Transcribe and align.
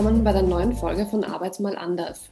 Willkommen 0.00 0.24
bei 0.24 0.32
der 0.32 0.44
neuen 0.44 0.72
Folge 0.72 1.04
von 1.04 1.24
Arbeits 1.24 1.58
mal 1.58 1.76
anders. 1.76 2.30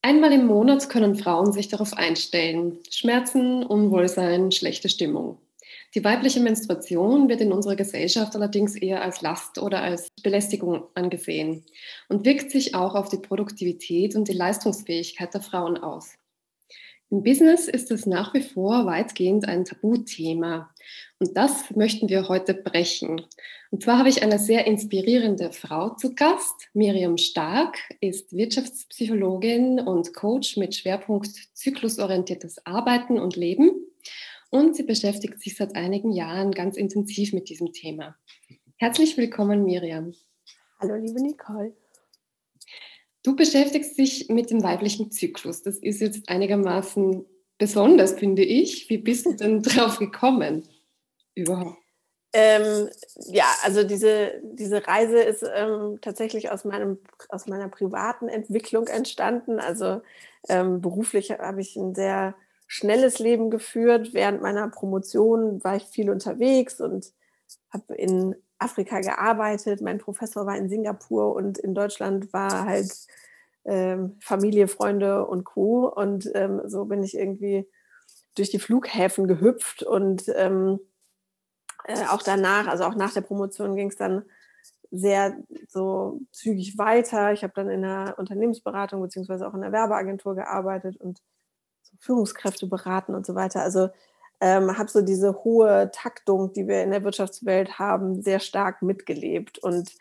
Einmal 0.00 0.32
im 0.32 0.46
Monat 0.46 0.88
können 0.88 1.14
Frauen 1.14 1.52
sich 1.52 1.68
darauf 1.68 1.92
einstellen. 1.92 2.78
Schmerzen, 2.88 3.64
Unwohlsein, 3.64 4.50
schlechte 4.50 4.88
Stimmung. 4.88 5.36
Die 5.94 6.02
weibliche 6.02 6.40
Menstruation 6.40 7.28
wird 7.28 7.42
in 7.42 7.52
unserer 7.52 7.76
Gesellschaft 7.76 8.34
allerdings 8.34 8.76
eher 8.76 9.02
als 9.02 9.20
Last 9.20 9.58
oder 9.58 9.82
als 9.82 10.08
Belästigung 10.22 10.84
angesehen 10.94 11.66
und 12.08 12.24
wirkt 12.24 12.50
sich 12.50 12.74
auch 12.74 12.94
auf 12.94 13.10
die 13.10 13.18
Produktivität 13.18 14.16
und 14.16 14.28
die 14.28 14.32
Leistungsfähigkeit 14.32 15.34
der 15.34 15.42
Frauen 15.42 15.76
aus. 15.76 16.14
Im 17.10 17.22
Business 17.22 17.68
ist 17.68 17.90
es 17.90 18.06
nach 18.06 18.32
wie 18.32 18.42
vor 18.42 18.86
weitgehend 18.86 19.46
ein 19.46 19.66
Tabuthema. 19.66 20.74
Und 21.18 21.36
das 21.36 21.70
möchten 21.76 22.08
wir 22.08 22.28
heute 22.28 22.54
brechen. 22.54 23.20
Und 23.70 23.82
zwar 23.82 23.98
habe 23.98 24.08
ich 24.08 24.22
eine 24.22 24.38
sehr 24.38 24.66
inspirierende 24.66 25.52
Frau 25.52 25.94
zu 25.94 26.14
Gast. 26.14 26.68
Miriam 26.72 27.16
Stark 27.18 27.78
ist 28.00 28.32
Wirtschaftspsychologin 28.32 29.80
und 29.80 30.14
Coach 30.14 30.56
mit 30.56 30.74
Schwerpunkt 30.74 31.30
zyklusorientiertes 31.54 32.64
Arbeiten 32.64 33.18
und 33.18 33.36
Leben. 33.36 33.70
Und 34.50 34.76
sie 34.76 34.84
beschäftigt 34.84 35.40
sich 35.40 35.56
seit 35.56 35.74
einigen 35.74 36.12
Jahren 36.12 36.52
ganz 36.52 36.76
intensiv 36.76 37.32
mit 37.32 37.48
diesem 37.48 37.72
Thema. 37.72 38.16
Herzlich 38.76 39.16
willkommen, 39.16 39.64
Miriam. 39.64 40.14
Hallo, 40.78 40.94
liebe 40.94 41.20
Nicole. 41.20 41.74
Du 43.24 43.34
beschäftigst 43.34 43.98
dich 43.98 44.28
mit 44.28 44.50
dem 44.50 44.62
weiblichen 44.62 45.10
Zyklus. 45.10 45.62
Das 45.62 45.78
ist 45.78 46.00
jetzt 46.00 46.28
einigermaßen 46.28 47.24
besonders, 47.58 48.12
finde 48.12 48.44
ich. 48.44 48.88
Wie 48.88 48.98
bist 48.98 49.26
du 49.26 49.32
denn 49.32 49.62
drauf 49.62 49.98
gekommen 49.98 50.62
überhaupt? 51.34 51.85
Ähm, 52.38 52.90
ja, 53.28 53.46
also 53.64 53.82
diese, 53.82 54.42
diese 54.42 54.86
Reise 54.86 55.22
ist 55.22 55.42
ähm, 55.54 55.98
tatsächlich 56.02 56.50
aus, 56.50 56.66
meinem, 56.66 56.98
aus 57.30 57.46
meiner 57.46 57.68
privaten 57.68 58.28
Entwicklung 58.28 58.88
entstanden. 58.88 59.58
Also 59.58 60.02
ähm, 60.50 60.82
beruflich 60.82 61.30
habe 61.30 61.62
ich 61.62 61.76
ein 61.76 61.94
sehr 61.94 62.34
schnelles 62.66 63.20
Leben 63.20 63.48
geführt. 63.48 64.12
Während 64.12 64.42
meiner 64.42 64.68
Promotion 64.68 65.64
war 65.64 65.76
ich 65.76 65.84
viel 65.84 66.10
unterwegs 66.10 66.78
und 66.78 67.10
habe 67.70 67.94
in 67.94 68.36
Afrika 68.58 69.00
gearbeitet, 69.00 69.80
mein 69.80 69.96
Professor 69.96 70.44
war 70.44 70.58
in 70.58 70.68
Singapur 70.68 71.34
und 71.34 71.56
in 71.56 71.74
Deutschland 71.74 72.34
war 72.34 72.66
halt 72.66 72.92
ähm, 73.64 74.18
Familie, 74.20 74.68
Freunde 74.68 75.24
und 75.26 75.44
Co. 75.44 75.88
Und 75.88 76.30
ähm, 76.34 76.60
so 76.66 76.84
bin 76.84 77.02
ich 77.02 77.16
irgendwie 77.16 77.66
durch 78.34 78.50
die 78.50 78.58
Flughäfen 78.58 79.26
gehüpft 79.26 79.82
und 79.82 80.24
ähm, 80.36 80.80
äh, 81.86 82.06
auch 82.08 82.22
danach, 82.22 82.66
also 82.66 82.84
auch 82.84 82.94
nach 82.94 83.12
der 83.12 83.20
Promotion 83.22 83.76
ging 83.76 83.88
es 83.88 83.96
dann 83.96 84.24
sehr 84.90 85.36
so 85.68 86.20
zügig 86.32 86.78
weiter. 86.78 87.32
Ich 87.32 87.42
habe 87.42 87.52
dann 87.54 87.70
in 87.70 87.82
der 87.82 88.14
Unternehmensberatung 88.18 89.02
beziehungsweise 89.02 89.46
auch 89.46 89.54
in 89.54 89.62
der 89.62 89.72
Werbeagentur 89.72 90.34
gearbeitet 90.34 90.96
und 90.96 91.20
so 91.82 91.96
Führungskräfte 92.00 92.66
beraten 92.66 93.14
und 93.14 93.26
so 93.26 93.34
weiter. 93.34 93.62
Also 93.62 93.88
ähm, 94.40 94.76
habe 94.76 94.90
so 94.90 95.02
diese 95.02 95.44
hohe 95.44 95.90
Taktung, 95.92 96.52
die 96.52 96.68
wir 96.68 96.82
in 96.82 96.90
der 96.90 97.04
Wirtschaftswelt 97.04 97.78
haben, 97.78 98.22
sehr 98.22 98.40
stark 98.40 98.82
mitgelebt. 98.82 99.58
Und 99.58 99.92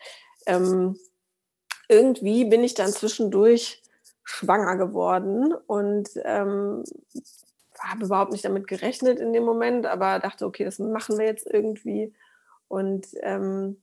ähm, 0.45 0.97
irgendwie 1.87 2.45
bin 2.45 2.63
ich 2.63 2.73
dann 2.73 2.91
zwischendurch 2.91 3.81
schwanger 4.23 4.75
geworden 4.75 5.53
und 5.67 6.09
ähm, 6.23 6.83
habe 7.79 8.05
überhaupt 8.05 8.31
nicht 8.31 8.45
damit 8.45 8.67
gerechnet 8.67 9.19
in 9.19 9.33
dem 9.33 9.43
Moment, 9.43 9.85
aber 9.85 10.19
dachte, 10.19 10.45
okay, 10.45 10.63
das 10.63 10.79
machen 10.79 11.17
wir 11.17 11.25
jetzt 11.25 11.47
irgendwie. 11.51 12.13
Und 12.67 13.07
ähm, 13.21 13.77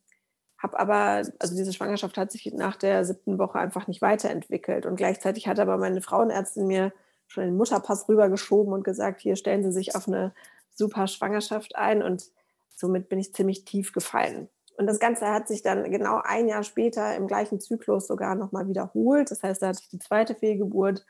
habe 0.59 0.79
aber, 0.79 1.23
also 1.39 1.57
diese 1.57 1.73
Schwangerschaft 1.73 2.17
hat 2.17 2.31
sich 2.31 2.53
nach 2.55 2.77
der 2.77 3.05
siebten 3.05 3.39
Woche 3.39 3.59
einfach 3.59 3.89
nicht 3.89 4.01
weiterentwickelt. 4.01 4.87
Und 4.87 4.97
gleichzeitig 4.97 5.49
hat 5.49 5.59
aber 5.59 5.77
meine 5.77 6.01
Frauenärztin 6.01 6.67
mir 6.67 6.93
schon 7.27 7.45
den 7.45 7.57
Mutterpass 7.57 8.09
rübergeschoben 8.09 8.73
und 8.73 8.85
gesagt, 8.85 9.21
hier 9.21 9.37
stellen 9.37 9.65
Sie 9.65 9.73
sich 9.73 9.97
auf 9.97 10.07
eine 10.07 10.33
super 10.75 11.09
Schwangerschaft 11.09 11.77
ein. 11.77 12.03
Und 12.03 12.31
somit 12.69 13.09
bin 13.09 13.19
ich 13.19 13.35
ziemlich 13.35 13.65
tief 13.65 13.93
gefallen. 13.93 14.49
Und 14.77 14.87
das 14.87 15.01
Ganze 15.01 15.29
hat 15.29 15.49
sich 15.49 15.63
dann 15.63 15.91
genau 15.91 16.21
ein 16.25 16.49
Jahr 16.49 16.63
später 16.63 17.15
im 17.17 17.27
gleichen 17.27 17.61
Zyklus 17.61 18.07
sogar 18.07 18.35
nochmal 18.35 18.69
wiederholt. 18.69 19.31
Das 19.31 19.43
heißt, 19.43 19.63
da 19.63 19.69
hatte 19.69 19.81
ich 19.83 19.89
die 19.89 19.99
zweite 19.99 20.35
Fehlgeburt. 20.35 21.05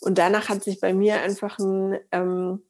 Und 0.00 0.18
danach 0.18 0.48
hat 0.48 0.62
sich 0.62 0.80
bei 0.80 0.94
mir 0.94 1.20
einfach 1.20 1.58
ein 1.58 1.98
ähm, 2.12 2.62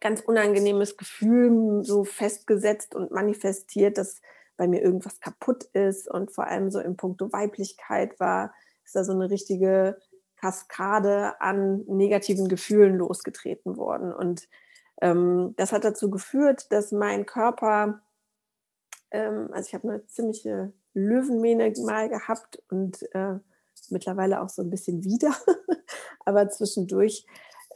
ganz 0.00 0.20
unangenehmes 0.20 0.96
Gefühl 0.96 1.82
so 1.84 2.04
festgesetzt 2.04 2.94
und 2.94 3.10
manifestiert, 3.10 3.98
dass 3.98 4.20
bei 4.56 4.66
mir 4.68 4.82
irgendwas 4.82 5.20
kaputt 5.20 5.64
ist. 5.72 6.10
Und 6.10 6.32
vor 6.32 6.46
allem 6.46 6.70
so 6.70 6.80
im 6.80 6.96
Punkto 6.96 7.32
Weiblichkeit 7.32 8.18
war, 8.20 8.52
ist 8.84 8.94
da 8.94 9.04
so 9.04 9.12
eine 9.12 9.30
richtige 9.30 9.98
Kaskade 10.36 11.40
an 11.40 11.84
negativen 11.86 12.48
Gefühlen 12.48 12.96
losgetreten 12.96 13.76
worden. 13.76 14.12
Und 14.12 14.48
ähm, 15.00 15.54
das 15.56 15.72
hat 15.72 15.84
dazu 15.84 16.10
geführt, 16.10 16.72
dass 16.72 16.92
mein 16.92 17.26
Körper, 17.26 18.02
ähm, 19.10 19.48
also 19.52 19.66
ich 19.66 19.74
habe 19.74 19.88
eine 19.88 20.06
ziemliche 20.06 20.72
Löwenmähne 20.94 21.72
mal 21.84 22.08
gehabt 22.08 22.62
und 22.70 23.02
äh, 23.14 23.38
mittlerweile 23.88 24.42
auch 24.42 24.48
so 24.48 24.62
ein 24.62 24.70
bisschen 24.70 25.04
wieder, 25.04 25.34
aber 26.24 26.48
zwischendurch 26.48 27.26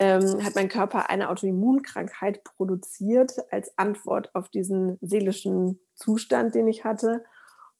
ähm, 0.01 0.45
hat 0.45 0.55
mein 0.55 0.69
Körper 0.69 1.09
eine 1.09 1.31
Autoimmunkrankheit 1.31 2.43
produziert 2.45 3.33
als 3.51 3.77
Antwort 3.79 4.35
auf 4.35 4.49
diesen 4.49 4.99
seelischen 5.01 5.81
Zustand, 5.95 6.55
den 6.55 6.67
ich 6.67 6.85
hatte 6.85 7.25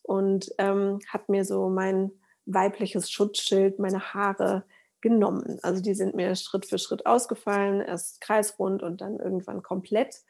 und 0.03 0.55
ähm, 0.59 1.01
hat 1.09 1.29
mir 1.29 1.45
so 1.45 1.69
mein 1.69 2.13
weibliches 2.47 3.11
Schutzschild, 3.11 3.79
meine 3.79 4.15
Haare 4.15 4.65
genommen. 5.01 5.59
Also 5.63 5.83
die 5.83 5.95
sind 5.95 6.15
mir 6.15 6.35
Schritt 6.37 6.67
für 6.67 6.79
Schritt 6.79 7.07
ausgefallen, 7.07 7.81
erst 7.81 8.21
kreisrund 8.21 8.83
und 8.83 9.01
dann 9.01 9.19
irgendwann 9.19 9.63
komplett, 9.63 10.23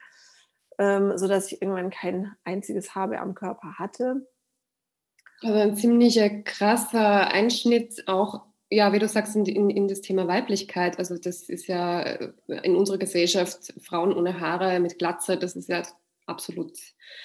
ähm, 0.79 1.17
sodass 1.19 1.53
ich 1.53 1.61
irgendwann 1.61 1.91
kein 1.91 2.33
einziges 2.45 2.95
Haar 2.95 3.09
mehr 3.09 3.23
am 3.23 3.35
Körper 3.35 3.79
hatte. 3.79 4.27
Also 5.43 5.59
ein 5.59 5.77
ziemlicher 5.77 6.31
krasser 6.31 7.29
Einschnitt 7.29 8.07
auch, 8.07 8.43
ja, 8.71 8.93
wie 8.93 8.99
du 8.99 9.09
sagst, 9.09 9.37
in, 9.37 9.45
in, 9.47 9.71
in, 9.71 9.89
das 9.89 10.01
Thema 10.01 10.27
Weiblichkeit. 10.27 10.99
Also 10.99 11.17
das 11.19 11.43
ist 11.43 11.67
ja 11.67 12.03
äh, 12.03 12.33
in 12.63 12.77
unserer 12.77 12.99
Gesellschaft 12.99 13.75
Frauen 13.83 14.13
ohne 14.13 14.41
Haare 14.41 14.81
mit 14.81 14.99
Glatze, 14.99 15.37
das 15.37 15.55
ist 15.55 15.69
ja 15.69 15.83
absolut. 16.27 16.73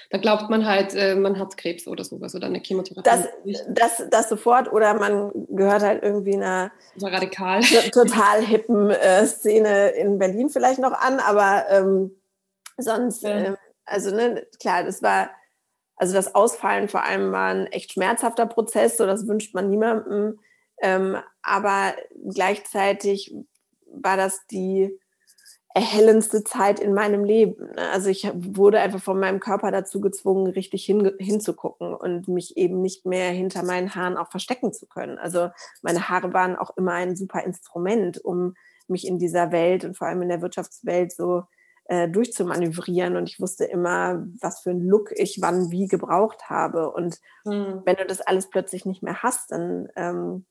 Da 0.10 0.18
glaubt 0.18 0.50
man 0.50 0.66
halt, 0.66 0.94
äh, 0.94 1.16
man 1.16 1.40
hat 1.40 1.58
Krebs 1.58 1.88
oder 1.88 2.04
sowas 2.04 2.36
oder 2.36 2.48
eine 2.48 2.60
Chemotherapie. 2.60 3.04
Das, 3.04 3.28
das, 3.70 4.04
das 4.10 4.30
sofort 4.30 4.72
oder 4.72 4.94
man 4.94 5.32
gehört 5.50 5.82
halt 5.82 6.04
irgendwie 6.04 6.36
einer 6.36 6.72
so 6.96 7.08
radikal. 7.08 7.62
total 7.92 8.44
hippen 8.44 8.90
äh, 8.90 9.26
Szene 9.26 9.90
in 9.90 10.18
Berlin 10.18 10.50
vielleicht 10.50 10.80
noch 10.80 10.94
an, 10.94 11.20
aber 11.20 11.66
ähm, 11.70 12.12
sonst, 12.78 13.24
ja. 13.24 13.30
äh, 13.30 13.56
also 13.86 14.16
ne, 14.16 14.46
klar, 14.60 14.84
das 14.84 15.02
war, 15.02 15.30
also 16.00 16.14
das 16.14 16.34
Ausfallen 16.34 16.88
vor 16.88 17.04
allem 17.04 17.32
war 17.32 17.50
ein 17.50 17.68
echt 17.68 17.92
schmerzhafter 17.92 18.46
Prozess, 18.46 18.98
so 18.98 19.06
das 19.06 19.28
wünscht 19.28 19.54
man 19.54 19.70
niemandem, 19.70 20.40
ähm, 20.82 21.18
aber 21.44 21.94
gleichzeitig 22.34 23.36
war 23.86 24.16
das 24.16 24.48
die 24.48 24.98
erhellendste 25.76 26.44
Zeit 26.44 26.80
in 26.80 26.94
meinem 26.94 27.24
Leben. 27.24 27.74
Ne? 27.76 27.90
Also 27.92 28.10
ich 28.10 28.32
wurde 28.34 28.80
einfach 28.80 29.02
von 29.02 29.20
meinem 29.20 29.40
Körper 29.40 29.72
dazu 29.72 30.00
gezwungen, 30.00 30.48
richtig 30.48 30.86
hin, 30.86 31.12
hinzugucken 31.20 31.94
und 31.94 32.28
mich 32.30 32.58
eben 32.58 32.82
nicht 32.82 33.06
mehr 33.06 33.30
hinter 33.32 33.64
meinen 33.64 33.94
Haaren 33.94 34.18
auch 34.18 34.32
verstecken 34.32 34.74
zu 34.74 34.88
können. 34.88 35.20
Also 35.20 35.50
meine 35.82 36.10
Haare 36.10 36.34
waren 36.34 36.56
auch 36.56 36.76
immer 36.78 36.94
ein 36.94 37.16
super 37.16 37.44
Instrument, 37.44 38.24
um 38.24 38.56
mich 38.88 39.06
in 39.06 39.20
dieser 39.20 39.52
Welt 39.52 39.84
und 39.84 39.98
vor 39.98 40.08
allem 40.08 40.22
in 40.22 40.30
der 40.30 40.42
Wirtschaftswelt 40.42 41.12
so 41.12 41.44
äh, 41.90 42.08
durchzumanövrieren. 42.08 43.18
Und 43.18 43.28
ich 43.30 43.40
wusste 43.40 43.66
immer, 43.66 44.24
was 44.40 44.62
für 44.62 44.70
einen 44.70 44.88
Look 44.88 45.12
ich 45.12 45.40
wann 45.42 45.72
wie 45.72 45.88
gebraucht 45.88 46.50
habe. 46.50 46.92
Und 46.92 47.20
mhm. 47.46 47.82
wenn 47.84 47.96
du 47.96 48.06
das 48.06 48.22
alles 48.22 48.50
plötzlich 48.50 48.86
nicht 48.86 49.02
mehr 49.02 49.24
hast, 49.24 49.52
dann 49.52 49.90
ähm, 49.96 50.46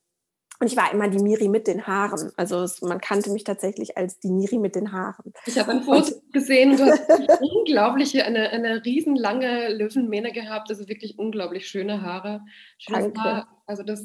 und 0.61 0.67
ich 0.67 0.77
war 0.77 0.93
immer 0.93 1.09
die 1.09 1.21
Miri 1.23 1.47
mit 1.47 1.69
den 1.69 1.87
Haaren. 1.87 2.33
Also 2.37 2.63
es, 2.63 2.83
man 2.83 3.01
kannte 3.01 3.31
mich 3.31 3.45
tatsächlich 3.45 3.97
als 3.97 4.19
die 4.19 4.33
Miri 4.33 4.59
mit 4.59 4.75
den 4.75 4.91
Haaren. 4.91 5.33
Ich 5.47 5.57
habe 5.57 5.71
ein 5.71 5.83
Foto 5.83 6.15
und, 6.17 6.33
gesehen, 6.33 6.77
du 6.77 6.85
hast 6.85 7.03
unglaubliche, 7.41 8.25
eine, 8.25 8.51
eine 8.51 8.85
riesenlange 8.85 9.69
Löwenmähne 9.69 10.33
gehabt, 10.33 10.69
also 10.71 10.89
wirklich 10.89 11.17
unglaublich 11.17 11.69
schöne 11.69 12.03
Haare. 12.03 12.41
Schönes 12.79 13.05
Danke. 13.05 13.21
Haar. 13.21 13.63
Also 13.67 13.85
das, 13.85 14.01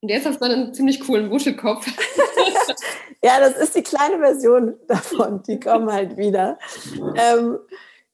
und 0.00 0.08
jetzt 0.08 0.26
hast 0.26 0.40
du 0.40 0.46
einen 0.46 0.74
ziemlich 0.74 0.98
coolen 0.98 1.30
Wuschelkopf. 1.30 1.86
ja, 3.22 3.40
das 3.40 3.56
ist 3.56 3.74
die 3.74 3.82
kleine 3.82 4.18
Version 4.18 4.74
davon, 4.88 5.42
die 5.44 5.60
kommen 5.60 5.92
halt 5.92 6.16
wieder. 6.16 6.58
Ähm, 7.16 7.58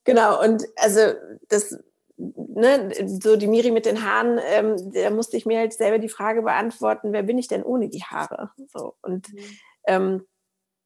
genau, 0.05 0.43
und 0.43 0.65
also 0.77 1.01
das 1.49 1.79
ne, 2.19 2.93
so 3.07 3.37
die 3.37 3.47
Miri 3.47 3.71
mit 3.71 3.87
den 3.87 4.05
Haaren, 4.05 4.41
ähm, 4.45 4.93
da 4.93 5.11
musste 5.11 5.37
ich 5.37 5.47
mir 5.47 5.59
halt 5.59 5.73
selber 5.73 5.99
die 5.99 6.09
Frage 6.09 6.43
beantworten, 6.43 7.13
wer 7.13 7.23
bin 7.23 7.39
ich 7.39 7.49
denn 7.49 7.63
ohne 7.63 7.89
die 7.89 8.03
Haare? 8.03 8.51
So, 8.73 8.95
und 9.03 9.33
mhm. 9.33 9.39
ähm, 9.87 10.27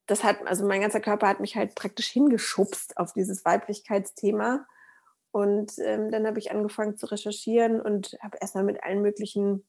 das 0.07 0.25
hat, 0.25 0.47
also 0.47 0.67
mein 0.67 0.83
ganzer 0.83 1.01
Körper 1.01 1.29
hat 1.29 1.41
mich 1.41 1.57
halt 1.57 1.75
praktisch 1.75 2.09
hingeschubst 2.11 2.97
auf 2.99 3.13
dieses 3.13 3.45
Weiblichkeitsthema. 3.45 4.67
Und 5.31 5.73
ähm, 5.79 6.11
dann 6.11 6.27
habe 6.27 6.39
ich 6.39 6.51
angefangen 6.51 6.99
zu 6.99 7.07
recherchieren 7.07 7.81
und 7.81 8.19
habe 8.21 8.37
erstmal 8.41 8.65
mit 8.65 8.83
allen 8.85 9.01
möglichen 9.01 9.65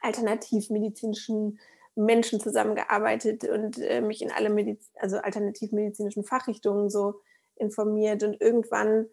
alternativmedizinischen 0.00 1.58
Menschen 2.04 2.40
zusammengearbeitet 2.40 3.44
und 3.44 3.78
äh, 3.78 4.00
mich 4.00 4.22
in 4.22 4.30
alle 4.30 4.50
Mediz 4.50 4.90
also 4.96 5.18
alternativmedizinischen 5.18 6.24
Fachrichtungen 6.24 6.90
so 6.90 7.20
informiert. 7.56 8.22
Und 8.22 8.40
irgendwann 8.40 9.06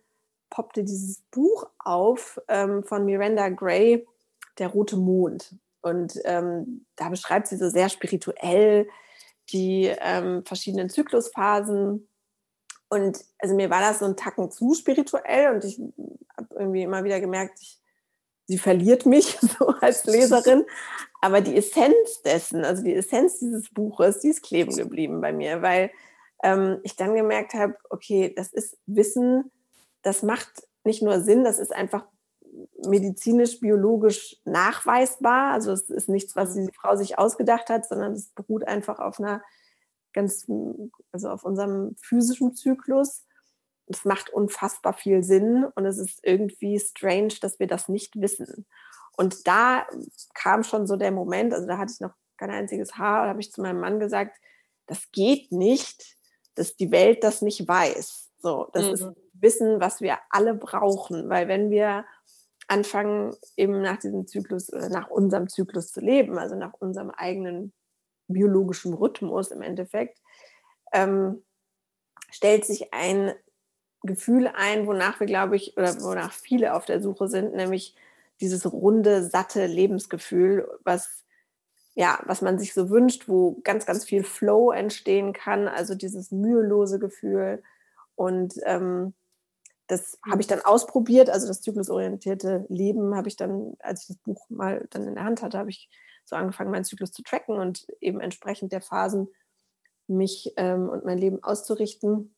poppte 0.50 0.84
dieses 0.84 1.22
Buch 1.32 1.70
auf 1.80 2.40
ähm, 2.48 2.84
von 2.84 3.06
Miranda 3.06 3.50
Gray, 3.50 4.08
Der 4.58 4.70
rote 4.70 4.98
Mond. 4.98 5.56
Und 5.82 6.20
ähm, 6.26 6.86
da 6.96 7.10
beschreibt 7.10 7.48
sie 7.48 7.58
so 7.58 7.70
sehr 7.70 7.90
spirituell 7.90 8.88
die 9.52 9.94
ähm, 10.02 10.44
verschiedenen 10.46 10.90
Zyklusphasen. 10.90 12.08
Und 12.90 13.26
also 13.40 13.56
mir 13.56 13.70
war 13.70 13.82
das 13.82 14.00
so 14.00 14.06
ein 14.06 14.18
Tacken 14.18 14.52
zu 14.52 14.74
spirituell 14.74 15.54
und 15.54 15.64
ich 15.64 15.80
habe 16.38 16.56
irgendwie 16.56 16.84
immer 16.84 17.04
wieder 17.04 17.20
gemerkt, 17.20 17.60
ich, 17.62 17.80
sie 18.46 18.58
verliert 18.58 19.06
mich 19.06 19.38
so 19.60 19.68
als 19.82 20.06
Leserin. 20.06 20.66
Aber 21.22 21.42
die 21.42 21.56
Essenz 21.56 22.22
dessen, 22.24 22.64
also 22.64 22.84
die 22.84 22.94
Essenz 22.94 23.40
dieses 23.40 23.70
Buches, 23.74 24.20
die 24.20 24.30
ist 24.30 24.44
kleben 24.44 24.76
geblieben 24.76 25.22
bei 25.22 25.34
mir, 25.34 25.62
weil 25.62 25.92
ähm, 26.44 26.80
ich 26.84 26.96
dann 26.96 27.16
gemerkt 27.16 27.54
habe, 27.54 27.76
okay, 27.90 28.34
das 28.36 28.54
ist 28.54 28.78
Wissen, 28.86 29.52
das 30.04 30.22
macht 30.22 30.68
nicht 30.84 31.02
nur 31.02 31.22
Sinn, 31.22 31.44
das 31.44 31.60
ist 31.60 31.74
einfach 31.74 32.06
medizinisch, 32.86 33.60
biologisch 33.60 34.38
nachweisbar. 34.46 35.54
Also 35.54 35.72
es 35.72 35.90
ist 35.90 36.10
nichts, 36.10 36.36
was 36.36 36.54
die 36.54 36.70
Frau 36.74 36.96
sich 36.96 37.18
ausgedacht 37.18 37.70
hat, 37.70 37.88
sondern 37.88 38.14
es 38.14 38.30
beruht 38.30 38.68
einfach 38.68 39.00
auf 39.00 39.20
einer 39.20 39.42
ganz, 40.14 40.48
also 41.12 41.30
auf 41.30 41.44
unserem 41.44 41.96
physischen 42.02 42.56
Zyklus. 42.56 43.26
Es 43.88 44.06
macht 44.06 44.30
unfassbar 44.30 44.94
viel 44.94 45.24
Sinn 45.24 45.66
und 45.76 45.86
es 45.86 45.98
ist 45.98 46.20
irgendwie 46.24 46.80
strange, 46.80 47.36
dass 47.42 47.60
wir 47.60 47.68
das 47.68 47.88
nicht 47.88 48.20
wissen. 48.20 48.66
Und 49.18 49.48
da 49.48 49.86
kam 50.36 50.64
schon 50.64 50.88
so 50.88 50.96
der 50.96 51.12
Moment, 51.12 51.54
also 51.54 51.68
da 51.68 51.78
hatte 51.78 51.92
ich 51.94 52.00
noch 52.00 52.14
kein 52.38 52.52
einziges 52.52 52.98
Haar, 52.98 53.24
da 53.24 53.30
habe 53.30 53.42
ich 53.42 53.52
zu 53.52 53.62
meinem 53.62 53.80
Mann 53.80 54.00
gesagt, 54.00 54.38
das 54.86 55.12
geht 55.12 55.52
nicht, 55.52 56.16
dass 56.56 56.76
die 56.76 56.92
Welt 56.92 57.24
das 57.24 57.42
nicht 57.42 57.68
weiß. 57.68 58.30
So, 58.40 58.70
das 58.74 58.86
mhm. 58.86 58.94
ist 58.94 59.08
Wissen, 59.34 59.82
was 59.82 60.02
wir 60.02 60.20
alle 60.30 60.54
brauchen, 60.54 61.30
weil 61.30 61.48
wenn 61.48 61.72
wir 61.72 62.06
anfangen, 62.68 63.36
eben 63.56 63.82
nach 63.82 63.98
diesem 63.98 64.28
Zyklus 64.28 64.72
oder 64.72 64.90
nach 64.90 65.10
unserem 65.10 65.50
Zyklus 65.50 65.92
zu 65.92 66.00
leben, 66.00 66.38
also 66.38 66.56
nach 66.56 66.74
unserem 66.74 67.10
eigenen 67.10 67.74
biologischen 68.28 68.94
Rhythmus 68.94 69.50
im 69.52 69.62
Endeffekt, 69.62 70.20
ähm, 70.94 71.44
stellt 72.30 72.66
sich 72.66 72.94
ein 72.94 73.34
Gefühl 74.04 74.48
ein, 74.48 74.86
wonach 74.86 75.20
wir, 75.20 75.28
glaube 75.28 75.56
ich, 75.56 75.76
oder 75.76 76.00
wonach 76.02 76.32
viele 76.32 76.76
auf 76.76 76.86
der 76.86 77.02
Suche 77.02 77.28
sind, 77.28 77.54
nämlich 77.54 77.96
dieses 78.42 78.72
runde, 78.72 79.24
satte 79.24 79.66
Lebensgefühl, 79.66 80.68
was 80.84 81.26
ja, 81.98 82.20
was 82.26 82.44
man 82.44 82.60
sich 82.60 82.76
so 82.76 82.92
wünscht, 82.92 83.28
wo 83.28 83.60
ganz, 83.64 83.88
ganz 83.88 84.06
viel 84.06 84.24
Flow 84.24 84.72
entstehen 84.72 85.34
kann, 85.34 85.68
also 85.68 85.96
dieses 85.96 86.30
mühelose 86.30 87.00
Gefühl. 87.00 87.64
Und 88.14 88.54
ähm, 88.66 89.16
das 89.88 90.20
habe 90.30 90.42
ich 90.42 90.46
dann 90.46 90.62
ausprobiert, 90.62 91.32
also 91.32 91.48
das 91.48 91.62
zyklusorientierte 91.62 92.68
Leben 92.70 93.16
habe 93.16 93.30
ich 93.30 93.36
dann, 93.36 93.74
als 93.80 94.02
ich 94.02 94.08
das 94.10 94.18
Buch 94.18 94.46
mal 94.50 94.86
dann 94.92 95.08
in 95.08 95.16
der 95.16 95.24
Hand 95.24 95.42
hatte, 95.42 95.58
habe 95.58 95.72
ich 95.72 95.90
so 96.24 96.36
angefangen, 96.36 96.70
meinen 96.70 96.84
Zyklus 96.84 97.12
zu 97.12 97.24
tracken 97.24 97.58
und 97.58 97.88
eben 98.00 98.20
entsprechend 98.20 98.74
der 98.74 98.82
Phasen 98.82 99.30
mich 100.06 100.54
ähm, 100.58 100.90
und 100.90 101.04
mein 101.04 101.18
Leben 101.18 101.42
auszurichten. 101.42 102.36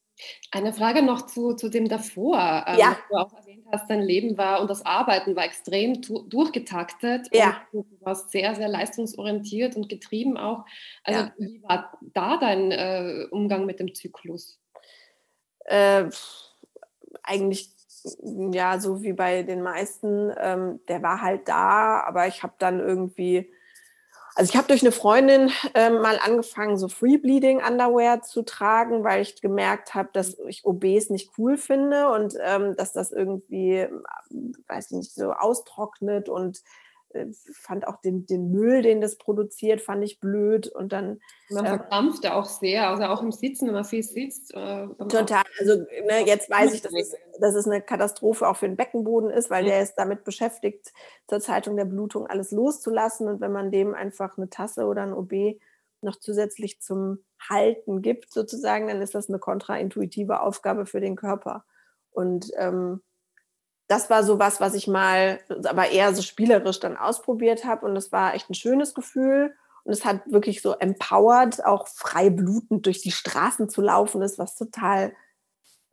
Eine 0.51 0.73
Frage 0.73 1.01
noch 1.01 1.27
zu, 1.27 1.53
zu 1.53 1.69
dem 1.69 1.87
davor, 1.87 2.65
ähm, 2.67 2.79
ja. 2.79 2.97
du 3.09 3.15
auch 3.15 3.33
erwähnt 3.33 3.65
hast, 3.71 3.89
dein 3.89 4.01
Leben 4.01 4.37
war 4.37 4.61
und 4.61 4.69
das 4.69 4.85
Arbeiten 4.85 5.35
war 5.35 5.45
extrem 5.45 6.01
durchgetaktet. 6.01 7.27
Ja. 7.31 7.61
Und 7.71 7.89
du 7.91 8.05
warst 8.05 8.31
sehr, 8.31 8.55
sehr 8.55 8.67
leistungsorientiert 8.67 9.75
und 9.75 9.89
getrieben 9.89 10.37
auch. 10.37 10.65
Also 11.03 11.19
ja. 11.21 11.33
wie 11.37 11.63
war 11.63 11.97
da 12.13 12.37
dein 12.37 12.71
äh, 12.71 13.27
Umgang 13.31 13.65
mit 13.65 13.79
dem 13.79 13.93
Zyklus? 13.93 14.59
Äh, 15.65 16.09
eigentlich 17.23 17.69
ja, 18.51 18.79
so 18.79 19.01
wie 19.03 19.13
bei 19.13 19.43
den 19.43 19.61
meisten, 19.61 20.31
ähm, 20.39 20.79
der 20.87 21.01
war 21.01 21.21
halt 21.21 21.47
da, 21.47 22.01
aber 22.01 22.27
ich 22.27 22.43
habe 22.43 22.53
dann 22.57 22.79
irgendwie, 22.79 23.51
also 24.35 24.49
ich 24.49 24.57
habe 24.57 24.67
durch 24.67 24.81
eine 24.81 24.91
Freundin 24.91 25.51
ähm, 25.73 26.01
mal 26.01 26.19
angefangen, 26.19 26.77
so 26.77 26.87
Free 26.87 27.17
Bleeding 27.17 27.61
Underwear 27.61 28.21
zu 28.21 28.43
tragen, 28.43 29.03
weil 29.03 29.21
ich 29.21 29.41
gemerkt 29.41 29.95
habe, 29.95 30.09
dass 30.13 30.37
ich 30.47 30.65
OBs 30.65 31.09
nicht 31.09 31.31
cool 31.37 31.57
finde 31.57 32.09
und 32.09 32.35
ähm, 32.41 32.75
dass 32.75 32.93
das 32.93 33.11
irgendwie, 33.11 33.87
weiß 34.67 34.91
ich 34.91 34.97
nicht, 34.97 35.13
so 35.13 35.31
austrocknet 35.33 36.29
und 36.29 36.61
fand 37.53 37.87
auch 37.87 38.01
den, 38.01 38.25
den 38.25 38.51
Müll, 38.51 38.81
den 38.81 39.01
das 39.01 39.17
produziert, 39.17 39.81
fand 39.81 40.03
ich 40.03 40.19
blöd. 40.19 40.67
Und 40.67 40.93
dann. 40.93 41.19
Man 41.49 41.65
äh, 41.65 41.69
verkrampft 41.69 42.27
auch 42.27 42.45
sehr, 42.45 42.89
also 42.89 43.03
auch 43.03 43.21
im 43.21 43.31
Sitzen, 43.31 43.67
wenn 43.67 43.73
man 43.73 43.85
viel 43.85 44.03
sitzt. 44.03 44.53
Äh, 44.53 44.87
total. 45.09 45.43
Also 45.59 45.75
ne, 45.77 46.25
jetzt 46.25 46.49
weiß 46.49 46.73
ich, 46.73 46.81
dass 46.81 46.93
es, 46.93 47.15
dass 47.39 47.55
es 47.55 47.65
eine 47.65 47.81
Katastrophe 47.81 48.47
auch 48.47 48.57
für 48.57 48.67
den 48.67 48.77
Beckenboden 48.77 49.29
ist, 49.29 49.49
weil 49.49 49.65
ja. 49.65 49.71
der 49.71 49.83
ist 49.83 49.95
damit 49.95 50.23
beschäftigt, 50.23 50.91
zur 51.27 51.39
Zeitung 51.39 51.75
der 51.75 51.85
Blutung 51.85 52.27
alles 52.27 52.51
loszulassen. 52.51 53.27
Und 53.27 53.41
wenn 53.41 53.51
man 53.51 53.71
dem 53.71 53.93
einfach 53.93 54.37
eine 54.37 54.49
Tasse 54.49 54.85
oder 54.85 55.03
ein 55.03 55.13
OB 55.13 55.59
noch 56.01 56.15
zusätzlich 56.15 56.79
zum 56.79 57.19
Halten 57.49 58.01
gibt, 58.01 58.31
sozusagen, 58.31 58.87
dann 58.87 59.01
ist 59.01 59.15
das 59.15 59.29
eine 59.29 59.39
kontraintuitive 59.39 60.41
Aufgabe 60.41 60.85
für 60.85 61.01
den 61.01 61.15
Körper. 61.15 61.65
Und 62.11 62.51
ähm, 62.57 63.01
das 63.89 64.09
war 64.11 64.23
so 64.23 64.37
was, 64.37 64.61
was 64.61 64.75
ich 64.75 64.87
mal, 64.87 65.39
aber 65.65 65.89
eher 65.89 66.13
so 66.13 66.21
spielerisch 66.21 66.79
dann 66.79 66.95
ausprobiert 66.95 67.65
habe. 67.65 67.87
Und 67.87 67.95
das 67.95 68.11
war 68.11 68.35
echt 68.35 68.49
ein 68.49 68.53
schönes 68.53 68.93
Gefühl. 68.93 69.55
Und 69.83 69.91
es 69.93 70.05
hat 70.05 70.21
wirklich 70.31 70.61
so 70.61 70.73
empowered, 70.73 71.65
auch 71.65 71.87
frei 71.87 72.29
blutend 72.29 72.85
durch 72.85 73.01
die 73.01 73.11
Straßen 73.11 73.67
zu 73.67 73.81
laufen, 73.81 74.21
ist 74.21 74.37
was 74.37 74.55
total 74.55 75.11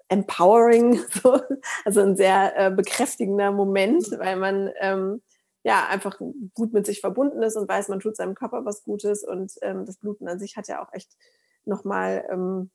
empowering, 0.09 1.01
so. 1.23 1.41
also 1.87 2.03
ein 2.03 2.17
sehr 2.17 2.57
äh, 2.59 2.71
bekräftigender 2.71 3.51
Moment, 3.51 4.07
weil 4.19 4.37
man 4.37 4.71
ähm, 4.79 5.23
ja 5.63 5.87
einfach 5.89 6.21
gut 6.55 6.75
mit 6.75 6.85
sich 6.85 7.01
verbunden 7.01 7.43
ist 7.43 7.57
und 7.57 7.67
weiß, 7.67 7.89
man 7.89 8.01
tut 8.01 8.15
seinem 8.15 8.35
Körper 8.35 8.67
was 8.67 8.85
Gutes 8.85 9.25
und 9.25 9.55
ähm, 9.63 9.87
das 9.87 9.97
Bluten 9.97 10.29
an 10.29 10.39
sich 10.39 10.59
hat 10.59 10.69
ja 10.69 10.85
auch 10.85 10.93
echt 10.93 11.17
nochmal 11.65 12.27
ähm, 12.31 12.71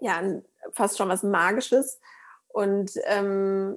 ja 0.00 0.22
fast 0.72 0.96
schon 0.96 1.10
was 1.10 1.22
Magisches. 1.22 2.00
Und 2.54 2.92
ähm, 3.06 3.76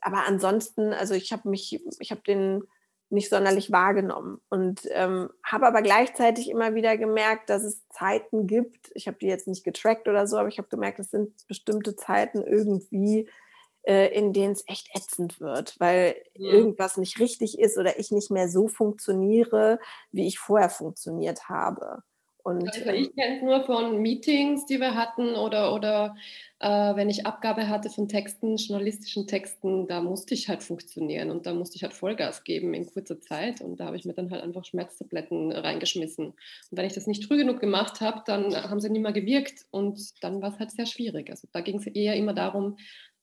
aber 0.00 0.26
ansonsten, 0.26 0.94
also 0.94 1.12
ich 1.12 1.30
habe 1.30 1.48
mich, 1.48 1.78
ich 1.98 2.10
habe 2.10 2.22
den 2.22 2.64
nicht 3.10 3.28
sonderlich 3.28 3.70
wahrgenommen 3.70 4.40
und 4.48 4.80
ähm, 4.90 5.28
habe 5.44 5.66
aber 5.66 5.82
gleichzeitig 5.82 6.48
immer 6.48 6.74
wieder 6.74 6.96
gemerkt, 6.96 7.50
dass 7.50 7.62
es 7.62 7.86
Zeiten 7.90 8.46
gibt. 8.46 8.90
Ich 8.94 9.06
habe 9.06 9.18
die 9.18 9.26
jetzt 9.26 9.46
nicht 9.46 9.62
getrackt 9.62 10.08
oder 10.08 10.26
so, 10.26 10.38
aber 10.38 10.48
ich 10.48 10.56
habe 10.56 10.68
gemerkt, 10.68 10.98
es 11.00 11.10
sind 11.10 11.46
bestimmte 11.46 11.96
Zeiten 11.96 12.42
irgendwie, 12.42 13.28
äh, 13.82 14.08
in 14.16 14.32
denen 14.32 14.52
es 14.52 14.64
echt 14.66 14.88
ätzend 14.96 15.38
wird, 15.38 15.78
weil 15.78 16.16
ja. 16.34 16.50
irgendwas 16.50 16.96
nicht 16.96 17.20
richtig 17.20 17.58
ist 17.58 17.76
oder 17.76 17.98
ich 17.98 18.10
nicht 18.10 18.30
mehr 18.30 18.48
so 18.48 18.68
funktioniere, 18.68 19.78
wie 20.12 20.26
ich 20.26 20.38
vorher 20.38 20.70
funktioniert 20.70 21.50
habe. 21.50 22.02
Und, 22.44 22.68
also 22.68 22.90
ich 22.90 23.08
ähm 23.08 23.14
kenne 23.16 23.36
es 23.36 23.42
nur 23.42 23.64
von 23.64 24.02
Meetings, 24.02 24.66
die 24.66 24.78
wir 24.78 24.94
hatten 24.94 25.34
oder, 25.34 25.74
oder 25.74 26.14
äh, 26.60 26.68
wenn 26.68 27.08
ich 27.08 27.24
Abgabe 27.24 27.68
hatte 27.68 27.88
von 27.88 28.06
Texten, 28.06 28.56
journalistischen 28.56 29.26
Texten, 29.26 29.86
da 29.86 30.02
musste 30.02 30.34
ich 30.34 30.50
halt 30.50 30.62
funktionieren 30.62 31.30
und 31.30 31.46
da 31.46 31.54
musste 31.54 31.76
ich 31.76 31.82
halt 31.82 31.94
Vollgas 31.94 32.44
geben 32.44 32.74
in 32.74 32.86
kurzer 32.86 33.18
Zeit 33.18 33.62
und 33.62 33.80
da 33.80 33.86
habe 33.86 33.96
ich 33.96 34.04
mir 34.04 34.12
dann 34.12 34.30
halt 34.30 34.42
einfach 34.42 34.66
Schmerztabletten 34.66 35.52
reingeschmissen. 35.52 36.26
Und 36.26 36.36
wenn 36.70 36.84
ich 36.84 36.92
das 36.92 37.06
nicht 37.06 37.24
früh 37.24 37.38
genug 37.38 37.60
gemacht 37.60 38.02
habe, 38.02 38.22
dann 38.26 38.54
haben 38.54 38.80
sie 38.80 38.90
nicht 38.90 39.02
mehr 39.02 39.12
gewirkt 39.12 39.64
und 39.70 40.22
dann 40.22 40.42
war 40.42 40.52
es 40.52 40.58
halt 40.58 40.70
sehr 40.70 40.86
schwierig. 40.86 41.30
Also 41.30 41.48
da 41.50 41.62
ging 41.62 41.78
es 41.78 41.86
eher 41.86 42.14
immer 42.14 42.34
darum, 42.34 42.76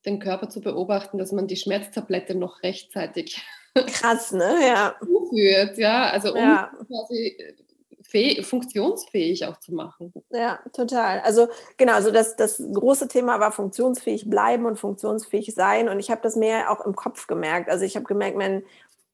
den 0.03 0.17
Körper 0.17 0.49
zu 0.49 0.61
beobachten, 0.61 1.19
dass 1.19 1.31
man 1.31 1.45
die 1.45 1.57
Schmerztablette 1.57 2.33
noch 2.33 2.63
rechtzeitig 2.63 3.39
Krass, 3.73 4.31
ne? 4.31 4.55
Ja. 4.67 4.95
Zuführt, 4.99 5.77
ja. 5.77 6.09
Also 6.09 6.33
um 6.33 6.39
ja. 6.39 6.71
quasi 6.87 7.37
funktionsfähig 8.43 9.45
auch 9.45 9.57
zu 9.59 9.73
machen. 9.73 10.13
Ja, 10.29 10.59
total. 10.73 11.21
Also 11.21 11.47
genau, 11.77 11.93
also 11.93 12.11
das, 12.11 12.35
das 12.35 12.61
große 12.73 13.07
Thema 13.07 13.39
war 13.39 13.51
funktionsfähig 13.51 14.29
bleiben 14.29 14.65
und 14.65 14.77
funktionsfähig 14.77 15.53
sein. 15.55 15.89
Und 15.89 15.99
ich 15.99 16.11
habe 16.11 16.21
das 16.21 16.35
mehr 16.35 16.71
auch 16.71 16.85
im 16.85 16.95
Kopf 16.95 17.27
gemerkt. 17.27 17.69
Also 17.69 17.85
ich 17.85 17.95
habe 17.95 18.05
gemerkt, 18.05 18.37
mein 18.37 18.63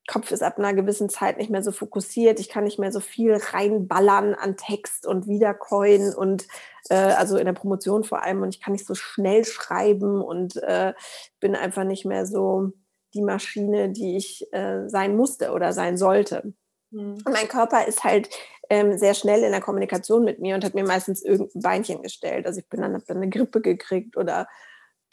Kopf 0.08 0.32
ist 0.32 0.42
ab 0.42 0.58
einer 0.58 0.74
gewissen 0.74 1.10
Zeit 1.10 1.38
nicht 1.38 1.50
mehr 1.50 1.62
so 1.62 1.72
fokussiert. 1.72 2.40
Ich 2.40 2.50
kann 2.50 2.64
nicht 2.64 2.80
mehr 2.80 2.92
so 2.92 3.02
viel 3.02 3.36
reinballern 3.36 4.34
an 4.34 4.56
Text 4.56 5.06
und 5.06 5.28
wiedercoin 5.28 6.14
und 6.14 6.48
äh, 6.90 6.96
also 6.96 7.38
in 7.38 7.46
der 7.46 7.54
Promotion 7.54 8.06
vor 8.06 8.24
allem. 8.24 8.42
Und 8.42 8.56
ich 8.56 8.62
kann 8.62 8.72
nicht 8.72 8.88
so 8.88 8.96
schnell 8.96 9.44
schreiben 9.44 10.22
und 10.22 10.56
äh, 10.64 10.94
bin 11.40 11.56
einfach 11.56 11.84
nicht 11.84 12.06
mehr 12.06 12.26
so 12.26 12.72
die 13.14 13.22
Maschine, 13.22 13.90
die 13.90 14.16
ich 14.16 14.52
äh, 14.54 14.88
sein 14.88 15.18
musste 15.18 15.52
oder 15.52 15.74
sein 15.74 15.98
sollte. 15.98 16.54
Mhm. 16.92 17.18
Und 17.26 17.32
mein 17.32 17.48
Körper 17.48 17.88
ist 17.88 18.04
halt 18.04 18.30
ähm, 18.70 18.98
sehr 18.98 19.14
schnell 19.14 19.44
in 19.44 19.52
der 19.52 19.62
Kommunikation 19.62 20.24
mit 20.24 20.40
mir 20.40 20.56
und 20.56 20.64
hat 20.64 20.74
mir 20.74 20.86
meistens 20.86 21.24
irgendein 21.24 21.62
Beinchen 21.62 22.02
gestellt. 22.02 22.46
Also 22.46 22.60
ich 22.60 22.70
bin 22.70 22.82
dann, 22.82 22.94
habe 22.94 23.06
dann 23.08 23.18
eine 23.18 23.30
Grippe 23.30 23.62
gekriegt 23.62 24.18
oder 24.18 24.48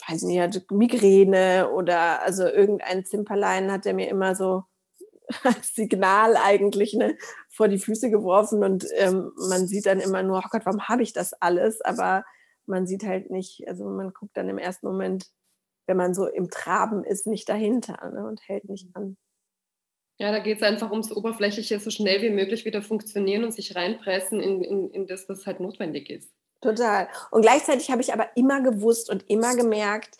weiß 0.08 0.22
nicht, 0.22 0.40
hatte 0.40 0.64
Migräne 0.70 1.70
oder 1.70 2.22
also 2.22 2.44
irgendein 2.46 3.04
Zimperlein 3.04 3.70
hat 3.70 3.86
er 3.86 3.94
mir 3.94 4.08
immer 4.08 4.34
so 4.34 4.64
als 5.44 5.74
Signal 5.74 6.36
eigentlich 6.36 6.94
ne, 6.94 7.16
vor 7.48 7.68
die 7.68 7.78
Füße 7.78 8.10
geworfen 8.10 8.62
und 8.62 8.86
ähm, 8.96 9.32
man 9.48 9.66
sieht 9.66 9.86
dann 9.86 10.00
immer 10.00 10.22
nur, 10.22 10.38
oh 10.38 10.48
Gott, 10.50 10.66
warum 10.66 10.88
habe 10.88 11.02
ich 11.02 11.12
das 11.12 11.32
alles? 11.34 11.80
Aber 11.80 12.24
man 12.66 12.86
sieht 12.86 13.04
halt 13.04 13.30
nicht, 13.30 13.66
also 13.68 13.84
man 13.84 14.12
guckt 14.12 14.36
dann 14.36 14.48
im 14.48 14.58
ersten 14.58 14.86
Moment, 14.86 15.30
wenn 15.86 15.96
man 15.96 16.14
so 16.14 16.26
im 16.26 16.50
Traben 16.50 17.04
ist, 17.04 17.26
nicht 17.26 17.48
dahinter 17.48 18.10
ne, 18.10 18.26
und 18.26 18.40
hält 18.48 18.68
nicht 18.68 18.94
an. 18.94 19.16
Ja, 20.18 20.30
da 20.30 20.38
geht 20.38 20.58
es 20.58 20.62
einfach 20.62 20.90
ums 20.90 21.10
Oberflächliche, 21.10 21.80
so 21.80 21.90
schnell 21.90 22.22
wie 22.22 22.30
möglich 22.30 22.64
wieder 22.64 22.82
funktionieren 22.82 23.44
und 23.44 23.52
sich 23.52 23.74
reinpressen 23.74 24.40
in, 24.40 24.62
in, 24.62 24.90
in 24.90 25.06
das, 25.06 25.28
was 25.28 25.46
halt 25.46 25.60
notwendig 25.60 26.08
ist. 26.08 26.30
Total. 26.60 27.08
Und 27.30 27.42
gleichzeitig 27.42 27.90
habe 27.90 28.00
ich 28.00 28.12
aber 28.12 28.28
immer 28.36 28.62
gewusst 28.62 29.10
und 29.10 29.28
immer 29.28 29.56
gemerkt, 29.56 30.16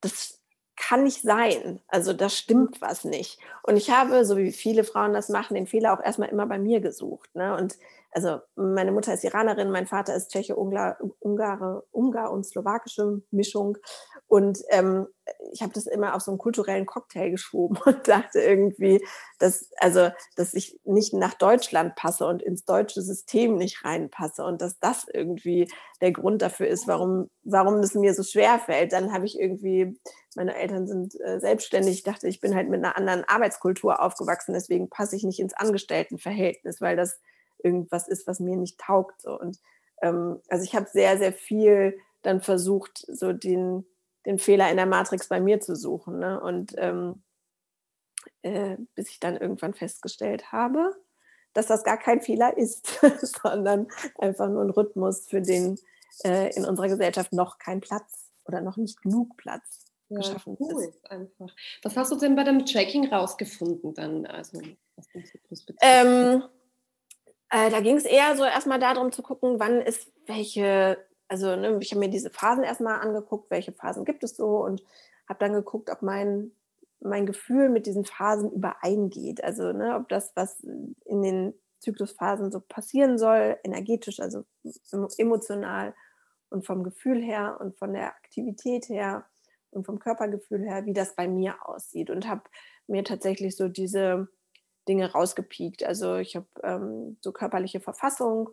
das 0.00 0.41
kann 0.88 1.04
nicht 1.04 1.22
sein. 1.22 1.80
Also 1.86 2.12
da 2.12 2.28
stimmt 2.28 2.80
was 2.80 3.04
nicht. 3.04 3.38
Und 3.62 3.76
ich 3.76 3.90
habe, 3.90 4.24
so 4.24 4.36
wie 4.36 4.52
viele 4.52 4.84
Frauen 4.84 5.12
das 5.12 5.28
machen, 5.28 5.54
den 5.54 5.66
Fehler 5.66 5.92
auch 5.92 6.04
erstmal 6.04 6.28
immer 6.28 6.46
bei 6.46 6.58
mir 6.58 6.80
gesucht. 6.80 7.34
Ne? 7.34 7.56
Und 7.56 7.76
also 8.10 8.40
meine 8.56 8.92
Mutter 8.92 9.14
ist 9.14 9.24
Iranerin, 9.24 9.70
mein 9.70 9.86
Vater 9.86 10.14
ist 10.14 10.30
Tscheche, 10.30 10.54
Ungar, 10.56 10.98
Ungare, 11.20 11.84
Ungar 11.92 12.30
und 12.30 12.44
slowakische 12.44 13.22
Mischung. 13.30 13.78
Und 14.26 14.58
ähm, 14.70 15.06
ich 15.52 15.62
habe 15.62 15.72
das 15.72 15.86
immer 15.86 16.14
auf 16.14 16.22
so 16.22 16.30
einen 16.30 16.38
kulturellen 16.38 16.84
Cocktail 16.84 17.30
geschoben 17.30 17.78
und 17.84 18.06
dachte 18.08 18.40
irgendwie, 18.40 19.02
dass, 19.38 19.70
also, 19.78 20.10
dass 20.36 20.52
ich 20.52 20.78
nicht 20.84 21.14
nach 21.14 21.34
Deutschland 21.34 21.94
passe 21.94 22.26
und 22.26 22.42
ins 22.42 22.64
deutsche 22.64 23.02
System 23.02 23.56
nicht 23.56 23.84
reinpasse 23.84 24.44
und 24.44 24.60
dass 24.60 24.78
das 24.78 25.06
irgendwie 25.12 25.70
der 26.02 26.12
Grund 26.12 26.42
dafür 26.42 26.66
ist, 26.66 26.86
warum, 26.88 27.30
warum 27.44 27.76
es 27.76 27.94
mir 27.94 28.12
so 28.14 28.22
schwer 28.22 28.58
fällt. 28.58 28.92
Dann 28.92 29.12
habe 29.12 29.24
ich 29.24 29.38
irgendwie, 29.38 29.98
meine 30.36 30.54
Eltern 30.54 30.86
sind 30.86 31.18
äh, 31.20 31.40
selbstständig, 31.40 31.94
ich 31.94 32.02
dachte, 32.02 32.28
ich 32.28 32.40
bin 32.40 32.54
halt 32.54 32.68
mit 32.68 32.84
einer 32.84 32.96
anderen 32.96 33.24
Arbeitskultur 33.24 34.02
aufgewachsen, 34.02 34.52
deswegen 34.52 34.88
passe 34.88 35.16
ich 35.16 35.24
nicht 35.24 35.40
ins 35.40 35.54
Angestelltenverhältnis, 35.54 36.80
weil 36.80 36.96
das 36.96 37.20
irgendwas 37.62 38.08
ist, 38.08 38.26
was 38.26 38.40
mir 38.40 38.56
nicht 38.56 38.78
taugt. 38.78 39.20
So. 39.22 39.38
Und 39.38 39.60
ähm, 40.02 40.40
also 40.48 40.64
ich 40.64 40.74
habe 40.74 40.88
sehr, 40.90 41.18
sehr 41.18 41.32
viel 41.32 41.98
dann 42.22 42.40
versucht, 42.40 43.04
so 43.08 43.32
den, 43.32 43.86
den 44.26 44.38
Fehler 44.38 44.70
in 44.70 44.76
der 44.76 44.86
Matrix 44.86 45.28
bei 45.28 45.40
mir 45.40 45.60
zu 45.60 45.74
suchen. 45.76 46.18
Ne? 46.18 46.40
Und 46.40 46.74
ähm, 46.78 47.22
äh, 48.42 48.76
bis 48.94 49.10
ich 49.10 49.20
dann 49.20 49.36
irgendwann 49.36 49.74
festgestellt 49.74 50.52
habe, 50.52 50.94
dass 51.52 51.66
das 51.66 51.84
gar 51.84 51.98
kein 51.98 52.20
Fehler 52.20 52.56
ist, 52.56 53.00
sondern 53.20 53.88
einfach 54.18 54.48
nur 54.48 54.62
ein 54.62 54.70
Rhythmus, 54.70 55.26
für 55.28 55.42
den 55.42 55.78
äh, 56.24 56.54
in 56.54 56.64
unserer 56.64 56.88
Gesellschaft 56.88 57.32
noch 57.32 57.58
kein 57.58 57.80
Platz 57.80 58.30
oder 58.44 58.60
noch 58.60 58.76
nicht 58.76 59.02
genug 59.02 59.36
Platz 59.36 59.91
ja, 60.12 60.18
geschaffen 60.18 60.56
cool, 60.60 60.84
ist. 60.84 61.10
Einfach. 61.10 61.54
Was 61.82 61.96
hast 61.96 62.12
du 62.12 62.16
denn 62.16 62.36
bei 62.36 62.44
dem 62.44 62.64
Tracking 62.64 63.08
rausgefunden 63.08 63.94
dann? 63.94 64.26
Also? 64.26 64.60
Ähm, 65.80 66.42
äh, 67.50 67.70
da 67.70 67.80
ging 67.80 67.96
es 67.96 68.04
eher 68.04 68.36
so 68.36 68.44
erstmal 68.44 68.78
darum 68.78 69.12
zu 69.12 69.22
gucken, 69.22 69.60
wann 69.60 69.80
ist 69.82 70.10
welche, 70.26 70.98
also 71.28 71.54
ne, 71.56 71.78
ich 71.80 71.90
habe 71.90 72.00
mir 72.00 72.10
diese 72.10 72.30
Phasen 72.30 72.64
erstmal 72.64 73.00
angeguckt, 73.00 73.50
welche 73.50 73.72
Phasen 73.72 74.04
gibt 74.04 74.24
es 74.24 74.36
so 74.36 74.64
und 74.64 74.82
habe 75.28 75.38
dann 75.38 75.52
geguckt, 75.52 75.90
ob 75.90 76.02
mein, 76.02 76.52
mein 77.00 77.26
Gefühl 77.26 77.68
mit 77.68 77.86
diesen 77.86 78.04
Phasen 78.04 78.52
übereingeht. 78.52 79.44
Also 79.44 79.72
ne, 79.72 79.96
ob 79.96 80.08
das, 80.08 80.32
was 80.34 80.60
in 80.60 81.22
den 81.22 81.54
Zyklusphasen 81.80 82.50
so 82.52 82.60
passieren 82.60 83.18
soll, 83.18 83.58
energetisch, 83.64 84.20
also 84.20 84.44
emotional 85.18 85.94
und 86.48 86.64
vom 86.64 86.84
Gefühl 86.84 87.20
her 87.20 87.58
und 87.60 87.76
von 87.76 87.92
der 87.92 88.06
Aktivität 88.06 88.88
her 88.88 89.26
und 89.72 89.84
vom 89.84 89.98
Körpergefühl 89.98 90.62
her, 90.62 90.84
wie 90.86 90.92
das 90.92 91.14
bei 91.14 91.28
mir 91.28 91.56
aussieht. 91.66 92.10
Und 92.10 92.28
habe 92.28 92.42
mir 92.86 93.04
tatsächlich 93.04 93.56
so 93.56 93.68
diese 93.68 94.28
Dinge 94.88 95.12
rausgepiekt. 95.12 95.84
Also 95.84 96.16
ich 96.16 96.36
habe 96.36 96.46
ähm, 96.62 97.16
so 97.20 97.32
körperliche 97.32 97.80
Verfassung, 97.80 98.50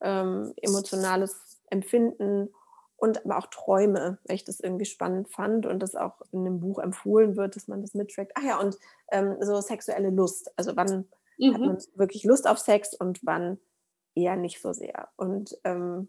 ähm, 0.00 0.52
emotionales 0.56 1.60
Empfinden 1.70 2.50
und 2.96 3.24
aber 3.24 3.38
auch 3.38 3.46
Träume, 3.46 4.18
weil 4.26 4.36
ich 4.36 4.44
das 4.44 4.60
irgendwie 4.60 4.84
spannend 4.84 5.30
fand 5.30 5.66
und 5.66 5.80
das 5.80 5.94
auch 5.94 6.20
in 6.32 6.44
dem 6.44 6.60
Buch 6.60 6.78
empfohlen 6.78 7.36
wird, 7.36 7.56
dass 7.56 7.66
man 7.66 7.80
das 7.80 7.94
mittrackt. 7.94 8.32
Ach 8.34 8.42
ja, 8.42 8.60
und 8.60 8.78
ähm, 9.10 9.36
so 9.40 9.60
sexuelle 9.60 10.10
Lust. 10.10 10.52
Also 10.56 10.76
wann 10.76 11.08
mhm. 11.38 11.54
hat 11.54 11.60
man 11.60 11.78
wirklich 11.94 12.24
Lust 12.24 12.46
auf 12.46 12.58
Sex 12.58 12.94
und 12.94 13.20
wann 13.22 13.58
eher 14.14 14.36
nicht 14.36 14.60
so 14.60 14.72
sehr. 14.72 15.08
Und 15.16 15.56
ähm, 15.64 16.08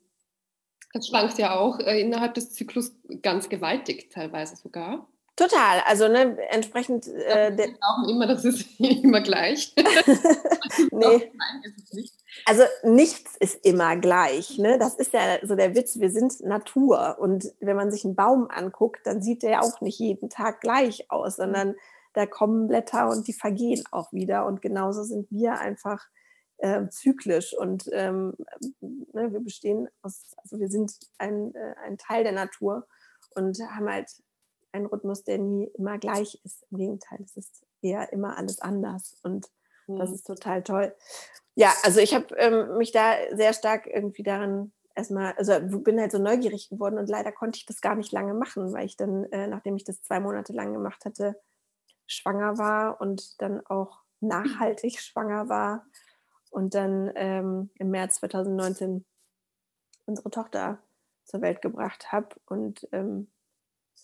das 0.93 1.07
schwankt 1.07 1.37
ja 1.37 1.55
auch 1.55 1.79
äh, 1.79 2.01
innerhalb 2.01 2.33
des 2.33 2.53
Zyklus 2.53 2.93
ganz 3.21 3.49
gewaltig, 3.49 4.09
teilweise 4.11 4.55
sogar. 4.55 5.07
Total, 5.35 5.81
also 5.87 6.07
ne, 6.07 6.37
entsprechend. 6.49 7.07
Äh, 7.07 7.57
wir 7.57 7.73
glauben 7.73 8.09
immer, 8.09 8.27
das 8.27 8.43
ist 8.45 8.67
immer 8.79 9.21
gleich. 9.21 9.73
nee. 10.91 10.91
Nein, 10.91 11.63
ist 11.63 11.83
es 11.83 11.93
nicht. 11.93 12.13
Also 12.45 12.63
nichts 12.83 13.37
ist 13.37 13.65
immer 13.65 13.95
gleich. 13.95 14.57
Ne? 14.57 14.77
Das 14.77 14.95
ist 14.95 15.13
ja 15.13 15.39
so 15.43 15.55
der 15.55 15.75
Witz. 15.75 15.99
Wir 15.99 16.11
sind 16.11 16.41
Natur. 16.41 17.17
Und 17.19 17.51
wenn 17.59 17.75
man 17.75 17.91
sich 17.91 18.05
einen 18.05 18.15
Baum 18.15 18.49
anguckt, 18.49 19.01
dann 19.05 19.21
sieht 19.21 19.43
der 19.43 19.63
auch 19.63 19.81
nicht 19.81 19.99
jeden 19.99 20.29
Tag 20.29 20.61
gleich 20.61 21.09
aus, 21.09 21.37
sondern 21.37 21.75
da 22.13 22.25
kommen 22.25 22.67
Blätter 22.67 23.09
und 23.09 23.27
die 23.27 23.33
vergehen 23.33 23.83
auch 23.91 24.11
wieder. 24.11 24.45
Und 24.45 24.61
genauso 24.61 25.03
sind 25.03 25.31
wir 25.31 25.59
einfach 25.59 26.07
äh, 26.61 26.87
zyklisch. 26.89 27.53
Und 27.57 27.89
ähm, 27.91 28.35
ne, 28.79 29.31
wir 29.33 29.39
bestehen 29.39 29.89
aus, 30.01 30.33
also 30.37 30.59
wir 30.59 30.69
sind 30.69 30.93
ein, 31.17 31.53
äh, 31.55 31.75
ein 31.83 31.97
Teil 31.97 32.23
der 32.23 32.33
Natur 32.33 32.87
und 33.35 33.57
haben 33.59 33.89
halt 33.89 34.09
ein 34.71 34.85
Rhythmus, 34.85 35.23
der 35.23 35.37
nie 35.37 35.69
immer 35.77 35.97
gleich 35.97 36.39
ist. 36.43 36.65
Im 36.71 36.77
Gegenteil, 36.77 37.19
es 37.23 37.35
ist 37.35 37.65
eher 37.81 38.13
immer 38.13 38.37
alles 38.37 38.59
anders 38.59 39.17
und 39.23 39.47
mhm. 39.87 39.97
das 39.97 40.11
ist 40.11 40.25
total 40.25 40.63
toll. 40.63 40.95
Ja, 41.55 41.73
also 41.83 41.99
ich 41.99 42.13
habe 42.13 42.33
ähm, 42.37 42.77
mich 42.77 42.91
da 42.91 43.15
sehr 43.33 43.53
stark 43.53 43.87
irgendwie 43.87 44.23
daran 44.23 44.71
erstmal, 44.95 45.33
also 45.33 45.53
bin 45.79 45.99
halt 45.99 46.11
so 46.11 46.19
neugierig 46.19 46.69
geworden 46.69 46.97
und 46.97 47.09
leider 47.09 47.31
konnte 47.31 47.57
ich 47.57 47.65
das 47.65 47.81
gar 47.81 47.95
nicht 47.95 48.11
lange 48.11 48.33
machen, 48.33 48.71
weil 48.71 48.85
ich 48.85 48.97
dann, 48.97 49.25
äh, 49.31 49.47
nachdem 49.47 49.75
ich 49.75 49.83
das 49.83 50.01
zwei 50.01 50.19
Monate 50.19 50.53
lang 50.53 50.73
gemacht 50.73 51.05
hatte, 51.05 51.35
schwanger 52.07 52.57
war 52.57 53.01
und 53.01 53.41
dann 53.41 53.65
auch 53.65 54.01
nachhaltig 54.19 54.99
schwanger 55.01 55.49
war 55.49 55.85
und 56.51 56.75
dann 56.75 57.11
ähm, 57.15 57.71
im 57.75 57.89
März 57.89 58.15
2019 58.17 59.03
unsere 60.05 60.29
Tochter 60.29 60.79
zur 61.25 61.41
Welt 61.41 61.61
gebracht 61.61 62.11
habe 62.11 62.35
und 62.45 62.87
ähm, 62.91 63.27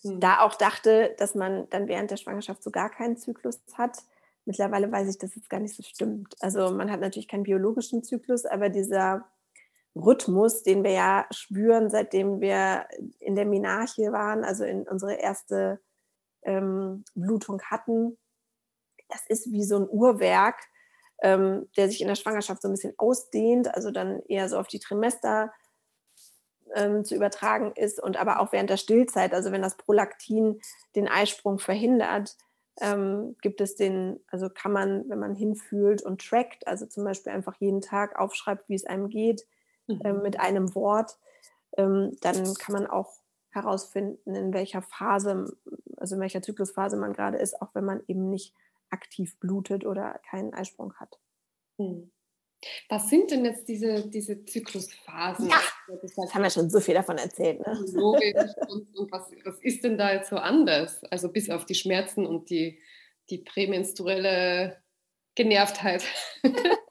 hm. 0.02 0.18
da 0.18 0.40
auch 0.40 0.54
dachte, 0.54 1.14
dass 1.18 1.34
man 1.34 1.68
dann 1.70 1.86
während 1.88 2.10
der 2.10 2.16
Schwangerschaft 2.16 2.62
so 2.62 2.70
gar 2.70 2.90
keinen 2.90 3.16
Zyklus 3.16 3.60
hat. 3.74 3.98
Mittlerweile 4.44 4.90
weiß 4.90 5.08
ich, 5.10 5.18
dass 5.18 5.36
es 5.36 5.48
gar 5.48 5.60
nicht 5.60 5.76
so 5.76 5.82
stimmt. 5.82 6.34
Also 6.40 6.70
man 6.70 6.90
hat 6.90 7.00
natürlich 7.00 7.28
keinen 7.28 7.42
biologischen 7.42 8.02
Zyklus, 8.02 8.46
aber 8.46 8.70
dieser 8.70 9.26
Rhythmus, 9.94 10.62
den 10.62 10.84
wir 10.84 10.92
ja 10.92 11.26
spüren, 11.30 11.90
seitdem 11.90 12.40
wir 12.40 12.86
in 13.18 13.34
der 13.34 13.44
Menarche 13.44 14.10
waren, 14.12 14.44
also 14.44 14.64
in 14.64 14.88
unsere 14.88 15.14
erste 15.14 15.80
ähm, 16.42 17.04
Blutung 17.14 17.60
hatten, 17.62 18.16
das 19.08 19.26
ist 19.26 19.52
wie 19.52 19.64
so 19.64 19.76
ein 19.76 19.88
Uhrwerk, 19.88 20.56
ähm, 21.22 21.68
der 21.76 21.88
sich 21.88 22.00
in 22.00 22.08
der 22.08 22.14
Schwangerschaft 22.14 22.62
so 22.62 22.68
ein 22.68 22.72
bisschen 22.72 22.94
ausdehnt, 22.96 23.74
also 23.74 23.90
dann 23.90 24.20
eher 24.28 24.48
so 24.48 24.58
auf 24.58 24.68
die 24.68 24.78
Trimester 24.78 25.52
ähm, 26.74 27.04
zu 27.04 27.14
übertragen 27.14 27.72
ist 27.74 28.00
und 28.02 28.16
aber 28.16 28.40
auch 28.40 28.52
während 28.52 28.70
der 28.70 28.76
Stillzeit, 28.76 29.32
also 29.32 29.52
wenn 29.52 29.62
das 29.62 29.76
Prolaktin 29.76 30.60
den 30.94 31.08
Eisprung 31.08 31.58
verhindert, 31.58 32.36
ähm, 32.80 33.36
gibt 33.40 33.60
es 33.60 33.74
den, 33.74 34.20
also 34.30 34.48
kann 34.48 34.72
man, 34.72 35.08
wenn 35.08 35.18
man 35.18 35.34
hinfühlt 35.34 36.02
und 36.02 36.26
trackt, 36.26 36.66
also 36.66 36.86
zum 36.86 37.04
Beispiel 37.04 37.32
einfach 37.32 37.56
jeden 37.58 37.80
Tag 37.80 38.18
aufschreibt, 38.18 38.68
wie 38.68 38.74
es 38.74 38.86
einem 38.86 39.08
geht, 39.08 39.46
mhm. 39.86 40.00
ähm, 40.04 40.22
mit 40.22 40.38
einem 40.38 40.74
Wort, 40.74 41.18
ähm, 41.76 42.16
dann 42.20 42.54
kann 42.54 42.74
man 42.74 42.86
auch 42.86 43.12
herausfinden, 43.50 44.34
in 44.34 44.52
welcher 44.52 44.82
Phase, 44.82 45.56
also 45.96 46.14
in 46.14 46.20
welcher 46.20 46.42
Zyklusphase 46.42 46.96
man 46.96 47.12
gerade 47.12 47.38
ist, 47.38 47.60
auch 47.60 47.74
wenn 47.74 47.84
man 47.84 48.02
eben 48.06 48.30
nicht 48.30 48.54
aktiv 48.90 49.38
blutet 49.38 49.84
oder 49.84 50.20
keinen 50.28 50.54
Eisprung 50.54 50.94
hat. 50.94 51.18
Mhm. 51.78 52.10
Was 52.88 53.08
sind 53.08 53.30
denn 53.30 53.44
jetzt 53.44 53.68
diese, 53.68 54.08
diese 54.08 54.44
Zyklusphasen? 54.44 55.48
Ja, 55.48 55.60
das 56.02 56.34
haben 56.34 56.42
wir 56.42 56.50
schon 56.50 56.70
so 56.70 56.80
viel 56.80 56.94
davon 56.94 57.18
erzählt. 57.18 57.64
Ne? 57.64 57.84
Logisch. 57.92 58.52
Und, 58.68 58.96
und 58.96 59.12
was, 59.12 59.30
was, 59.44 59.60
ist 59.60 59.84
denn 59.84 59.96
da 59.96 60.12
jetzt 60.12 60.30
so 60.30 60.36
anders? 60.36 61.04
Also 61.04 61.30
bis 61.30 61.50
auf 61.50 61.66
die 61.66 61.76
Schmerzen 61.76 62.26
und 62.26 62.50
die, 62.50 62.80
die 63.30 63.38
prämenstruelle 63.38 64.82
Genervtheit. 65.36 66.04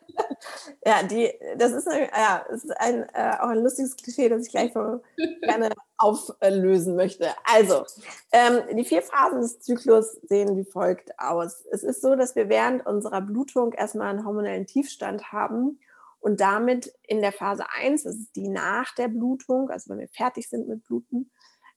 ja, 0.87 1.03
die, 1.03 1.29
das 1.57 1.73
ist, 1.73 1.85
ja, 1.85 2.45
das 2.49 2.63
ist 2.63 2.71
ein, 2.79 3.03
äh, 3.13 3.35
auch 3.41 3.49
ein 3.49 3.61
lustiges 3.61 3.97
Klischee, 3.97 4.29
das 4.29 4.45
ich 4.45 4.51
gleich 4.51 4.71
so 4.71 5.01
gerne 5.41 5.69
auflösen 5.97 6.95
möchte. 6.95 7.27
Also, 7.43 7.83
ähm, 8.31 8.61
die 8.73 8.85
vier 8.85 9.01
Phasen 9.01 9.41
des 9.41 9.59
Zyklus 9.59 10.13
sehen 10.23 10.55
wie 10.55 10.63
folgt 10.63 11.19
aus. 11.19 11.65
Es 11.71 11.83
ist 11.83 12.01
so, 12.01 12.15
dass 12.15 12.37
wir 12.37 12.47
während 12.47 12.85
unserer 12.85 13.19
Blutung 13.19 13.73
erstmal 13.73 14.07
einen 14.07 14.25
hormonellen 14.25 14.65
Tiefstand 14.65 15.33
haben 15.33 15.81
und 16.21 16.39
damit 16.39 16.93
in 17.03 17.19
der 17.19 17.33
Phase 17.33 17.65
1, 17.69 18.03
das 18.03 18.15
ist 18.15 18.37
die 18.37 18.47
nach 18.47 18.95
der 18.95 19.09
Blutung, 19.09 19.69
also 19.69 19.89
wenn 19.89 19.99
wir 19.99 20.07
fertig 20.07 20.47
sind 20.47 20.69
mit 20.69 20.85
Bluten, 20.85 21.31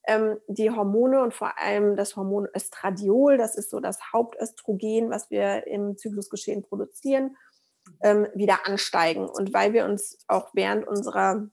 ähm, 0.07 0.38
die 0.47 0.71
Hormone 0.71 1.21
und 1.21 1.35
vor 1.35 1.59
allem 1.59 1.97
das 1.97 2.14
Hormon 2.14 2.47
Östradiol, 2.55 3.38
das 3.38 3.57
ist 3.57 3.71
so 3.71 3.81
das 3.81 4.12
Hauptöstrogen, 4.12 5.11
was 5.11 5.31
wir 5.31 5.67
im 5.67 5.97
Zyklusgeschehen 5.97 6.62
produzieren, 6.62 7.37
ähm, 8.02 8.26
wieder 8.35 8.66
ansteigen. 8.66 9.28
Und 9.28 9.52
weil 9.52 9.73
wir 9.73 9.85
uns 9.85 10.19
auch 10.28 10.50
während 10.52 10.87
unserer 10.87 11.49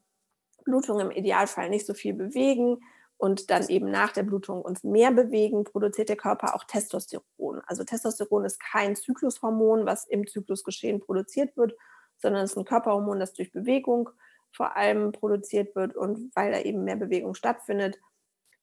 Blutung 0.66 1.00
im 1.00 1.12
Idealfall 1.12 1.70
nicht 1.70 1.86
so 1.86 1.94
viel 1.94 2.14
bewegen 2.14 2.80
und 3.18 3.50
dann 3.50 3.68
eben 3.68 3.90
nach 3.90 4.12
der 4.12 4.24
Blutung 4.24 4.62
uns 4.62 4.84
mehr 4.84 5.12
bewegen, 5.12 5.64
produziert 5.64 6.10
der 6.10 6.18
Körper 6.18 6.56
auch 6.56 6.64
Testosteron. 6.66 7.62
Also 7.66 7.84
Testosteron 7.84 8.46
ist 8.46 8.60
kein 8.60 8.96
Zyklushormon, 8.96 9.86
was 9.86 10.06
im 10.06 10.28
Zyklusgeschehen 10.28 11.00
produziert 11.00 11.58
wird, 11.58 11.74
sondern 12.20 12.44
es 12.44 12.52
ist 12.52 12.58
ein 12.58 12.66
Körperhormon, 12.66 13.20
das 13.20 13.34
durch 13.34 13.52
Bewegung 13.52 14.10
vor 14.52 14.76
allem 14.76 15.12
produziert 15.12 15.76
wird 15.76 15.96
und 15.96 16.32
weil 16.36 16.52
da 16.52 16.60
eben 16.60 16.84
mehr 16.84 16.96
Bewegung 16.96 17.34
stattfindet, 17.34 18.00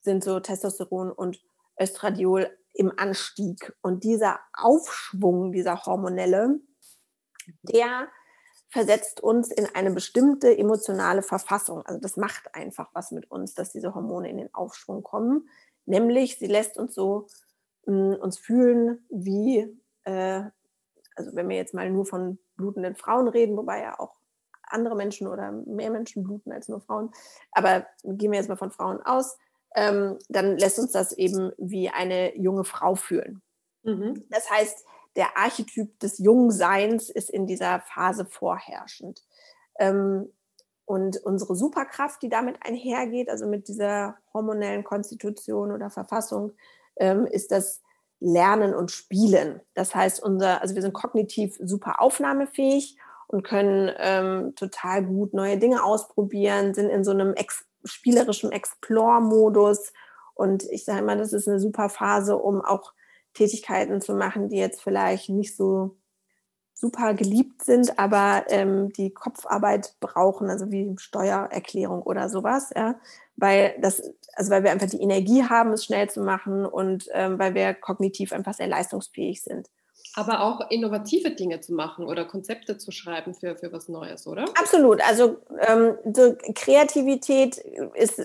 sind 0.00 0.22
so 0.22 0.40
Testosteron 0.40 1.10
und 1.10 1.42
Östradiol 1.80 2.50
im 2.74 2.92
Anstieg. 2.96 3.72
Und 3.80 4.04
dieser 4.04 4.40
Aufschwung, 4.52 5.52
dieser 5.52 5.84
hormonelle, 5.84 6.60
der 7.62 8.08
versetzt 8.68 9.20
uns 9.20 9.50
in 9.50 9.66
eine 9.74 9.92
bestimmte 9.92 10.56
emotionale 10.56 11.22
Verfassung. 11.22 11.82
Also 11.86 12.00
das 12.00 12.16
macht 12.16 12.54
einfach 12.54 12.90
was 12.92 13.12
mit 13.12 13.30
uns, 13.30 13.54
dass 13.54 13.70
diese 13.70 13.94
Hormone 13.94 14.28
in 14.28 14.36
den 14.36 14.54
Aufschwung 14.54 15.02
kommen. 15.02 15.48
Nämlich, 15.86 16.38
sie 16.38 16.46
lässt 16.46 16.76
uns 16.76 16.94
so 16.94 17.28
mh, 17.86 18.16
mm, 18.16 18.20
uns 18.20 18.38
fühlen 18.38 19.06
wie, 19.10 19.80
äh, 20.04 20.42
also 21.14 21.34
wenn 21.34 21.48
wir 21.48 21.56
jetzt 21.56 21.74
mal 21.74 21.90
nur 21.90 22.06
von 22.06 22.38
blutenden 22.56 22.96
Frauen 22.96 23.28
reden, 23.28 23.56
wobei 23.56 23.82
ja 23.82 23.98
auch 23.98 24.16
andere 24.62 24.96
Menschen 24.96 25.28
oder 25.28 25.52
mehr 25.52 25.90
Menschen 25.90 26.24
bluten 26.24 26.50
als 26.50 26.68
nur 26.68 26.80
Frauen, 26.80 27.12
aber 27.52 27.86
gehen 28.02 28.32
wir 28.32 28.38
jetzt 28.38 28.48
mal 28.48 28.56
von 28.56 28.72
Frauen 28.72 29.00
aus, 29.02 29.36
ähm, 29.76 30.18
dann 30.28 30.56
lässt 30.56 30.78
uns 30.78 30.92
das 30.92 31.12
eben 31.12 31.52
wie 31.58 31.90
eine 31.90 32.36
junge 32.36 32.64
Frau 32.64 32.94
fühlen. 32.94 33.42
Mhm. 33.82 34.24
Das 34.30 34.50
heißt, 34.50 34.84
der 35.16 35.36
Archetyp 35.36 35.98
des 36.00 36.18
Jungseins 36.18 37.10
ist 37.10 37.30
in 37.30 37.46
dieser 37.46 37.80
Phase 37.80 38.24
vorherrschend. 38.24 39.22
Ähm, 39.78 40.32
und 40.86 41.16
unsere 41.24 41.56
Superkraft, 41.56 42.22
die 42.22 42.28
damit 42.28 42.56
einhergeht, 42.64 43.30
also 43.30 43.46
mit 43.46 43.68
dieser 43.68 44.18
hormonellen 44.34 44.84
Konstitution 44.84 45.72
oder 45.72 45.90
Verfassung, 45.90 46.52
ähm, 46.96 47.26
ist 47.26 47.52
das 47.52 47.80
Lernen 48.20 48.74
und 48.74 48.90
Spielen. 48.90 49.60
Das 49.74 49.94
heißt, 49.94 50.22
unser, 50.22 50.60
also 50.62 50.74
wir 50.74 50.82
sind 50.82 50.92
kognitiv 50.92 51.58
super 51.62 52.00
aufnahmefähig 52.00 52.98
und 53.26 53.42
können 53.42 53.90
ähm, 53.98 54.54
total 54.56 55.04
gut 55.04 55.34
neue 55.34 55.58
Dinge 55.58 55.82
ausprobieren, 55.82 56.74
sind 56.74 56.90
in 56.90 57.04
so 57.04 57.10
einem 57.10 57.34
Ex 57.34 57.64
spielerischen 57.84 58.50
Explore-Modus. 58.50 59.92
Und 60.34 60.64
ich 60.70 60.84
sage 60.84 61.00
immer, 61.00 61.16
das 61.16 61.32
ist 61.32 61.48
eine 61.48 61.60
super 61.60 61.88
Phase, 61.88 62.36
um 62.36 62.62
auch 62.62 62.92
Tätigkeiten 63.34 64.00
zu 64.00 64.14
machen, 64.14 64.48
die 64.48 64.56
jetzt 64.56 64.82
vielleicht 64.82 65.28
nicht 65.28 65.56
so 65.56 65.96
super 66.74 67.14
geliebt 67.14 67.64
sind, 67.64 67.98
aber 67.98 68.44
ähm, 68.48 68.92
die 68.92 69.10
Kopfarbeit 69.10 69.94
brauchen, 70.00 70.50
also 70.50 70.70
wie 70.70 70.94
Steuererklärung 70.98 72.02
oder 72.02 72.28
sowas, 72.28 72.72
ja, 72.74 72.96
weil 73.36 73.74
das, 73.80 74.02
also 74.34 74.50
weil 74.50 74.64
wir 74.64 74.72
einfach 74.72 74.90
die 74.90 75.00
Energie 75.00 75.44
haben, 75.44 75.72
es 75.72 75.84
schnell 75.84 76.10
zu 76.10 76.20
machen 76.20 76.66
und 76.66 77.06
ähm, 77.12 77.38
weil 77.38 77.54
wir 77.54 77.74
kognitiv 77.74 78.32
einfach 78.32 78.54
sehr 78.54 78.66
leistungsfähig 78.66 79.42
sind. 79.42 79.68
Aber 80.16 80.42
auch 80.42 80.70
innovative 80.70 81.32
Dinge 81.32 81.60
zu 81.60 81.74
machen 81.74 82.06
oder 82.06 82.24
Konzepte 82.24 82.76
zu 82.76 82.92
schreiben 82.92 83.34
für, 83.34 83.56
für 83.56 83.72
was 83.72 83.88
Neues, 83.88 84.26
oder? 84.26 84.44
Absolut. 84.60 85.00
Also 85.08 85.38
ähm, 85.66 85.96
Kreativität 86.54 87.58
ist 87.94 88.20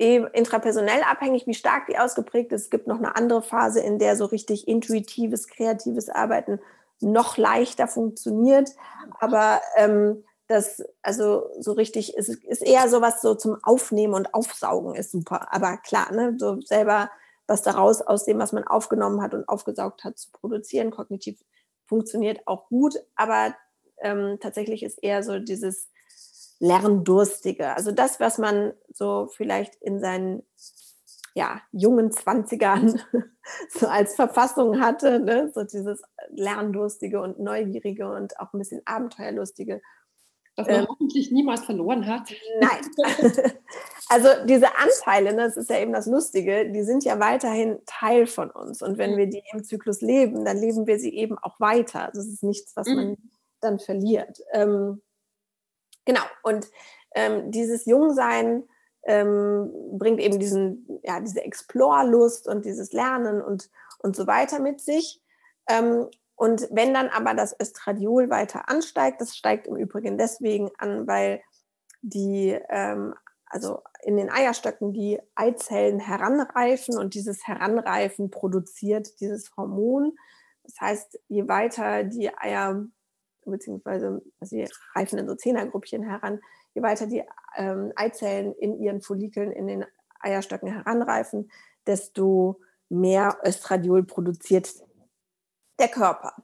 intrapersonell 0.00 1.02
abhängig, 1.02 1.46
wie 1.46 1.54
stark 1.54 1.86
die 1.86 1.98
ausgeprägt 1.98 2.52
ist. 2.52 2.62
Es 2.62 2.70
gibt 2.70 2.86
noch 2.86 2.98
eine 2.98 3.16
andere 3.16 3.42
Phase, 3.42 3.80
in 3.80 3.98
der 3.98 4.16
so 4.16 4.24
richtig 4.24 4.66
intuitives, 4.66 5.48
kreatives 5.48 6.08
Arbeiten 6.08 6.60
noch 7.00 7.36
leichter 7.36 7.86
funktioniert. 7.86 8.70
Aber 9.18 9.60
ähm, 9.76 10.24
das, 10.46 10.82
also 11.02 11.48
so 11.58 11.72
richtig, 11.72 12.16
ist, 12.16 12.28
ist 12.28 12.62
eher 12.62 12.88
sowas 12.88 13.20
so 13.20 13.34
zum 13.34 13.58
Aufnehmen 13.62 14.14
und 14.14 14.34
Aufsaugen 14.34 14.94
ist 14.94 15.12
super. 15.12 15.52
Aber 15.52 15.76
klar, 15.76 16.12
ne, 16.12 16.34
so 16.38 16.60
selber 16.62 17.10
was 17.46 17.62
daraus 17.62 18.00
aus 18.00 18.24
dem, 18.24 18.38
was 18.38 18.52
man 18.52 18.64
aufgenommen 18.64 19.20
hat 19.20 19.34
und 19.34 19.48
aufgesaugt 19.48 20.04
hat, 20.04 20.18
zu 20.18 20.30
produzieren, 20.30 20.92
kognitiv 20.92 21.44
funktioniert 21.86 22.46
auch 22.46 22.68
gut. 22.68 22.94
Aber 23.16 23.54
ähm, 24.00 24.38
tatsächlich 24.40 24.82
ist 24.82 25.02
eher 25.02 25.22
so 25.22 25.38
dieses 25.40 25.89
Lerndurstige. 26.60 27.74
Also 27.74 27.90
das, 27.90 28.20
was 28.20 28.38
man 28.38 28.72
so 28.92 29.28
vielleicht 29.34 29.74
in 29.76 30.00
seinen 30.00 30.42
ja, 31.34 31.60
jungen 31.72 32.12
Zwanzigern 32.12 33.00
so 33.70 33.86
als 33.86 34.14
Verfassung 34.14 34.80
hatte, 34.80 35.20
ne? 35.20 35.50
so 35.54 35.64
dieses 35.64 36.02
Lerndurstige 36.28 37.20
und 37.20 37.38
Neugierige 37.40 38.12
und 38.12 38.38
auch 38.38 38.52
ein 38.52 38.58
bisschen 38.58 38.82
Abenteuerlustige. 38.84 39.80
Was 40.56 40.66
man 40.66 40.80
ähm, 40.80 40.86
hoffentlich 40.88 41.30
niemals 41.30 41.64
verloren 41.64 42.06
hat. 42.06 42.32
Nein. 42.60 43.52
Also 44.12 44.26
diese 44.44 44.66
Anteile, 44.76 45.32
ne, 45.32 45.42
das 45.42 45.56
ist 45.56 45.70
ja 45.70 45.78
eben 45.78 45.92
das 45.92 46.06
Lustige, 46.06 46.68
die 46.72 46.82
sind 46.82 47.04
ja 47.04 47.20
weiterhin 47.20 47.78
Teil 47.86 48.26
von 48.26 48.50
uns. 48.50 48.82
Und 48.82 48.98
wenn 48.98 49.12
mhm. 49.12 49.18
wir 49.18 49.26
die 49.28 49.40
im 49.52 49.62
Zyklus 49.62 50.00
leben, 50.00 50.44
dann 50.44 50.58
leben 50.58 50.88
wir 50.88 50.98
sie 50.98 51.14
eben 51.14 51.38
auch 51.38 51.60
weiter. 51.60 52.10
Das 52.12 52.26
ist 52.26 52.42
nichts, 52.42 52.74
was 52.74 52.88
man 52.88 53.10
mhm. 53.10 53.30
dann 53.60 53.78
verliert. 53.78 54.40
Ähm, 54.52 55.00
Genau, 56.04 56.22
und 56.42 56.70
ähm, 57.14 57.50
dieses 57.50 57.86
Jungsein 57.86 58.64
ähm, 59.04 59.70
bringt 59.92 60.20
eben 60.20 60.38
diesen, 60.38 61.00
ja, 61.02 61.20
diese 61.20 61.42
Explore-Lust 61.42 62.48
und 62.48 62.64
dieses 62.64 62.92
Lernen 62.92 63.42
und, 63.42 63.70
und 63.98 64.16
so 64.16 64.26
weiter 64.26 64.60
mit 64.60 64.80
sich. 64.80 65.22
Ähm, 65.68 66.08
und 66.36 66.68
wenn 66.70 66.94
dann 66.94 67.08
aber 67.08 67.34
das 67.34 67.54
Östradiol 67.60 68.30
weiter 68.30 68.68
ansteigt, 68.68 69.20
das 69.20 69.36
steigt 69.36 69.66
im 69.66 69.76
Übrigen 69.76 70.16
deswegen 70.16 70.70
an, 70.78 71.06
weil 71.06 71.42
die, 72.02 72.58
ähm, 72.70 73.14
also 73.46 73.82
in 74.02 74.16
den 74.16 74.30
Eierstöcken 74.30 74.92
die 74.92 75.20
Eizellen 75.34 76.00
heranreifen 76.00 76.96
und 76.96 77.14
dieses 77.14 77.46
Heranreifen 77.46 78.30
produziert 78.30 79.20
dieses 79.20 79.54
Hormon. 79.56 80.16
Das 80.64 80.80
heißt, 80.80 81.20
je 81.28 81.48
weiter 81.48 82.04
die 82.04 82.34
Eier 82.34 82.86
beziehungsweise 83.50 84.22
also 84.40 84.56
sie 84.56 84.68
reifen 84.94 85.18
in 85.18 85.28
so 85.28 85.34
Zehnergruppchen 85.34 86.02
heran, 86.02 86.40
je 86.74 86.82
weiter 86.82 87.06
die 87.06 87.24
ähm, 87.56 87.92
Eizellen 87.96 88.54
in 88.54 88.78
ihren 88.80 89.00
Follikeln, 89.00 89.52
in 89.52 89.66
den 89.66 89.84
Eierstöcken 90.20 90.72
heranreifen, 90.72 91.50
desto 91.86 92.60
mehr 92.88 93.38
Östradiol 93.44 94.04
produziert 94.04 94.70
der 95.78 95.88
Körper. 95.88 96.34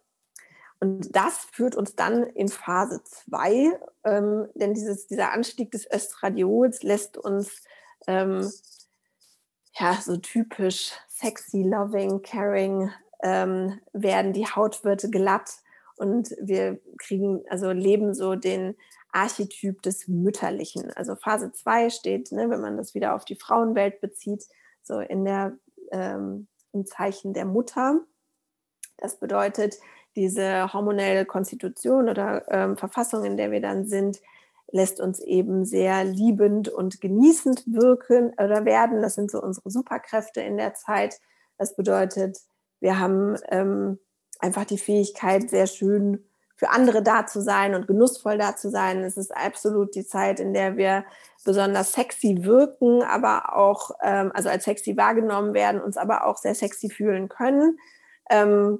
Und 0.78 1.14
das 1.16 1.46
führt 1.52 1.74
uns 1.74 1.96
dann 1.96 2.24
in 2.24 2.48
Phase 2.48 3.02
2, 3.04 3.80
ähm, 4.04 4.48
denn 4.54 4.74
dieses, 4.74 5.06
dieser 5.06 5.32
Anstieg 5.32 5.70
des 5.70 5.90
Östradiols 5.90 6.82
lässt 6.82 7.16
uns 7.16 7.62
ähm, 8.06 8.50
ja 9.72 9.94
so 9.94 10.16
typisch 10.18 10.92
sexy, 11.08 11.62
loving, 11.62 12.22
caring 12.22 12.90
ähm, 13.22 13.80
werden. 13.92 14.34
Die 14.34 14.46
Haut 14.46 14.84
wird 14.84 15.10
glatt, 15.10 15.50
und 15.96 16.34
wir 16.40 16.80
kriegen, 16.98 17.42
also 17.48 17.70
leben 17.72 18.14
so 18.14 18.34
den 18.34 18.76
Archetyp 19.12 19.82
des 19.82 20.08
Mütterlichen. 20.08 20.90
Also 20.92 21.16
Phase 21.16 21.52
2 21.52 21.90
steht, 21.90 22.32
ne, 22.32 22.50
wenn 22.50 22.60
man 22.60 22.76
das 22.76 22.94
wieder 22.94 23.14
auf 23.14 23.24
die 23.24 23.36
Frauenwelt 23.36 24.00
bezieht, 24.00 24.44
so 24.82 25.00
in 25.00 25.24
der, 25.24 25.56
ähm, 25.90 26.48
im 26.72 26.86
Zeichen 26.86 27.32
der 27.32 27.46
Mutter. 27.46 28.00
Das 28.98 29.18
bedeutet, 29.18 29.76
diese 30.16 30.72
hormonelle 30.72 31.26
Konstitution 31.26 32.08
oder 32.08 32.44
ähm, 32.50 32.76
Verfassung, 32.76 33.24
in 33.24 33.36
der 33.36 33.50
wir 33.50 33.60
dann 33.60 33.86
sind, 33.86 34.20
lässt 34.72 35.00
uns 35.00 35.20
eben 35.20 35.64
sehr 35.64 36.04
liebend 36.04 36.68
und 36.68 37.00
genießend 37.00 37.64
wirken 37.66 38.30
oder 38.32 38.64
werden. 38.64 39.02
Das 39.02 39.14
sind 39.14 39.30
so 39.30 39.40
unsere 39.40 39.70
Superkräfte 39.70 40.40
in 40.40 40.56
der 40.56 40.74
Zeit. 40.74 41.20
Das 41.58 41.76
bedeutet, 41.76 42.38
wir 42.80 42.98
haben 42.98 43.36
ähm, 43.50 43.98
einfach 44.40 44.64
die 44.64 44.78
Fähigkeit, 44.78 45.50
sehr 45.50 45.66
schön 45.66 46.24
für 46.56 46.70
andere 46.70 47.02
da 47.02 47.26
zu 47.26 47.42
sein 47.42 47.74
und 47.74 47.86
genussvoll 47.86 48.38
da 48.38 48.56
zu 48.56 48.70
sein. 48.70 49.04
Es 49.04 49.16
ist 49.18 49.36
absolut 49.36 49.94
die 49.94 50.06
Zeit, 50.06 50.40
in 50.40 50.54
der 50.54 50.76
wir 50.76 51.04
besonders 51.44 51.92
sexy 51.92 52.38
wirken, 52.40 53.02
aber 53.02 53.56
auch, 53.56 53.90
ähm, 54.02 54.32
also 54.34 54.48
als 54.48 54.64
sexy 54.64 54.96
wahrgenommen 54.96 55.52
werden, 55.52 55.82
uns 55.82 55.98
aber 55.98 56.26
auch 56.26 56.38
sehr 56.38 56.54
sexy 56.54 56.88
fühlen 56.88 57.28
können. 57.28 57.78
Ähm, 58.30 58.78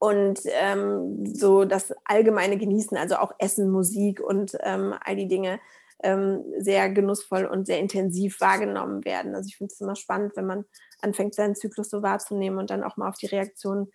und 0.00 0.40
ähm, 0.46 1.24
so 1.24 1.64
das 1.64 1.92
allgemeine 2.04 2.56
Genießen, 2.56 2.96
also 2.96 3.16
auch 3.16 3.32
Essen, 3.38 3.70
Musik 3.70 4.20
und 4.20 4.56
ähm, 4.60 4.94
all 5.00 5.16
die 5.16 5.28
Dinge 5.28 5.60
ähm, 6.02 6.44
sehr 6.58 6.88
genussvoll 6.90 7.44
und 7.46 7.66
sehr 7.66 7.78
intensiv 7.78 8.40
wahrgenommen 8.40 9.04
werden. 9.04 9.34
Also 9.34 9.48
ich 9.48 9.56
finde 9.56 9.72
es 9.72 9.80
immer 9.80 9.96
spannend, 9.96 10.36
wenn 10.36 10.46
man 10.46 10.64
anfängt, 11.00 11.34
seinen 11.34 11.56
Zyklus 11.56 11.90
so 11.90 12.02
wahrzunehmen 12.02 12.58
und 12.58 12.70
dann 12.70 12.84
auch 12.84 12.96
mal 12.96 13.08
auf 13.08 13.16
die 13.16 13.26
Reaktion 13.26 13.90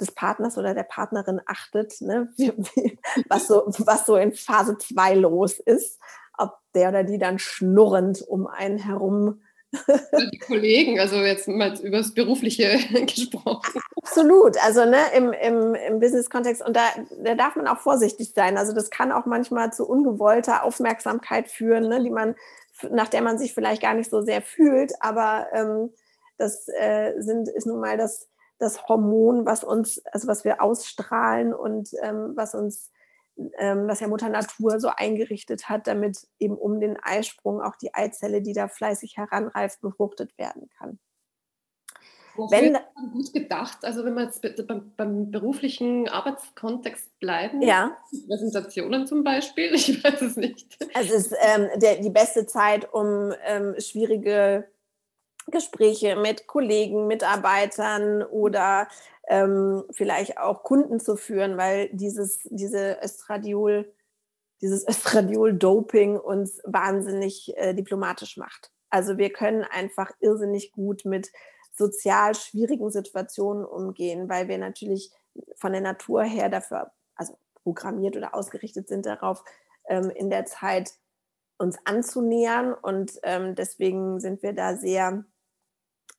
des 0.00 0.12
Partners 0.12 0.58
oder 0.58 0.74
der 0.74 0.82
Partnerin 0.82 1.40
achtet, 1.46 2.00
ne, 2.00 2.32
was, 3.28 3.46
so, 3.46 3.64
was 3.78 4.06
so 4.06 4.16
in 4.16 4.32
Phase 4.32 4.76
2 4.78 5.14
los 5.14 5.58
ist, 5.58 5.98
ob 6.38 6.58
der 6.74 6.90
oder 6.90 7.04
die 7.04 7.18
dann 7.18 7.38
schnurrend 7.38 8.22
um 8.22 8.46
einen 8.46 8.78
herum 8.78 9.40
Die 10.32 10.38
Kollegen, 10.38 11.00
also 11.00 11.16
jetzt 11.16 11.48
mal 11.48 11.78
über 11.80 11.98
das 11.98 12.14
Berufliche 12.14 12.78
gesprochen. 13.06 13.80
Absolut, 13.96 14.56
also 14.64 14.84
ne, 14.84 14.98
im, 15.14 15.32
im, 15.32 15.74
im 15.74 16.00
Business-Kontext 16.00 16.62
und 16.62 16.76
da, 16.76 16.84
da 17.22 17.34
darf 17.34 17.56
man 17.56 17.66
auch 17.66 17.78
vorsichtig 17.78 18.32
sein. 18.34 18.56
Also 18.56 18.72
das 18.72 18.90
kann 18.90 19.12
auch 19.12 19.26
manchmal 19.26 19.72
zu 19.72 19.86
ungewollter 19.86 20.64
Aufmerksamkeit 20.64 21.48
führen, 21.48 21.88
ne, 21.88 22.02
die 22.02 22.10
man, 22.10 22.34
nach 22.90 23.08
der 23.08 23.22
man 23.22 23.38
sich 23.38 23.54
vielleicht 23.54 23.82
gar 23.82 23.94
nicht 23.94 24.10
so 24.10 24.22
sehr 24.22 24.42
fühlt, 24.42 24.92
aber 25.00 25.48
ähm, 25.52 25.92
das 26.38 26.68
äh, 26.68 27.14
sind, 27.18 27.48
ist 27.48 27.66
nun 27.66 27.80
mal 27.80 27.96
das, 27.96 28.28
das 28.58 28.88
Hormon, 28.88 29.46
was 29.46 29.64
uns, 29.64 30.04
also 30.06 30.28
was 30.28 30.44
wir 30.44 30.62
ausstrahlen 30.62 31.52
und 31.54 31.90
ähm, 32.02 32.32
was 32.34 32.54
uns 32.54 32.90
ähm, 33.58 33.86
was 33.86 34.00
ja 34.00 34.08
Mutter 34.08 34.30
Natur 34.30 34.80
so 34.80 34.88
eingerichtet 34.88 35.68
hat, 35.68 35.86
damit 35.86 36.26
eben 36.38 36.56
um 36.56 36.80
den 36.80 36.96
Eisprung 37.02 37.60
auch 37.60 37.76
die 37.76 37.92
Eizelle, 37.94 38.40
die 38.40 38.54
da 38.54 38.68
fleißig 38.68 39.16
heranreift, 39.18 39.80
befruchtet 39.82 40.36
werden 40.38 40.70
kann. 40.78 40.98
Wenn, 42.50 42.76
gut 43.12 43.32
gedacht, 43.32 43.78
also 43.82 44.04
wenn 44.04 44.14
wir 44.14 44.24
jetzt 44.24 44.42
beim, 44.66 44.92
beim 44.96 45.30
beruflichen 45.30 46.08
Arbeitskontext 46.08 47.18
bleiben, 47.18 47.62
ja. 47.62 47.96
Präsentationen 48.28 49.06
zum 49.06 49.24
Beispiel, 49.24 49.70
ich 49.74 50.02
weiß 50.04 50.20
es 50.20 50.36
nicht. 50.36 50.76
Es 50.94 51.10
ist 51.10 51.34
ähm, 51.40 51.68
der, 51.76 51.96
die 51.96 52.10
beste 52.10 52.46
Zeit, 52.46 52.92
um 52.92 53.32
ähm, 53.46 53.74
schwierige 53.78 54.68
Gespräche 55.50 56.16
mit 56.16 56.46
Kollegen, 56.46 57.06
Mitarbeitern 57.06 58.22
oder 58.22 58.88
ähm, 59.28 59.84
vielleicht 59.90 60.38
auch 60.38 60.62
Kunden 60.62 61.00
zu 61.00 61.16
führen, 61.16 61.56
weil 61.56 61.88
dieses, 61.92 62.40
diese 62.44 62.98
Östradiol, 63.02 63.92
dieses 64.60 64.86
Östradiol-Doping 64.88 66.18
uns 66.18 66.60
wahnsinnig 66.64 67.56
äh, 67.56 67.74
diplomatisch 67.74 68.36
macht. 68.36 68.72
Also 68.90 69.18
wir 69.18 69.30
können 69.30 69.64
einfach 69.64 70.12
irrsinnig 70.20 70.72
gut 70.72 71.04
mit 71.04 71.30
sozial 71.72 72.34
schwierigen 72.34 72.90
Situationen 72.90 73.64
umgehen, 73.64 74.28
weil 74.28 74.48
wir 74.48 74.58
natürlich 74.58 75.10
von 75.56 75.72
der 75.72 75.82
Natur 75.82 76.22
her 76.22 76.48
dafür, 76.48 76.92
also 77.14 77.38
programmiert 77.62 78.16
oder 78.16 78.34
ausgerichtet 78.34 78.88
sind 78.88 79.06
darauf, 79.06 79.44
ähm, 79.88 80.10
in 80.10 80.30
der 80.30 80.46
Zeit 80.46 80.92
uns 81.58 81.76
anzunähern. 81.84 82.72
Und 82.74 83.18
ähm, 83.22 83.54
deswegen 83.54 84.20
sind 84.20 84.42
wir 84.42 84.52
da 84.52 84.76
sehr 84.76 85.24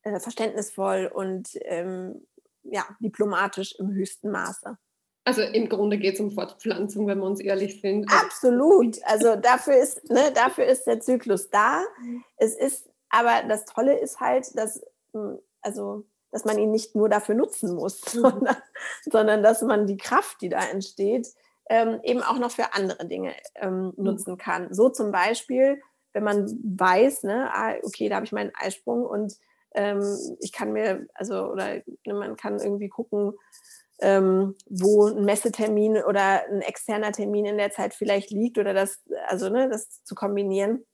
äh, 0.08 0.20
verständnisvoll 0.20 1.12
und 1.14 1.50
ähm, 1.66 2.26
ja, 2.64 2.86
diplomatisch 3.00 3.76
im 3.80 3.92
höchsten 3.92 4.32
Maße. 4.32 4.78
Also 5.26 5.42
im 5.42 5.68
Grunde 5.68 5.98
geht 5.98 6.14
es 6.14 6.20
um 6.22 6.32
Fortpflanzung, 6.32 7.08
wenn 7.08 7.20
wir 7.20 7.26
uns 7.26 7.42
ehrlich 7.42 7.82
sind. 7.82 8.10
Absolut. 8.10 8.98
Also 9.04 9.36
dafür 9.36 9.76
ist, 9.76 10.10
ne, 10.10 10.32
dafür 10.34 10.66
ist 10.66 10.86
der 10.86 11.02
Zyklus 11.02 11.50
da. 11.50 11.84
Es 12.38 12.56
ist, 12.56 12.90
aber 13.10 13.44
das 13.48 13.66
Tolle 13.66 14.00
ist 14.00 14.22
halt, 14.22 14.58
dass, 14.58 14.82
hm, 15.12 15.40
also, 15.62 16.06
dass 16.32 16.46
man 16.46 16.58
ihn 16.58 16.72
nicht 16.72 16.96
nur 16.96 17.10
dafür 17.10 17.36
nutzen 17.36 17.76
muss, 17.76 18.02
mhm. 18.16 18.22
sondern, 18.22 18.58
sondern, 19.04 19.44
dass 19.44 19.62
man 19.62 19.86
die 19.86 19.98
Kraft, 19.98 20.42
die 20.42 20.50
da 20.50 20.62
entsteht, 20.66 21.28
ähm, 21.70 22.00
eben 22.04 22.22
auch 22.22 22.40
noch 22.40 22.52
für 22.52 22.74
andere 22.74 23.06
Dinge 23.06 23.36
ähm, 23.56 23.94
mhm. 23.98 24.04
nutzen 24.06 24.38
kann. 24.38 24.74
So 24.74 24.88
zum 24.88 25.12
Beispiel, 25.12 25.82
wenn 26.14 26.24
man 26.24 26.48
weiß, 26.64 27.24
ne, 27.24 27.50
ah, 27.54 27.76
okay, 27.84 28.08
da 28.08 28.16
habe 28.16 28.26
ich 28.26 28.32
meinen 28.32 28.54
Eisprung 28.56 29.06
und 29.06 29.38
ich 30.40 30.52
kann 30.52 30.74
mir, 30.74 31.08
also, 31.14 31.52
oder 31.52 31.76
ne, 32.06 32.14
man 32.14 32.36
kann 32.36 32.60
irgendwie 32.60 32.90
gucken, 32.90 33.34
ähm, 34.00 34.56
wo 34.68 35.08
ein 35.08 35.26
Messetermin 35.26 35.98
oder 36.04 36.46
ein 36.48 36.62
externer 36.62 37.12
Termin 37.12 37.46
in 37.46 37.58
der 37.58 37.72
Zeit 37.72 37.94
vielleicht 37.94 38.30
liegt 38.30 38.58
oder 38.58 38.74
das, 38.74 39.04
also 39.28 39.50
ne, 39.50 39.70
das 39.70 40.04
zu 40.04 40.16
kombinieren, 40.16 40.86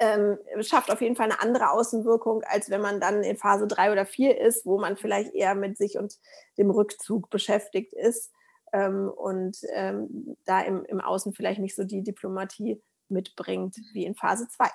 ähm, 0.00 0.38
schafft 0.60 0.90
auf 0.90 1.00
jeden 1.00 1.16
Fall 1.16 1.30
eine 1.30 1.40
andere 1.40 1.70
Außenwirkung, 1.70 2.42
als 2.44 2.70
wenn 2.70 2.80
man 2.80 3.00
dann 3.00 3.22
in 3.22 3.36
Phase 3.36 3.66
3 3.66 3.92
oder 3.92 4.06
4 4.06 4.40
ist, 4.40 4.66
wo 4.66 4.78
man 4.78 4.96
vielleicht 4.96 5.34
eher 5.34 5.54
mit 5.54 5.76
sich 5.76 5.98
und 5.98 6.18
dem 6.58 6.70
Rückzug 6.70 7.30
beschäftigt 7.30 7.92
ist 7.92 8.32
ähm, 8.72 9.08
und 9.08 9.58
ähm, 9.72 10.36
da 10.44 10.60
im, 10.60 10.84
im 10.86 11.00
Außen 11.00 11.34
vielleicht 11.34 11.60
nicht 11.60 11.76
so 11.76 11.84
die 11.84 12.02
Diplomatie 12.02 12.82
mitbringt 13.08 13.76
wie 13.92 14.04
in 14.04 14.14
Phase 14.14 14.48
2. 14.48 14.70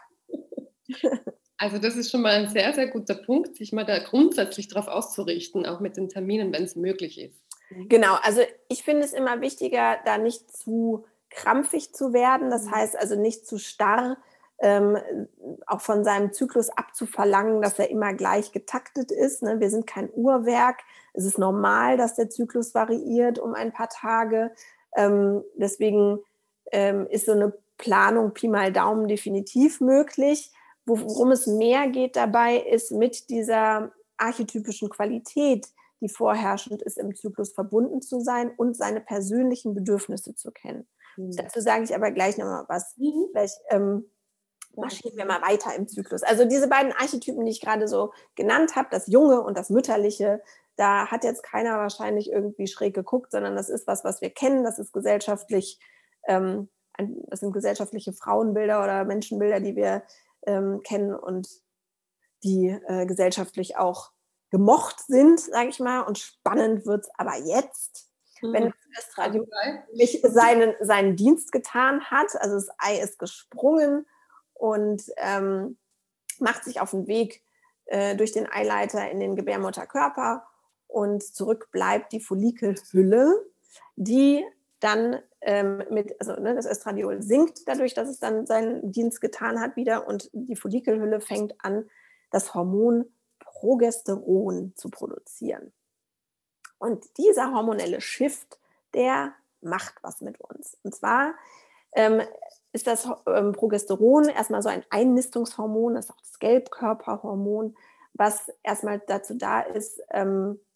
Also 1.58 1.80
das 1.80 1.96
ist 1.96 2.12
schon 2.12 2.22
mal 2.22 2.34
ein 2.34 2.50
sehr, 2.50 2.74
sehr 2.74 2.88
guter 2.88 3.16
Punkt, 3.16 3.56
sich 3.56 3.74
mal 3.74 3.86
da 3.86 4.00
grundsätzlich 4.00 4.68
darauf 4.68 4.88
auszurichten, 4.88 5.66
auch 5.66 5.80
mit 5.80 5.98
den 5.98 6.10
Terminen, 6.10 6.54
wenn 6.54 6.64
es 6.64 6.76
möglich 6.76 7.20
ist. 7.20 7.42
Genau, 7.90 8.16
also 8.22 8.42
ich 8.70 8.84
finde 8.84 9.04
es 9.04 9.14
immer 9.14 9.42
wichtiger, 9.42 9.98
da 10.06 10.18
nicht 10.18 10.56
zu 10.56 11.06
krampfig 11.30 11.94
zu 11.94 12.14
werden, 12.14 12.50
das 12.50 12.66
mhm. 12.66 12.72
heißt 12.72 12.98
also 12.98 13.16
nicht 13.16 13.46
zu 13.46 13.58
starr, 13.58 14.18
ähm, 14.60 14.98
auch 15.68 15.82
von 15.82 16.04
seinem 16.04 16.34
Zyklus 16.34 16.70
abzuverlangen, 16.70 17.62
dass 17.62 17.78
er 17.78 17.90
immer 17.90 18.14
gleich 18.14 18.52
getaktet 18.52 19.12
ist. 19.12 19.44
Ne? 19.44 19.60
Wir 19.60 19.70
sind 19.70 19.86
kein 19.86 20.10
Uhrwerk. 20.14 20.80
Es 21.14 21.26
ist 21.26 21.38
normal, 21.38 21.98
dass 21.98 22.16
der 22.16 22.30
Zyklus 22.30 22.74
variiert 22.74 23.38
um 23.38 23.54
ein 23.54 23.72
paar 23.72 23.90
Tage. 23.90 24.52
Ähm, 24.96 25.44
deswegen 25.56 26.20
ähm, 26.72 27.06
ist 27.08 27.28
so 27.28 27.34
eine 27.34 27.54
Planung 27.78 28.34
Pi 28.34 28.48
mal 28.48 28.72
Daumen 28.72 29.08
definitiv 29.08 29.80
möglich. 29.80 30.52
Worum 30.88 31.32
es 31.32 31.48
mehr 31.48 31.90
geht 31.90 32.16
dabei, 32.16 32.58
ist 32.58 32.92
mit 32.92 33.30
dieser 33.30 33.92
archetypischen 34.18 34.90
Qualität, 34.90 35.68
die 36.02 36.10
vorherrschend 36.10 36.82
ist 36.82 36.98
im 36.98 37.14
Zyklus, 37.16 37.54
verbunden 37.54 38.02
zu 38.02 38.22
sein 38.22 38.52
und 38.56 38.76
seine 38.76 39.02
persönlichen 39.02 39.74
Bedürfnisse 39.74 40.34
zu 40.34 40.52
kennen. 40.52 40.88
Mhm. 41.18 41.36
Dazu 41.36 41.60
sage 41.60 41.84
ich 41.84 41.94
aber 41.94 42.12
gleich 42.12 42.38
nochmal 42.38 42.66
was. 42.70 42.96
Mhm. 42.98 43.28
Vielleicht 43.32 43.60
ähm, 43.70 44.10
marschieren 44.78 45.18
wir 45.18 45.26
mal 45.26 45.42
weiter 45.42 45.76
im 45.76 45.88
Zyklus. 45.88 46.24
Also 46.24 46.46
diese 46.46 46.70
beiden 46.70 46.94
Archetypen, 46.94 47.46
die 47.46 47.52
ich 47.52 47.62
gerade 47.62 47.88
so 47.88 48.14
genannt 48.36 48.76
habe, 48.76 48.88
das 48.92 49.08
Junge 49.08 49.42
und 49.42 49.58
das 49.58 49.70
Mütterliche, 49.70 50.42
da 50.78 51.08
hat 51.08 51.24
jetzt 51.24 51.44
keiner 51.44 51.80
wahrscheinlich 51.80 52.32
irgendwie 52.32 52.68
schräg 52.68 52.94
geguckt, 52.94 53.32
sondern 53.32 53.56
das 53.56 53.70
ist 53.70 53.88
was, 53.88 54.04
was 54.04 54.22
wir 54.22 54.30
kennen, 54.30 54.64
das 54.64 54.80
ist 54.80 54.94
gesellschaftlich, 54.94 55.80
ähm, 56.28 56.70
das 56.98 57.42
sind 57.42 57.52
gesellschaftliche 57.52 58.14
Frauenbilder 58.14 58.84
oder 58.84 59.04
Menschenbilder, 59.04 59.60
die 59.60 59.76
wir 59.76 60.04
ähm, 60.48 60.82
kennen 60.84 61.14
und 61.14 61.48
die 62.44 62.70
äh, 62.70 63.06
gesellschaftlich 63.06 63.78
auch 63.78 64.12
gemocht 64.50 65.00
sind, 65.02 65.40
sage 65.40 65.70
ich 65.70 65.80
mal. 65.80 66.02
Und 66.02 66.18
spannend 66.18 66.86
wird 66.86 67.06
es 67.06 67.12
aber 67.18 67.38
jetzt, 67.38 68.10
mhm. 68.42 68.54
wenn 68.54 68.74
das 68.96 69.18
Radio 69.18 69.46
seinen, 70.24 70.74
seinen 70.82 71.16
Dienst 71.16 71.52
getan 71.52 72.06
hat. 72.06 72.36
Also 72.40 72.56
das 72.56 72.70
Ei 72.80 73.00
ist 73.00 73.20
gesprungen 73.20 74.08
und 74.54 75.04
ähm, 75.18 75.78
macht 76.40 76.64
sich 76.64 76.80
auf 76.82 76.92
den 76.92 77.08
Weg 77.08 77.44
äh, 77.86 78.16
durch 78.16 78.32
den 78.32 78.52
Eileiter 78.52 79.10
in 79.12 79.20
den 79.20 79.36
Gebärmutterkörper 79.36 80.48
und 80.88 81.24
zurück 81.24 81.70
bleibt 81.72 82.14
die 82.14 82.22
Follikelhülle, 82.22 83.46
die 83.96 84.46
dann 84.80 85.20
ähm, 85.42 85.84
mit, 85.90 86.20
also 86.20 86.34
ne, 86.34 86.56
das 86.56 86.66
Östradiol 86.66 87.22
sinkt 87.22 87.68
dadurch, 87.68 87.94
dass 87.94 88.10
es 88.10 88.20
dann 88.20 88.46
seinen 88.46 88.92
Dienst 88.92 89.22
getan 89.22 89.60
hat 89.60 89.76
wieder 89.76 90.08
und 90.08 90.30
die 90.34 90.56
Follikelhülle 90.56 91.20
fängt 91.20 91.56
an, 91.64 91.90
das 92.32 92.54
Hormon 92.54 93.06
Progesteron 93.40 94.74
zu 94.76 94.90
produzieren. 94.90 95.74
Und 96.78 97.06
dieser 97.18 97.54
hormonelle 97.54 98.02
Shift, 98.02 98.60
der 98.94 99.34
macht 99.62 99.96
was 100.04 100.22
mit 100.22 100.40
uns. 100.42 100.78
Und 100.84 100.94
zwar 100.94 101.34
ähm, 101.94 102.22
ist 102.72 102.86
das 102.86 103.08
ähm, 103.26 103.54
Progesteron 103.54 104.30
erstmal 104.30 104.62
so 104.62 104.70
ein 104.70 104.84
Einnistungshormon, 104.90 105.96
das 105.96 106.06
ist 106.06 106.12
auch 106.12 106.22
das 106.22 106.40
Gelbkörperhormon, 106.40 107.76
was 108.14 108.52
erstmal 108.64 109.00
dazu 109.08 109.36
da 109.36 109.62
ist, 109.62 110.02
ähm, 110.12 110.60
äh, 110.60 110.67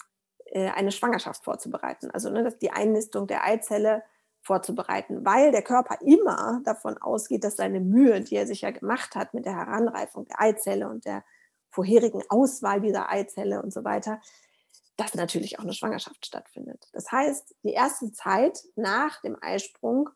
eine 0.54 0.92
Schwangerschaft 0.92 1.44
vorzubereiten. 1.44 2.12
Also 2.12 2.30
ne, 2.30 2.44
dass 2.44 2.58
die 2.58 2.72
Einnistung 2.72 3.28
der 3.28 3.46
Eizelle 3.46 4.04
vorzubereiten, 4.42 5.26
weil 5.26 5.52
der 5.52 5.62
Körper 5.62 6.00
immer 6.02 6.62
davon 6.64 6.98
ausgeht, 6.98 7.44
dass 7.44 7.58
seine 7.58 7.80
Mühe, 7.80 8.22
die 8.22 8.36
er 8.36 8.48
sich 8.48 8.62
ja 8.62 8.72
gemacht 8.72 9.16
hat 9.16 9.34
mit 9.34 9.46
der 9.46 9.56
Heranreifung 9.56 10.26
der 10.26 10.42
Eizelle 10.42 10.90
und 10.90 11.06
der 11.06 11.24
vorherigen 11.70 12.24
Auswahl 12.30 12.82
dieser 12.82 13.10
Eizelle 13.10 13.62
und 13.62 13.72
so 13.72 13.84
weiter, 13.84 14.20
dass 14.98 15.14
natürlich 15.16 15.60
auch 15.60 15.64
eine 15.64 15.74
Schwangerschaft 15.74 16.26
stattfindet. 16.26 16.88
Das 16.94 17.12
heißt, 17.12 17.56
die 17.64 17.74
erste 17.74 18.12
Zeit 18.12 18.64
nach 18.76 19.22
dem 19.22 19.38
Eisprung 19.42 20.10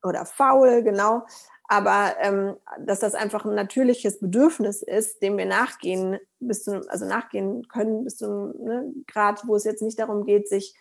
oder 0.03 0.25
faul 0.25 0.83
genau. 0.83 1.25
Aber 1.67 2.15
ähm, 2.21 2.55
dass 2.79 3.01
das 3.01 3.13
einfach 3.13 3.43
ein 3.43 3.55
natürliches 3.55 4.21
Bedürfnis 4.21 4.81
ist, 4.81 5.21
dem 5.21 5.37
wir 5.37 5.45
nachgehen, 5.45 6.17
bis 6.39 6.63
zu, 6.63 6.89
also 6.89 7.05
nachgehen 7.05 7.67
können, 7.67 8.05
bis 8.05 8.15
zu 8.15 8.25
einem 8.25 8.53
ne, 8.63 8.93
Grad, 9.05 9.45
wo 9.47 9.55
es 9.57 9.65
jetzt 9.65 9.81
nicht 9.81 9.99
darum 9.99 10.23
geht, 10.23 10.47
sich 10.47 10.75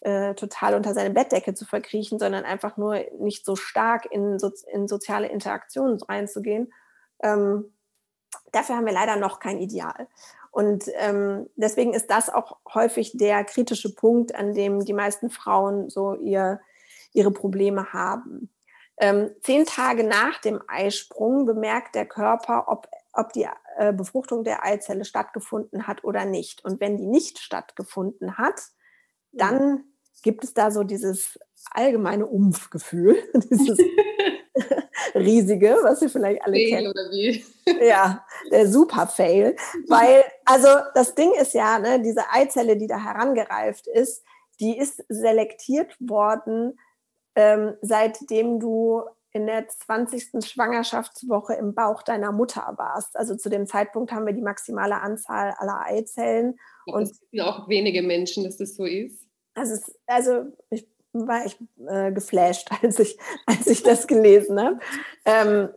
äh, 0.00 0.34
total 0.34 0.74
unter 0.74 0.94
seine 0.94 1.10
Bettdecke 1.10 1.54
zu 1.54 1.64
verkriechen, 1.64 2.18
sondern 2.18 2.44
einfach 2.44 2.76
nur 2.76 3.04
nicht 3.18 3.44
so 3.44 3.56
stark 3.56 4.06
in, 4.10 4.38
so, 4.38 4.50
in 4.72 4.88
soziale 4.88 5.28
Interaktionen 5.28 6.00
reinzugehen. 6.02 6.72
Ähm, 7.22 7.72
dafür 8.52 8.76
haben 8.76 8.86
wir 8.86 8.92
leider 8.92 9.16
noch 9.16 9.40
kein 9.40 9.58
Ideal. 9.58 10.08
Und 10.50 10.86
ähm, 10.94 11.48
deswegen 11.54 11.94
ist 11.94 12.10
das 12.10 12.28
auch 12.28 12.56
häufig 12.74 13.12
der 13.16 13.44
kritische 13.44 13.94
Punkt, 13.94 14.34
an 14.34 14.54
dem 14.54 14.84
die 14.84 14.92
meisten 14.92 15.30
Frauen 15.30 15.90
so 15.90 16.14
ihr, 16.14 16.60
ihre 17.12 17.30
Probleme 17.30 17.92
haben. 17.92 18.50
Ähm, 18.98 19.30
zehn 19.42 19.64
Tage 19.64 20.04
nach 20.04 20.40
dem 20.40 20.60
Eisprung 20.66 21.46
bemerkt 21.46 21.94
der 21.94 22.06
Körper, 22.06 22.64
ob, 22.66 22.88
ob 23.12 23.32
die 23.32 23.46
äh, 23.76 23.92
Befruchtung 23.92 24.44
der 24.44 24.64
Eizelle 24.64 25.04
stattgefunden 25.04 25.86
hat 25.86 26.04
oder 26.04 26.24
nicht. 26.24 26.64
Und 26.64 26.80
wenn 26.80 26.96
die 26.96 27.06
nicht 27.06 27.38
stattgefunden 27.38 28.36
hat, 28.36 28.60
dann 29.32 29.84
gibt 30.22 30.44
es 30.44 30.54
da 30.54 30.70
so 30.70 30.82
dieses 30.82 31.38
allgemeine 31.70 32.26
Umfgefühl, 32.26 33.16
dieses 33.50 33.78
riesige, 35.14 35.76
was 35.82 36.02
ihr 36.02 36.10
vielleicht 36.10 36.42
alle 36.42 36.54
Fail 36.54 36.68
kennt. 36.68 36.88
Oder 36.88 37.10
wie? 37.10 37.44
Ja, 37.86 38.24
der 38.50 38.68
Super-Fail. 38.68 39.56
Weil, 39.88 40.24
also 40.44 40.68
das 40.94 41.14
Ding 41.14 41.32
ist 41.40 41.54
ja, 41.54 41.78
ne, 41.78 42.00
diese 42.02 42.30
Eizelle, 42.30 42.76
die 42.76 42.86
da 42.86 43.02
herangereift 43.02 43.86
ist, 43.86 44.24
die 44.60 44.76
ist 44.76 45.02
selektiert 45.08 45.96
worden, 46.00 46.78
ähm, 47.34 47.74
seitdem 47.80 48.60
du 48.60 49.02
in 49.32 49.46
der 49.46 49.68
20. 49.68 50.44
Schwangerschaftswoche 50.44 51.54
im 51.54 51.74
Bauch 51.74 52.02
deiner 52.02 52.32
Mutter 52.32 52.74
warst. 52.76 53.16
Also 53.16 53.36
zu 53.36 53.48
dem 53.48 53.66
Zeitpunkt 53.66 54.12
haben 54.12 54.26
wir 54.26 54.32
die 54.32 54.42
maximale 54.42 55.00
Anzahl 55.00 55.54
aller 55.58 55.80
Eizellen. 55.86 56.58
Ja, 56.86 56.94
und 56.94 57.02
es 57.04 57.20
sind 57.30 57.40
auch 57.40 57.68
wenige 57.68 58.02
Menschen, 58.02 58.44
dass 58.44 58.56
das 58.56 58.76
so 58.76 58.84
ist. 58.84 59.26
Also, 59.54 59.80
also 60.06 60.46
ich 60.70 60.88
war 61.12 61.44
ich 61.44 61.56
äh, 61.86 62.12
geflasht, 62.12 62.70
als 62.82 62.98
ich, 62.98 63.18
als 63.46 63.66
ich 63.66 63.82
das 63.82 64.06
gelesen 64.06 64.60
habe. 64.60 64.78
Ähm, 65.24 65.68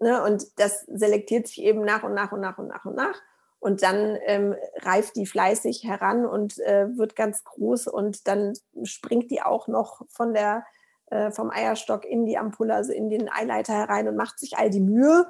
ne, 0.00 0.22
und 0.24 0.46
das 0.56 0.82
selektiert 0.82 1.48
sich 1.48 1.62
eben 1.62 1.84
nach 1.84 2.02
und 2.02 2.14
nach 2.14 2.32
und 2.32 2.40
nach 2.40 2.58
und 2.58 2.68
nach 2.68 2.84
und 2.84 2.94
nach. 2.94 3.20
Und 3.58 3.82
dann 3.84 4.18
ähm, 4.26 4.56
reift 4.80 5.14
die 5.14 5.26
fleißig 5.26 5.84
heran 5.84 6.26
und 6.26 6.58
äh, 6.58 6.86
wird 6.96 7.14
ganz 7.14 7.44
groß 7.44 7.86
und 7.86 8.26
dann 8.26 8.54
springt 8.82 9.30
die 9.30 9.40
auch 9.40 9.68
noch 9.68 10.02
von 10.08 10.34
der, 10.34 10.64
äh, 11.12 11.30
vom 11.30 11.50
Eierstock 11.50 12.04
in 12.04 12.26
die 12.26 12.38
Ampulle, 12.38 12.74
also 12.74 12.92
in 12.92 13.10
den 13.10 13.30
Eileiter 13.30 13.74
herein 13.74 14.08
und 14.08 14.16
macht 14.16 14.38
sich 14.38 14.58
all 14.58 14.70
die 14.70 14.80
Mühe. 14.80 15.26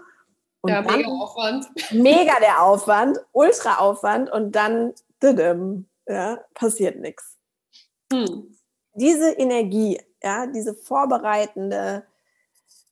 Und 0.61 0.71
ja, 0.71 0.83
mega 0.83 1.09
Aufwand. 1.09 1.67
Mega 1.93 2.35
der 2.41 2.63
Aufwand, 2.63 3.19
ultra 3.33 3.79
Aufwand 3.79 4.31
und 4.31 4.53
dann 4.53 4.95
ja, 6.07 6.39
passiert 6.55 7.01
nichts. 7.01 7.37
Hm 8.13 8.55
diese 8.95 9.33
Energie, 9.33 10.01
ja, 10.23 10.47
diese 10.47 10.75
vorbereitende, 10.75 12.05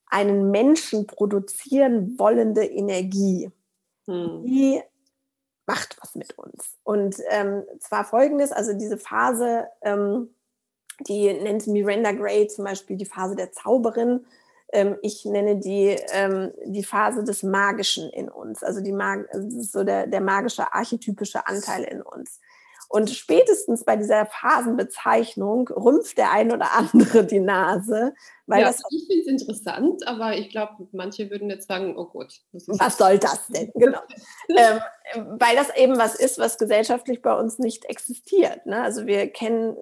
einen 0.07 0.51
Menschen 0.51 1.07
produzieren 1.07 2.17
wollende 2.19 2.65
Energie, 2.65 3.51
hm. 4.07 4.43
die 4.43 4.81
macht 5.65 5.97
was 6.01 6.15
mit 6.15 6.37
uns. 6.37 6.77
Und 6.83 7.15
ähm, 7.29 7.63
zwar 7.79 8.03
folgendes, 8.03 8.51
also 8.51 8.73
diese 8.73 8.97
Phase, 8.97 9.67
ähm, 9.81 10.33
die 11.07 11.33
nennt 11.33 11.67
Miranda 11.67 12.11
Gray 12.11 12.47
zum 12.47 12.65
Beispiel 12.65 12.97
die 12.97 13.05
Phase 13.05 13.35
der 13.35 13.51
Zauberin. 13.51 14.25
Ähm, 14.73 14.97
ich 15.01 15.25
nenne 15.25 15.57
die 15.57 15.97
ähm, 16.11 16.51
die 16.65 16.83
Phase 16.83 17.23
des 17.23 17.43
Magischen 17.43 18.09
in 18.09 18.29
uns, 18.29 18.63
also 18.63 18.81
die 18.81 18.93
Mag 18.93 19.27
also 19.31 19.61
so 19.61 19.83
der, 19.83 20.07
der 20.07 20.21
magische 20.21 20.73
archetypische 20.73 21.45
Anteil 21.47 21.83
in 21.83 22.01
uns. 22.01 22.39
Und 22.91 23.09
spätestens 23.09 23.85
bei 23.85 23.95
dieser 23.95 24.25
Phasenbezeichnung 24.25 25.69
rümpft 25.69 26.17
der 26.17 26.31
ein 26.31 26.51
oder 26.51 26.73
andere 26.75 27.25
die 27.25 27.39
Nase. 27.39 28.13
Weil 28.47 28.63
ja, 28.63 28.67
das 28.67 28.81
ich 28.89 29.07
finde 29.07 29.21
es 29.21 29.27
interessant, 29.27 30.05
aber 30.05 30.35
ich 30.35 30.49
glaube, 30.49 30.89
manche 30.91 31.29
würden 31.29 31.49
jetzt 31.49 31.69
sagen, 31.69 31.95
oh 31.97 32.07
Gott. 32.07 32.41
Was 32.51 32.97
soll 32.97 33.17
das 33.17 33.47
denn? 33.47 33.71
Genau. 33.81 33.99
ähm, 34.49 34.81
weil 35.39 35.55
das 35.55 35.73
eben 35.77 35.97
was 35.97 36.15
ist, 36.15 36.37
was 36.37 36.57
gesellschaftlich 36.57 37.21
bei 37.21 37.33
uns 37.33 37.59
nicht 37.59 37.85
existiert. 37.85 38.65
Ne? 38.65 38.81
Also 38.81 39.05
wir 39.05 39.27
kennen, 39.27 39.73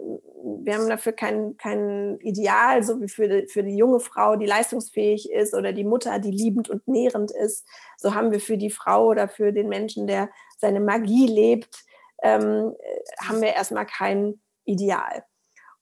wir 0.62 0.76
haben 0.76 0.88
dafür 0.88 1.13
kein, 1.13 1.58
kein 1.58 2.19
Ideal, 2.19 2.84
so 2.84 3.02
wie 3.02 3.10
für 3.10 3.28
die, 3.28 3.48
für 3.48 3.63
die 3.63 3.76
junge 3.76 4.00
Frau, 4.00 4.36
die 4.36 4.45
leistungsfähig 4.45 5.32
ist 5.32 5.56
oder 5.56 5.74
die 5.74 5.84
Mutter, 5.84 6.19
die 6.19 6.32
liebend 6.32 6.69
und 6.69 6.88
nährend 6.88 7.32
ist. 7.32 7.65
So 7.98 8.13
haben 8.13 8.32
wir 8.32 8.39
für 8.39 8.58
die 8.58 8.69
Frau 8.69 9.08
oder 9.08 9.28
für 9.28 9.52
den 9.52 9.67
Menschen, 9.67 10.06
der 10.06 10.30
seine 10.60 10.80
Magie 10.80 11.26
lebt, 11.26 11.88
ähm, 12.21 12.75
haben 13.21 13.41
wir 13.41 13.53
erstmal 13.53 13.86
kein 13.86 14.41
Ideal. 14.65 15.23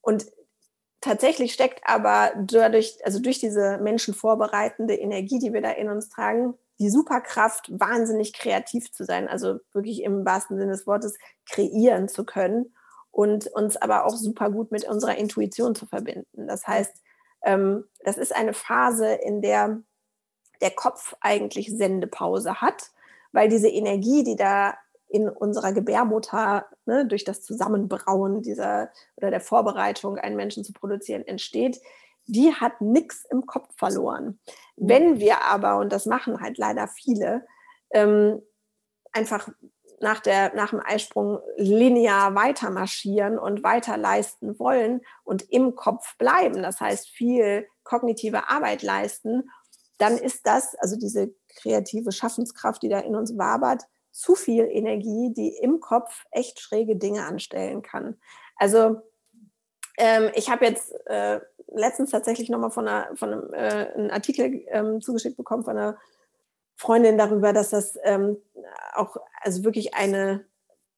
Und 0.01 0.25
tatsächlich 1.01 1.53
steckt 1.53 1.81
aber 1.85 2.31
dadurch, 2.37 2.97
also 3.03 3.19
durch 3.19 3.39
diese 3.39 3.77
menschenvorbereitende 3.79 4.95
Energie, 4.95 5.39
die 5.39 5.53
wir 5.53 5.61
da 5.61 5.71
in 5.71 5.89
uns 5.89 6.09
tragen, 6.09 6.53
die 6.79 6.89
Superkraft, 6.89 7.71
wahnsinnig 7.71 8.33
kreativ 8.33 8.91
zu 8.91 9.03
sein, 9.03 9.27
also 9.27 9.59
wirklich 9.73 10.03
im 10.03 10.25
wahrsten 10.25 10.57
Sinne 10.57 10.71
des 10.71 10.85
Wortes 10.85 11.17
kreieren 11.49 12.07
zu 12.07 12.23
können 12.23 12.75
und 13.09 13.47
uns 13.47 13.77
aber 13.77 14.05
auch 14.05 14.15
super 14.15 14.51
gut 14.51 14.71
mit 14.71 14.87
unserer 14.87 15.17
Intuition 15.17 15.73
zu 15.73 15.87
verbinden. 15.87 16.47
Das 16.47 16.67
heißt, 16.67 16.93
ähm, 17.43 17.85
das 18.03 18.17
ist 18.17 18.35
eine 18.35 18.53
Phase, 18.53 19.07
in 19.07 19.41
der 19.41 19.81
der 20.61 20.71
Kopf 20.71 21.15
eigentlich 21.21 21.69
Sendepause 21.69 22.61
hat, 22.61 22.91
weil 23.31 23.49
diese 23.49 23.69
Energie, 23.69 24.23
die 24.23 24.35
da 24.35 24.77
in 25.09 25.29
unserer 25.29 25.73
Gebärmutter 25.73 26.65
ne, 26.85 27.05
durch 27.05 27.23
das 27.23 27.41
Zusammenbrauen 27.41 28.41
dieser 28.41 28.89
oder 29.15 29.31
der 29.31 29.41
Vorbereitung, 29.41 30.17
einen 30.17 30.35
Menschen 30.35 30.63
zu 30.63 30.73
produzieren, 30.73 31.25
entsteht, 31.25 31.79
die 32.25 32.53
hat 32.53 32.81
nichts 32.81 33.25
im 33.29 33.45
Kopf 33.45 33.69
verloren. 33.77 34.39
Wenn 34.75 35.19
wir 35.19 35.43
aber, 35.43 35.77
und 35.77 35.91
das 35.91 36.05
machen 36.05 36.41
halt 36.41 36.57
leider 36.57 36.87
viele, 36.87 37.45
ähm, 37.91 38.41
einfach 39.13 39.49
nach, 39.99 40.19
der, 40.19 40.53
nach 40.53 40.71
dem 40.71 40.81
Eisprung 40.85 41.39
linear 41.55 42.35
weiter 42.35 42.69
marschieren 42.69 43.39
und 43.39 43.63
weiter 43.63 43.97
leisten 43.97 44.59
wollen 44.59 45.01
und 45.23 45.49
im 45.51 45.75
Kopf 45.75 46.17
bleiben, 46.17 46.61
das 46.61 46.79
heißt 46.79 47.09
viel 47.09 47.67
kognitive 47.83 48.49
Arbeit 48.49 48.83
leisten, 48.83 49.49
dann 49.97 50.17
ist 50.17 50.45
das, 50.45 50.75
also 50.75 50.95
diese 50.97 51.33
kreative 51.55 52.11
Schaffenskraft, 52.11 52.83
die 52.83 52.89
da 52.89 52.99
in 52.99 53.15
uns 53.15 53.37
wabert, 53.37 53.83
zu 54.17 54.33
viel 54.33 54.67
Energie, 54.71 55.31
die 55.31 55.49
im 55.57 55.79
Kopf 55.79 56.25
echt 56.31 56.59
schräge 56.59 56.95
Dinge 56.95 57.25
anstellen 57.25 57.83
kann. 57.83 58.17
Also 58.55 59.01
ähm, 59.97 60.31
ich 60.33 60.49
habe 60.49 60.65
jetzt 60.65 60.91
äh, 61.05 61.39
letztens 61.67 62.09
tatsächlich 62.09 62.49
nochmal 62.49 62.71
von, 62.71 62.87
einer, 62.87 63.15
von 63.15 63.31
einem, 63.31 63.53
äh, 63.53 63.93
einem 63.93 64.09
Artikel 64.09 64.65
ähm, 64.69 65.01
zugeschickt 65.01 65.37
bekommen 65.37 65.63
von 65.63 65.77
einer 65.77 65.97
Freundin 66.75 67.17
darüber, 67.19 67.53
dass 67.53 67.69
das 67.69 67.97
ähm, 68.03 68.37
auch 68.95 69.17
also 69.41 69.63
wirklich 69.63 69.93
eine 69.93 70.45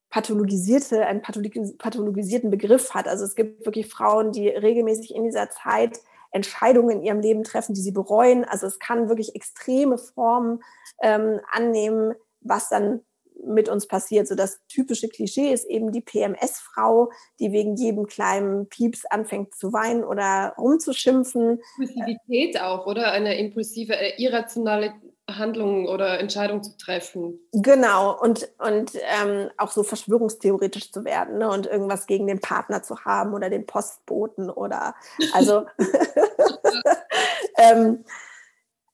pathologisierte, 0.10 1.05
einen 1.05 1.21
pathologisierten 1.21 2.49
Begriff 2.49 2.93
hat. 2.93 3.10
Also 3.10 3.25
es 3.25 3.36
gibt 3.36 3.65
wirklich 3.65 3.88
Frauen, 3.88 4.32
die 4.32 4.47
regelmäßig 4.47 5.13
in 5.13 5.25
dieser 5.25 5.49
Zeit 5.49 5.99
Entscheidungen 6.32 6.99
in 6.99 7.03
ihrem 7.03 7.19
Leben 7.19 7.43
treffen, 7.43 7.73
die 7.73 7.82
sie 7.82 7.91
bereuen. 7.91 8.45
Also 8.45 8.65
es 8.65 8.79
kann 8.79 9.10
wirklich 9.10 9.36
extreme 9.36 9.97
Formen 9.97 10.63
ähm, 11.01 11.41
annehmen, 11.51 12.15
was 12.41 12.69
dann 12.69 13.01
mit 13.45 13.69
uns 13.69 13.88
passiert. 13.88 14.28
So 14.28 14.36
das 14.36 14.60
typische 14.67 15.08
Klischee 15.08 15.52
ist 15.52 15.65
eben 15.65 15.91
die 15.91 16.02
PMS-Frau, 16.02 17.12
die 17.39 17.52
wegen 17.52 17.75
jedem 17.75 18.08
kleinen 18.08 18.67
Pieps 18.67 19.06
anfängt 19.06 19.56
zu 19.56 19.73
weinen 19.73 20.04
oder 20.04 20.54
rumzuschimpfen. 20.58 21.60
Impulsivität 21.80 22.62
auch, 22.62 22.86
oder? 22.86 23.12
Eine 23.12 23.38
impulsive, 23.39 23.93
äh, 23.93 24.21
irrationale 24.21 24.93
Handlung 25.30 25.86
oder 25.86 26.19
Entscheidung 26.19 26.63
zu 26.63 26.75
treffen. 26.78 27.39
Genau, 27.52 28.19
und, 28.19 28.49
und 28.58 28.93
ähm, 28.95 29.49
auch 29.58 29.71
so 29.71 29.84
verschwörungstheoretisch 29.84 30.91
zu 30.91 31.06
werden 31.06 31.38
ne? 31.38 31.49
und 31.49 31.67
irgendwas 31.67 32.08
gegen 32.08 32.28
den 32.28 32.39
Partner 32.39 32.82
zu 32.82 33.06
haben 33.06 33.34
oder 33.34 33.49
den 33.49 33.65
Postboten 33.65 34.49
oder 34.49 34.95
also 35.34 35.65
ähm, 37.58 38.04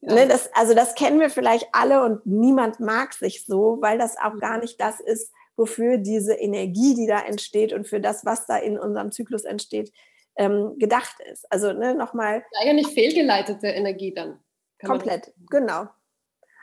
Ne, 0.06 0.28
das, 0.28 0.50
also 0.54 0.74
das 0.74 0.96
kennen 0.96 1.20
wir 1.20 1.30
vielleicht 1.30 1.68
alle 1.72 2.04
und 2.04 2.26
niemand 2.26 2.80
mag 2.80 3.14
sich 3.14 3.46
so, 3.46 3.78
weil 3.82 3.98
das 3.98 4.18
auch 4.18 4.38
gar 4.40 4.60
nicht 4.60 4.80
das 4.80 5.00
ist, 5.00 5.32
wofür 5.56 5.98
diese 5.98 6.34
Energie, 6.34 6.96
die 6.96 7.08
da 7.08 7.22
entsteht 7.22 7.74
und 7.74 7.88
für 7.88 8.00
das, 8.00 8.26
was 8.26 8.46
da 8.46 8.58
in 8.58 8.78
unserem 8.78 9.12
Zyklus 9.12 9.46
entsteht, 9.46 9.92
ähm, 10.36 10.76
gedacht 10.78 11.16
ist. 11.32 11.52
Also 11.52 11.74
ne, 11.74 11.96
nochmal. 11.96 12.44
Eigentlich 12.62 12.88
fehlgeleitete 12.88 13.68
Energie 13.68 14.14
dann. 14.14 14.40
Komplett, 14.86 15.34
genau. 15.50 15.88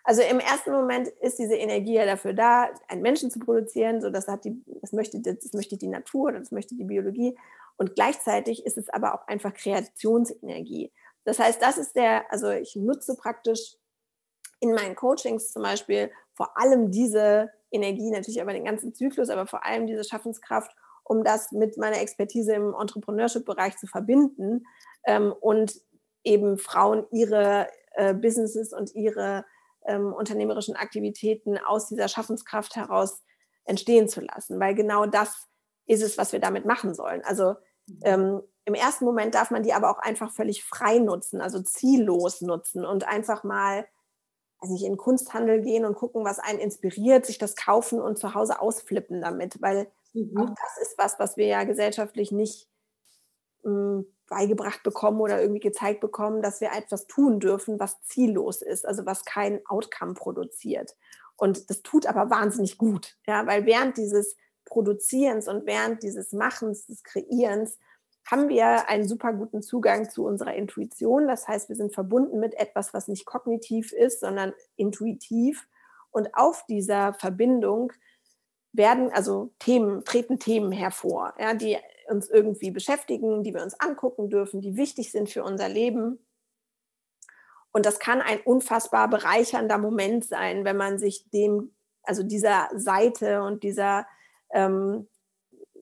Also 0.04 0.22
im 0.22 0.40
ersten 0.40 0.72
Moment 0.72 1.08
ist 1.20 1.38
diese 1.38 1.54
Energie 1.54 1.94
ja 1.94 2.04
dafür 2.04 2.34
da, 2.34 2.70
einen 2.88 3.02
Menschen 3.02 3.30
zu 3.30 3.38
produzieren, 3.38 4.00
so 4.00 4.10
das 4.10 4.26
hat 4.26 4.44
die, 4.44 4.60
das 4.80 4.92
möchte, 4.92 5.20
das 5.20 5.52
möchte 5.52 5.76
die 5.76 5.86
Natur 5.86 6.32
das 6.32 6.50
möchte 6.50 6.74
die 6.74 6.84
Biologie. 6.84 7.36
Und 7.76 7.94
gleichzeitig 7.94 8.66
ist 8.66 8.76
es 8.76 8.88
aber 8.88 9.14
auch 9.14 9.26
einfach 9.28 9.54
Kreationsenergie. 9.54 10.92
Das 11.24 11.38
heißt, 11.38 11.62
das 11.62 11.78
ist 11.78 11.94
der, 11.94 12.30
also 12.32 12.50
ich 12.50 12.74
nutze 12.76 13.16
praktisch 13.16 13.76
in 14.60 14.72
meinen 14.72 14.94
Coachings 14.94 15.52
zum 15.52 15.62
Beispiel 15.62 16.10
vor 16.34 16.56
allem 16.58 16.90
diese 16.90 17.50
Energie, 17.70 18.10
natürlich 18.10 18.40
aber 18.40 18.52
den 18.52 18.64
ganzen 18.64 18.94
Zyklus, 18.94 19.28
aber 19.28 19.46
vor 19.46 19.64
allem 19.64 19.86
diese 19.86 20.04
Schaffenskraft, 20.04 20.70
um 21.04 21.24
das 21.24 21.52
mit 21.52 21.76
meiner 21.78 22.00
Expertise 22.00 22.54
im 22.54 22.74
Entrepreneurship-Bereich 22.74 23.76
zu 23.76 23.86
verbinden 23.86 24.64
ähm, 25.04 25.32
und 25.32 25.74
eben 26.24 26.58
Frauen 26.58 27.06
ihre 27.10 27.68
äh, 27.92 28.14
Businesses 28.14 28.72
und 28.72 28.94
ihre 28.94 29.44
ähm, 29.84 30.12
unternehmerischen 30.12 30.76
Aktivitäten 30.76 31.58
aus 31.58 31.88
dieser 31.88 32.08
Schaffenskraft 32.08 32.76
heraus 32.76 33.22
entstehen 33.64 34.08
zu 34.08 34.20
lassen, 34.20 34.60
weil 34.60 34.74
genau 34.74 35.06
das 35.06 35.48
ist 35.86 36.02
es, 36.02 36.18
was 36.18 36.32
wir 36.32 36.40
damit 36.40 36.64
machen 36.64 36.94
sollen. 36.94 37.22
Also. 37.24 37.54
Ähm, 38.02 38.42
im 38.64 38.74
ersten 38.74 39.04
Moment 39.04 39.34
darf 39.34 39.50
man 39.50 39.62
die 39.62 39.72
aber 39.72 39.90
auch 39.90 39.98
einfach 39.98 40.30
völlig 40.30 40.64
frei 40.64 40.98
nutzen, 40.98 41.40
also 41.40 41.60
ziellos 41.60 42.40
nutzen 42.40 42.84
und 42.84 43.06
einfach 43.08 43.44
mal 43.44 43.86
also 44.62 44.74
nicht 44.74 44.84
in 44.84 44.92
den 44.92 44.98
Kunsthandel 44.98 45.60
gehen 45.60 45.84
und 45.84 45.96
gucken, 45.96 46.24
was 46.24 46.38
einen 46.38 46.60
inspiriert, 46.60 47.26
sich 47.26 47.36
das 47.36 47.56
kaufen 47.56 48.00
und 48.00 48.16
zu 48.16 48.34
Hause 48.34 48.60
ausflippen 48.60 49.20
damit, 49.20 49.60
weil 49.60 49.90
mhm. 50.12 50.36
auch 50.38 50.50
das 50.50 50.80
ist 50.80 50.96
was, 50.96 51.18
was 51.18 51.36
wir 51.36 51.46
ja 51.46 51.64
gesellschaftlich 51.64 52.30
nicht 52.30 52.68
mh, 53.64 53.70
hm, 53.70 54.06
beigebracht 54.28 54.82
bekommen 54.84 55.20
oder 55.20 55.40
irgendwie 55.40 55.60
gezeigt 55.60 56.00
bekommen, 56.00 56.42
dass 56.42 56.60
wir 56.60 56.70
etwas 56.72 57.06
tun 57.08 57.40
dürfen, 57.40 57.80
was 57.80 58.02
ziellos 58.04 58.62
ist, 58.62 58.86
also 58.86 59.04
was 59.04 59.24
kein 59.24 59.60
Outcome 59.66 60.14
produziert. 60.14 60.96
Und 61.36 61.68
das 61.68 61.82
tut 61.82 62.06
aber 62.06 62.30
wahnsinnig 62.30 62.78
gut, 62.78 63.16
ja, 63.26 63.46
weil 63.46 63.66
während 63.66 63.96
dieses 63.96 64.36
Produzierens 64.64 65.48
und 65.48 65.66
während 65.66 66.02
dieses 66.02 66.32
Machens, 66.32 66.86
des 66.86 67.02
Kreierens, 67.02 67.78
haben 68.30 68.48
wir 68.48 68.88
einen 68.88 69.06
super 69.06 69.32
guten 69.32 69.62
Zugang 69.62 70.08
zu 70.08 70.24
unserer 70.24 70.54
Intuition. 70.54 71.26
Das 71.26 71.48
heißt, 71.48 71.68
wir 71.68 71.76
sind 71.76 71.92
verbunden 71.92 72.38
mit 72.38 72.54
etwas, 72.54 72.94
was 72.94 73.08
nicht 73.08 73.26
kognitiv 73.26 73.92
ist, 73.92 74.20
sondern 74.20 74.52
intuitiv. 74.76 75.66
Und 76.10 76.34
auf 76.34 76.64
dieser 76.66 77.14
Verbindung 77.14 77.92
werden 78.72 79.10
also 79.12 79.52
Themen, 79.58 80.04
treten 80.04 80.38
Themen 80.38 80.72
hervor, 80.72 81.34
ja, 81.38 81.54
die 81.54 81.76
uns 82.08 82.28
irgendwie 82.28 82.70
beschäftigen, 82.70 83.42
die 83.42 83.54
wir 83.54 83.62
uns 83.62 83.78
angucken 83.78 84.30
dürfen, 84.30 84.60
die 84.60 84.76
wichtig 84.76 85.10
sind 85.10 85.28
für 85.28 85.44
unser 85.44 85.68
Leben. 85.68 86.18
Und 87.72 87.86
das 87.86 87.98
kann 87.98 88.20
ein 88.20 88.40
unfassbar 88.40 89.08
bereichernder 89.08 89.78
Moment 89.78 90.24
sein, 90.24 90.64
wenn 90.64 90.76
man 90.76 90.98
sich 90.98 91.28
dem, 91.30 91.74
also 92.02 92.22
dieser 92.22 92.68
Seite 92.74 93.42
und 93.42 93.62
dieser 93.62 94.06
ähm, 94.52 95.08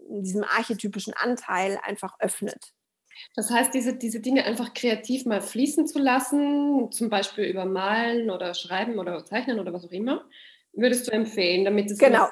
diesem 0.08 0.44
archetypischen 0.44 1.14
Anteil 1.14 1.78
einfach 1.82 2.18
öffnet. 2.18 2.72
Das 3.34 3.50
heißt, 3.50 3.74
diese, 3.74 3.96
diese 3.96 4.20
Dinge 4.20 4.44
einfach 4.44 4.72
kreativ 4.74 5.26
mal 5.26 5.40
fließen 5.40 5.86
zu 5.86 5.98
lassen, 5.98 6.90
zum 6.90 7.10
Beispiel 7.10 7.44
über 7.44 7.64
Malen 7.64 8.30
oder 8.30 8.54
Schreiben 8.54 8.98
oder 8.98 9.24
Zeichnen 9.24 9.60
oder 9.60 9.72
was 9.72 9.84
auch 9.84 9.90
immer, 9.90 10.24
würdest 10.72 11.08
du 11.08 11.12
empfehlen, 11.12 11.64
damit 11.64 11.90
es 11.90 11.98
genau. 11.98 12.28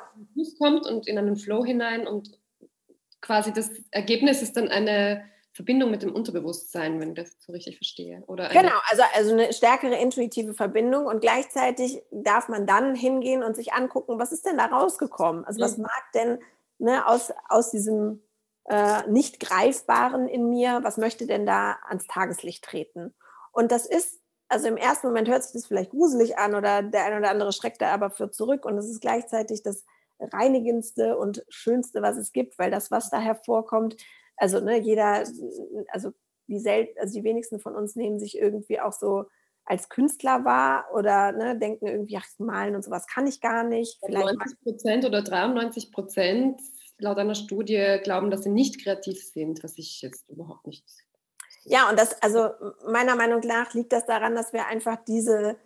kommt 0.59 0.87
und 0.87 1.07
in 1.07 1.19
einen 1.19 1.37
Flow 1.37 1.65
hinein 1.65 2.07
und 2.07 2.39
quasi 3.21 3.53
das 3.53 3.71
Ergebnis 3.91 4.43
ist 4.43 4.57
dann 4.57 4.69
eine 4.69 5.25
Verbindung 5.59 5.91
mit 5.91 6.03
dem 6.05 6.15
Unterbewusstsein, 6.15 7.01
wenn 7.01 7.09
ich 7.09 7.17
das 7.17 7.37
so 7.41 7.51
richtig 7.51 7.79
verstehe. 7.79 8.23
Oder 8.29 8.49
genau, 8.51 8.79
also, 8.91 9.03
also 9.17 9.33
eine 9.33 9.53
stärkere 9.53 9.97
intuitive 9.97 10.55
Verbindung 10.55 11.07
und 11.07 11.21
gleichzeitig 11.21 12.01
darf 12.13 12.49
man 12.49 12.65
dann 12.65 12.95
hingehen 12.95 13.43
und 13.43 13.57
sich 13.57 13.73
angucken, 13.73 14.21
was 14.21 14.31
ist 14.31 14.47
denn 14.47 14.57
da 14.57 14.67
rausgekommen? 14.67 15.45
Also 15.45 15.61
was 15.61 15.77
mag 15.77 16.13
denn 16.15 16.39
ne, 16.79 17.05
aus, 17.09 17.33
aus 17.49 17.73
diesem 17.73 18.23
äh, 18.69 19.05
nicht 19.09 19.41
greifbaren 19.41 20.29
in 20.29 20.49
mir, 20.49 20.79
was 20.85 20.97
möchte 20.97 21.27
denn 21.27 21.45
da 21.45 21.77
ans 21.89 22.07
Tageslicht 22.07 22.63
treten? 22.63 23.13
Und 23.51 23.73
das 23.73 23.85
ist, 23.85 24.21
also 24.47 24.69
im 24.69 24.77
ersten 24.77 25.09
Moment 25.09 25.29
hört 25.29 25.43
sich 25.43 25.55
das 25.55 25.67
vielleicht 25.67 25.91
gruselig 25.91 26.39
an 26.39 26.55
oder 26.55 26.85
der 26.85 27.05
eine 27.05 27.19
oder 27.19 27.31
andere 27.31 27.53
schreckt 27.53 27.83
da 27.83 27.93
aber 27.93 28.13
für 28.13 28.31
zurück 28.31 28.65
und 28.65 28.79
es 28.79 28.89
ist 28.89 29.01
gleichzeitig 29.01 29.65
das 29.65 29.85
reinigendste 30.21 31.19
und 31.19 31.45
schönste, 31.49 32.01
was 32.01 32.17
es 32.17 32.31
gibt, 32.33 32.61
weil 32.61 32.71
das, 32.71 32.93
was 32.93 33.11
da 33.11 33.19
hervorkommt, 33.19 33.97
also 34.39 34.61
ne, 34.61 34.79
jeder, 34.79 35.25
also 35.89 36.13
wie 36.47 36.59
selten, 36.59 36.99
also 36.99 37.19
die 37.19 37.25
wenigsten 37.25 37.61
von 37.61 37.77
uns 37.77 37.97
nehmen 37.97 38.19
sich 38.19 38.39
irgendwie 38.39 38.81
auch 38.81 38.93
so 38.93 39.27
als 39.65 39.91
Künstler 39.91 40.45
wahr 40.45 40.87
oder 40.95 41.33
ne, 41.33 41.59
denken 41.59 41.87
irgendwie, 41.87 42.17
ach, 42.17 42.27
malen 42.39 42.75
und 42.75 42.85
sowas 42.85 43.07
kann 43.07 43.27
ich 43.27 43.41
gar 43.41 43.65
nicht. 43.65 43.99
Vielleicht 44.05 44.25
90 44.25 44.61
Prozent 44.63 45.05
oder 45.05 45.23
93 45.23 45.93
Prozent 45.93 46.61
laut 46.99 47.19
einer 47.19 47.35
Studie 47.35 47.99
glauben, 48.03 48.31
dass 48.31 48.45
sie 48.45 48.51
nicht 48.51 48.83
kreativ 48.83 49.23
sind, 49.23 49.63
was 49.63 49.77
ich 49.77 50.01
jetzt 50.01 50.29
überhaupt 50.29 50.67
nicht. 50.67 50.85
Ja, 51.65 51.91
und 51.91 51.99
das, 51.99 52.21
also 52.23 52.51
meiner 52.91 53.15
Meinung 53.15 53.41
nach 53.45 53.75
liegt 53.75 53.93
das 53.93 54.07
daran, 54.07 54.35
dass 54.35 54.55
wir 54.55 54.67
einfach 54.67 54.97
diese, 55.07 55.57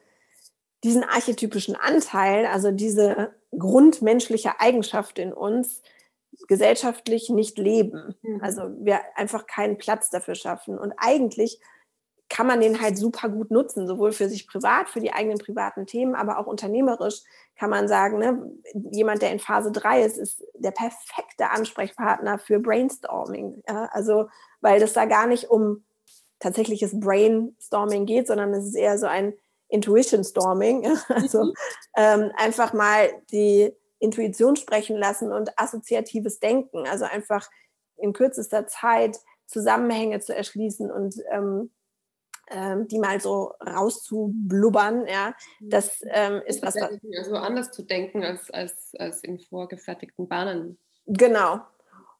diesen 0.82 1.04
archetypischen 1.04 1.76
Anteil, 1.76 2.46
also 2.46 2.72
diese 2.72 3.34
grundmenschliche 3.56 4.60
Eigenschaft 4.60 5.18
in 5.20 5.32
uns, 5.32 5.80
gesellschaftlich 6.48 7.30
nicht 7.30 7.58
leben. 7.58 8.14
Mhm. 8.22 8.40
Also 8.42 8.62
wir 8.80 9.00
einfach 9.16 9.46
keinen 9.46 9.78
Platz 9.78 10.10
dafür 10.10 10.34
schaffen. 10.34 10.78
Und 10.78 10.92
eigentlich 10.96 11.60
kann 12.28 12.46
man 12.46 12.60
den 12.60 12.80
halt 12.80 12.96
super 12.96 13.28
gut 13.28 13.50
nutzen, 13.50 13.86
sowohl 13.86 14.12
für 14.12 14.28
sich 14.28 14.46
privat, 14.46 14.88
für 14.88 15.00
die 15.00 15.12
eigenen 15.12 15.38
privaten 15.38 15.86
Themen, 15.86 16.14
aber 16.14 16.38
auch 16.38 16.46
unternehmerisch 16.46 17.20
kann 17.56 17.68
man 17.68 17.88
sagen, 17.88 18.18
ne, 18.18 18.50
jemand, 18.90 19.20
der 19.20 19.32
in 19.32 19.38
Phase 19.38 19.70
3 19.70 20.02
ist, 20.02 20.16
ist 20.16 20.42
der 20.54 20.70
perfekte 20.70 21.50
Ansprechpartner 21.50 22.38
für 22.38 22.58
Brainstorming. 22.58 23.62
Ja? 23.68 23.90
Also, 23.92 24.28
weil 24.62 24.80
das 24.80 24.94
da 24.94 25.04
gar 25.04 25.26
nicht 25.26 25.50
um 25.50 25.84
tatsächliches 26.40 26.98
Brainstorming 26.98 28.06
geht, 28.06 28.26
sondern 28.26 28.54
es 28.54 28.66
ist 28.66 28.76
eher 28.76 28.98
so 28.98 29.06
ein 29.06 29.34
Intuition 29.68 30.24
Storming. 30.24 30.86
Also 31.08 31.44
mhm. 31.44 31.52
ähm, 31.96 32.30
einfach 32.36 32.72
mal 32.72 33.10
die 33.30 33.74
Intuition 34.02 34.56
sprechen 34.56 34.96
lassen 34.96 35.32
und 35.32 35.58
assoziatives 35.58 36.40
Denken, 36.40 36.86
also 36.86 37.04
einfach 37.04 37.48
in 37.96 38.12
kürzester 38.12 38.66
Zeit 38.66 39.16
Zusammenhänge 39.46 40.20
zu 40.20 40.34
erschließen 40.34 40.90
und 40.90 41.14
ähm, 41.30 41.70
ähm, 42.50 42.88
die 42.88 42.98
mal 42.98 43.20
so 43.20 43.54
rauszublubbern, 43.64 45.06
ja, 45.06 45.34
das 45.60 46.02
ähm, 46.06 46.42
ist 46.46 46.62
was. 46.62 46.76
Also 46.76 47.36
anders 47.36 47.70
zu 47.70 47.82
denken 47.82 48.24
als, 48.24 48.50
als, 48.50 48.94
als 48.98 49.22
in 49.22 49.38
vorgefertigten 49.38 50.28
Bahnen. 50.28 50.78
Genau. 51.06 51.60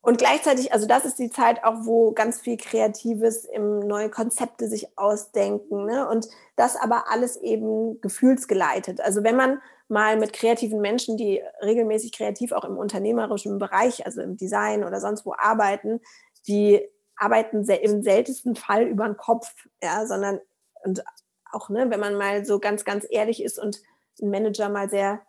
Und 0.04 0.18
gleichzeitig, 0.18 0.72
also 0.72 0.86
das 0.86 1.04
ist 1.04 1.20
die 1.20 1.30
Zeit 1.30 1.62
auch, 1.62 1.84
wo 1.84 2.10
ganz 2.10 2.40
viel 2.40 2.56
Kreatives 2.56 3.44
im 3.44 3.78
neue 3.78 4.10
Konzepte 4.10 4.68
sich 4.68 4.98
ausdenken. 4.98 5.86
Ne? 5.86 6.08
Und 6.08 6.26
das 6.56 6.74
aber 6.74 7.04
alles 7.08 7.36
eben 7.36 8.00
gefühlsgeleitet. 8.00 9.00
Also 9.00 9.22
wenn 9.22 9.36
man 9.36 9.60
mal 9.86 10.16
mit 10.16 10.32
kreativen 10.32 10.80
Menschen, 10.80 11.16
die 11.16 11.40
regelmäßig 11.62 12.12
kreativ 12.12 12.50
auch 12.50 12.64
im 12.64 12.78
unternehmerischen 12.78 13.58
Bereich, 13.58 14.04
also 14.04 14.22
im 14.22 14.36
Design 14.36 14.82
oder 14.82 15.00
sonst 15.00 15.24
wo 15.24 15.34
arbeiten, 15.38 16.00
die 16.48 16.84
arbeiten 17.14 17.64
im 17.68 18.02
seltensten 18.02 18.56
Fall 18.56 18.88
über 18.88 19.06
den 19.06 19.16
Kopf, 19.16 19.54
ja, 19.80 20.04
sondern 20.06 20.40
und 20.82 21.04
auch, 21.52 21.68
ne, 21.68 21.90
wenn 21.90 22.00
man 22.00 22.16
mal 22.16 22.44
so 22.44 22.58
ganz, 22.58 22.84
ganz 22.84 23.06
ehrlich 23.08 23.42
ist 23.42 23.58
und 23.58 23.80
ein 24.20 24.30
Manager 24.30 24.68
mal 24.68 24.88
sehr 24.88 25.20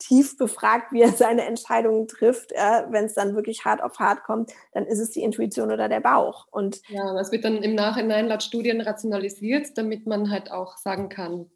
tief 0.00 0.36
befragt, 0.36 0.92
wie 0.92 1.02
er 1.02 1.12
seine 1.12 1.44
Entscheidungen 1.44 2.08
trifft, 2.08 2.52
ja, 2.52 2.86
wenn 2.90 3.04
es 3.04 3.14
dann 3.14 3.36
wirklich 3.36 3.64
hart 3.64 3.82
auf 3.82 3.98
hart 4.00 4.24
kommt, 4.24 4.50
dann 4.72 4.86
ist 4.86 4.98
es 4.98 5.10
die 5.10 5.22
Intuition 5.22 5.70
oder 5.70 5.88
der 5.88 6.00
Bauch. 6.00 6.48
Und 6.50 6.80
ja, 6.88 7.14
das 7.14 7.30
wird 7.30 7.44
dann 7.44 7.62
im 7.62 7.76
Nachhinein 7.76 8.26
laut 8.26 8.42
Studien 8.42 8.80
rationalisiert, 8.80 9.78
damit 9.78 10.06
man 10.06 10.30
halt 10.30 10.50
auch 10.50 10.76
sagen 10.76 11.08
kann, 11.08 11.50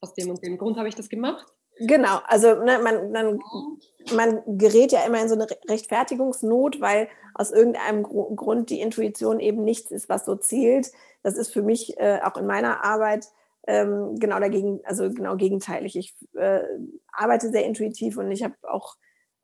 aus 0.00 0.14
dem 0.14 0.30
und 0.30 0.42
dem 0.44 0.58
Grund 0.58 0.76
habe 0.76 0.88
ich 0.88 0.94
das 0.94 1.08
gemacht. 1.08 1.46
Genau, 1.78 2.20
also 2.26 2.54
ne, 2.62 2.78
man, 2.78 3.10
man, 3.10 3.40
man 4.14 4.42
gerät 4.58 4.92
ja 4.92 5.04
immer 5.04 5.20
in 5.20 5.28
so 5.28 5.34
eine 5.34 5.48
Rechtfertigungsnot, 5.68 6.80
weil 6.80 7.08
aus 7.34 7.50
irgendeinem 7.50 8.04
Grund 8.04 8.70
die 8.70 8.80
Intuition 8.80 9.40
eben 9.40 9.64
nichts 9.64 9.90
ist, 9.90 10.08
was 10.08 10.24
so 10.24 10.36
zielt. 10.36 10.92
Das 11.24 11.36
ist 11.36 11.52
für 11.52 11.62
mich 11.62 11.98
äh, 11.98 12.20
auch 12.22 12.36
in 12.36 12.46
meiner 12.46 12.84
Arbeit 12.84 13.26
ähm, 13.66 14.16
genau 14.18 14.38
dagegen, 14.40 14.80
also 14.84 15.10
genau 15.10 15.36
gegenteilig. 15.36 15.96
Ich 15.96 16.14
äh, 16.34 16.62
arbeite 17.12 17.50
sehr 17.50 17.64
intuitiv 17.64 18.16
und 18.16 18.30
ich 18.30 18.42
habe 18.42 18.54
auch 18.62 18.96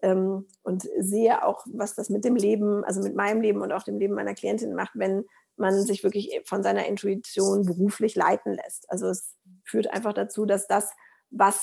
ähm, 0.03 0.47
und 0.63 0.89
sehe 0.99 1.45
auch, 1.45 1.65
was 1.73 1.95
das 1.95 2.11
mit 2.11 2.25
dem 2.25 2.37
Leben, 2.37 2.85
also 2.85 3.03
mit 3.03 3.15
meinem 3.15 3.41
Leben 3.41 3.61
und 3.61 3.73
auch 3.73 3.83
dem 3.83 3.99
Leben 3.99 4.15
meiner 4.15 4.35
Klientin 4.35 4.75
macht, 4.75 4.93
wenn 4.95 5.25
man 5.57 5.79
sich 5.83 6.03
wirklich 6.03 6.41
von 6.45 6.63
seiner 6.63 6.87
Intuition 6.87 7.67
beruflich 7.67 8.15
leiten 8.15 8.55
lässt. 8.55 8.91
Also 8.91 9.09
es 9.09 9.37
führt 9.65 9.93
einfach 9.93 10.15
dazu, 10.15 10.47
dass 10.47 10.67
das, 10.67 10.91
was 11.31 11.63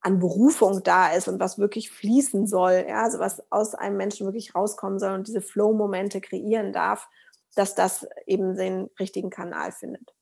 an 0.00 0.18
Berufung 0.18 0.82
da 0.82 1.12
ist 1.12 1.28
und 1.28 1.40
was 1.40 1.58
wirklich 1.58 1.90
fließen 1.90 2.46
soll, 2.46 2.86
ja, 2.88 3.04
also 3.04 3.18
was 3.18 3.42
aus 3.50 3.74
einem 3.74 3.96
Menschen 3.96 4.26
wirklich 4.26 4.54
rauskommen 4.54 4.98
soll 4.98 5.14
und 5.14 5.28
diese 5.28 5.40
Flow-Momente 5.40 6.20
kreieren 6.20 6.72
darf, 6.72 7.08
dass 7.54 7.74
das 7.74 8.06
eben 8.26 8.56
den 8.56 8.90
richtigen 8.98 9.30
Kanal 9.30 9.72
findet. 9.72 10.12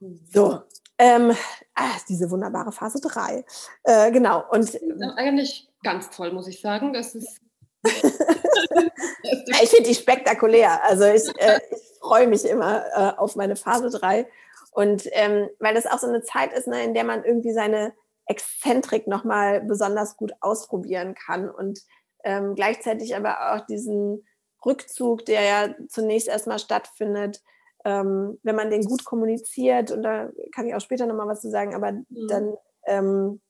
So, 0.00 0.62
ähm, 0.98 1.34
ah, 1.74 1.96
diese 2.08 2.30
wunderbare 2.30 2.72
Phase 2.72 3.00
3. 3.00 3.44
Äh, 3.84 4.12
genau. 4.12 4.44
Und 4.50 4.78
eigentlich 5.16 5.68
ganz 5.82 6.10
toll, 6.10 6.32
muss 6.32 6.48
ich 6.48 6.60
sagen. 6.60 6.92
Das 6.92 7.14
ist 7.14 7.40
ich 7.84 9.70
finde 9.70 9.88
die 9.88 9.94
spektakulär. 9.94 10.82
Also 10.84 11.04
ich, 11.04 11.28
äh, 11.40 11.60
ich 11.70 11.98
freue 12.00 12.26
mich 12.26 12.44
immer 12.44 12.84
äh, 12.94 13.16
auf 13.16 13.36
meine 13.36 13.56
Phase 13.56 13.90
3. 13.90 14.26
Und 14.72 15.04
ähm, 15.12 15.48
weil 15.58 15.74
das 15.74 15.86
auch 15.86 15.98
so 15.98 16.06
eine 16.06 16.22
Zeit 16.22 16.52
ist, 16.52 16.66
ne, 16.66 16.82
in 16.84 16.94
der 16.94 17.04
man 17.04 17.24
irgendwie 17.24 17.52
seine 17.52 17.94
Exzentrik 18.26 19.06
nochmal 19.06 19.60
besonders 19.62 20.16
gut 20.16 20.32
ausprobieren 20.40 21.14
kann 21.14 21.48
und 21.48 21.80
ähm, 22.24 22.54
gleichzeitig 22.54 23.16
aber 23.16 23.54
auch 23.54 23.66
diesen 23.66 24.26
Rückzug, 24.64 25.24
der 25.24 25.42
ja 25.42 25.74
zunächst 25.88 26.28
erstmal 26.28 26.58
stattfindet, 26.58 27.40
ähm, 27.88 28.38
wenn 28.42 28.54
man 28.54 28.70
den 28.70 28.84
gut 28.84 29.06
kommuniziert, 29.06 29.90
und 29.90 30.02
da 30.02 30.28
kann 30.54 30.66
ich 30.66 30.74
auch 30.74 30.80
später 30.80 31.06
nochmal 31.06 31.26
was 31.26 31.40
zu 31.40 31.50
sagen, 31.50 31.74
aber 31.74 31.92
mhm. 31.92 32.28
dann 32.28 32.54
ähm, 32.86 33.40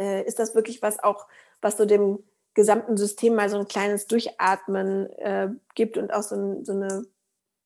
äh, 0.00 0.24
ist 0.24 0.40
das 0.40 0.56
wirklich 0.56 0.82
was 0.82 1.00
auch, 1.02 1.28
was 1.60 1.76
so 1.76 1.86
dem 1.86 2.18
gesamten 2.54 2.96
System 2.96 3.36
mal 3.36 3.48
so 3.48 3.56
ein 3.56 3.68
kleines 3.68 4.08
Durchatmen 4.08 5.08
äh, 5.18 5.50
gibt 5.76 5.96
und 5.96 6.12
auch 6.12 6.22
so, 6.22 6.34
ein, 6.34 6.64
so 6.64 6.72
eine, 6.72 7.04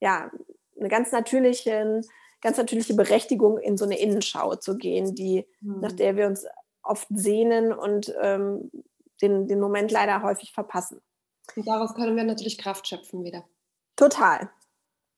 ja, 0.01 0.31
eine 0.79 0.89
ganz 0.89 1.13
natürliche, 1.13 2.03
ganz 2.43 2.59
natürliche 2.59 2.93
Berechtigung, 2.93 3.57
in 3.57 3.79
so 3.79 3.87
eine 3.87 3.99
Innenschau 3.99 4.57
zu 4.57 4.77
gehen, 4.77 5.15
die, 5.15 5.47
mhm. 5.63 5.81
nach 5.81 5.93
der 5.93 6.17
wir 6.17 6.27
uns 6.27 6.45
oft 6.83 7.09
sehnen 7.11 7.73
und 7.73 8.15
ähm, 8.21 8.71
den, 9.23 9.49
den 9.49 9.61
Moment 9.61 9.91
leider 9.91 10.23
häufig 10.23 10.53
verpassen. 10.53 11.01
Und 11.57 11.67
daraus 11.67 11.95
können 11.95 12.17
wir 12.17 12.25
natürlich 12.25 12.59
Kraft 12.59 12.87
schöpfen 12.87 13.25
wieder. 13.25 13.45
Total. 13.97 14.51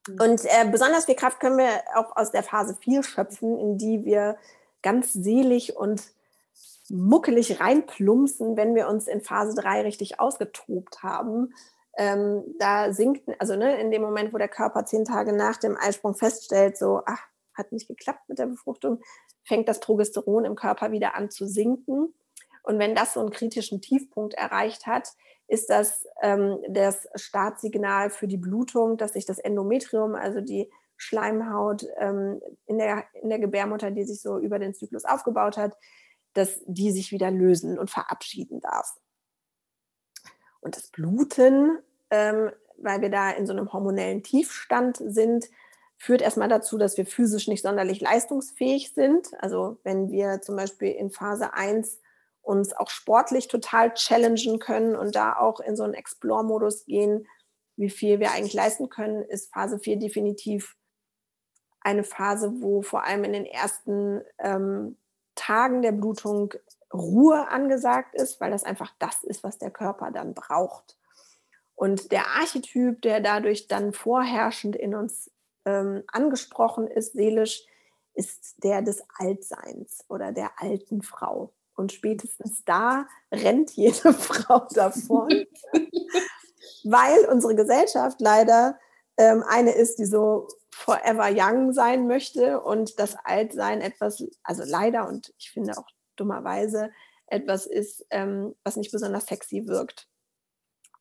Mhm. 0.06 0.20
Und 0.20 0.44
äh, 0.44 0.68
besonders 0.70 1.06
viel 1.06 1.16
Kraft 1.16 1.40
können 1.40 1.58
wir 1.58 1.68
auch 1.94 2.16
aus 2.16 2.30
der 2.30 2.42
Phase 2.42 2.76
4 2.80 3.02
schöpfen, 3.02 3.58
in 3.58 3.78
die 3.78 4.04
wir 4.04 4.36
ganz 4.82 5.12
selig 5.12 5.76
und 5.76 6.02
muckelig 6.88 7.60
reinplumpsen, 7.60 8.56
wenn 8.56 8.74
wir 8.74 8.88
uns 8.88 9.08
in 9.08 9.20
Phase 9.20 9.54
3 9.60 9.82
richtig 9.82 10.20
ausgetobt 10.20 11.02
haben. 11.02 11.54
Ähm, 11.96 12.44
da 12.58 12.92
sinkt, 12.92 13.28
also 13.40 13.56
ne, 13.56 13.80
in 13.80 13.90
dem 13.90 14.02
Moment, 14.02 14.32
wo 14.32 14.38
der 14.38 14.48
Körper 14.48 14.84
zehn 14.84 15.04
Tage 15.04 15.32
nach 15.32 15.56
dem 15.56 15.76
Eisprung 15.76 16.14
feststellt, 16.14 16.76
so, 16.76 17.02
ach, 17.06 17.22
hat 17.54 17.72
nicht 17.72 17.88
geklappt 17.88 18.28
mit 18.28 18.38
der 18.38 18.46
Befruchtung, 18.46 19.00
fängt 19.44 19.68
das 19.68 19.80
Progesteron 19.80 20.44
im 20.44 20.56
Körper 20.56 20.92
wieder 20.92 21.14
an 21.14 21.30
zu 21.30 21.46
sinken. 21.46 22.14
Und 22.62 22.78
wenn 22.78 22.94
das 22.94 23.14
so 23.14 23.20
einen 23.20 23.30
kritischen 23.30 23.80
Tiefpunkt 23.80 24.34
erreicht 24.34 24.86
hat, 24.86 25.14
ist 25.48 25.70
das 25.70 26.06
ähm, 26.22 26.58
das 26.68 27.06
Startsignal 27.14 28.10
für 28.10 28.26
die 28.26 28.36
Blutung, 28.36 28.96
dass 28.96 29.12
sich 29.12 29.26
das 29.26 29.38
Endometrium, 29.38 30.14
also 30.14 30.40
die 30.40 30.70
Schleimhaut 30.96 31.86
ähm, 31.98 32.40
in, 32.66 32.78
der, 32.78 33.04
in 33.22 33.28
der 33.28 33.38
Gebärmutter, 33.38 33.90
die 33.90 34.04
sich 34.04 34.22
so 34.22 34.38
über 34.38 34.58
den 34.58 34.74
Zyklus 34.74 35.04
aufgebaut 35.04 35.56
hat, 35.56 35.76
dass 36.32 36.60
die 36.66 36.90
sich 36.90 37.12
wieder 37.12 37.30
lösen 37.30 37.78
und 37.78 37.90
verabschieden 37.90 38.60
darf. 38.60 38.94
Und 40.60 40.76
das 40.76 40.88
Bluten, 40.88 41.78
ähm, 42.10 42.50
weil 42.78 43.00
wir 43.00 43.10
da 43.10 43.30
in 43.30 43.46
so 43.46 43.52
einem 43.52 43.72
hormonellen 43.72 44.22
Tiefstand 44.22 44.96
sind, 45.00 45.48
führt 45.98 46.20
erstmal 46.20 46.48
dazu, 46.48 46.76
dass 46.76 46.96
wir 46.96 47.06
physisch 47.06 47.48
nicht 47.48 47.62
sonderlich 47.62 48.00
leistungsfähig 48.00 48.92
sind. 48.92 49.28
Also 49.38 49.78
wenn 49.82 50.10
wir 50.10 50.42
zum 50.42 50.56
Beispiel 50.56 50.90
in 50.90 51.10
Phase 51.10 51.54
1 51.54 52.00
uns 52.46 52.72
auch 52.74 52.90
sportlich 52.90 53.48
total 53.48 53.92
challengen 53.94 54.58
können 54.58 54.94
und 54.94 55.16
da 55.16 55.36
auch 55.36 55.58
in 55.60 55.76
so 55.76 55.82
einen 55.82 55.94
Explore-Modus 55.94 56.84
gehen, 56.84 57.26
wie 57.76 57.90
viel 57.90 58.20
wir 58.20 58.30
eigentlich 58.30 58.54
leisten 58.54 58.88
können, 58.88 59.22
ist 59.24 59.52
Phase 59.52 59.78
4 59.78 59.98
definitiv 59.98 60.76
eine 61.80 62.04
Phase, 62.04 62.52
wo 62.62 62.82
vor 62.82 63.04
allem 63.04 63.24
in 63.24 63.32
den 63.32 63.46
ersten 63.46 64.22
ähm, 64.38 64.96
Tagen 65.34 65.82
der 65.82 65.92
Blutung 65.92 66.54
Ruhe 66.92 67.48
angesagt 67.48 68.14
ist, 68.14 68.40
weil 68.40 68.50
das 68.50 68.64
einfach 68.64 68.92
das 68.98 69.22
ist, 69.24 69.42
was 69.42 69.58
der 69.58 69.70
Körper 69.70 70.10
dann 70.10 70.32
braucht. 70.32 70.96
Und 71.74 72.10
der 72.12 72.26
Archetyp, 72.28 73.02
der 73.02 73.20
dadurch 73.20 73.66
dann 73.66 73.92
vorherrschend 73.92 74.76
in 74.76 74.94
uns 74.94 75.30
ähm, 75.64 76.04
angesprochen 76.06 76.88
ist, 76.88 77.12
seelisch, 77.12 77.66
ist 78.14 78.54
der 78.64 78.82
des 78.82 79.02
Altseins 79.18 80.04
oder 80.08 80.32
der 80.32 80.52
alten 80.56 81.02
Frau. 81.02 81.52
Und 81.76 81.92
spätestens 81.92 82.64
da 82.64 83.06
rennt 83.32 83.70
jede 83.72 84.12
Frau 84.12 84.66
davon, 84.74 85.28
weil 86.84 87.26
unsere 87.26 87.54
Gesellschaft 87.54 88.20
leider 88.20 88.78
ähm, 89.18 89.44
eine 89.46 89.72
ist, 89.72 89.98
die 89.98 90.06
so 90.06 90.48
forever 90.70 91.28
young 91.30 91.72
sein 91.72 92.06
möchte 92.06 92.60
und 92.60 92.98
das 92.98 93.16
Altsein 93.24 93.80
etwas, 93.80 94.24
also 94.42 94.62
leider 94.66 95.08
und 95.08 95.32
ich 95.38 95.50
finde 95.50 95.76
auch 95.76 95.86
dummerweise 96.16 96.90
etwas 97.26 97.66
ist, 97.66 98.06
ähm, 98.10 98.54
was 98.64 98.76
nicht 98.76 98.92
besonders 98.92 99.26
sexy 99.26 99.66
wirkt. 99.66 100.08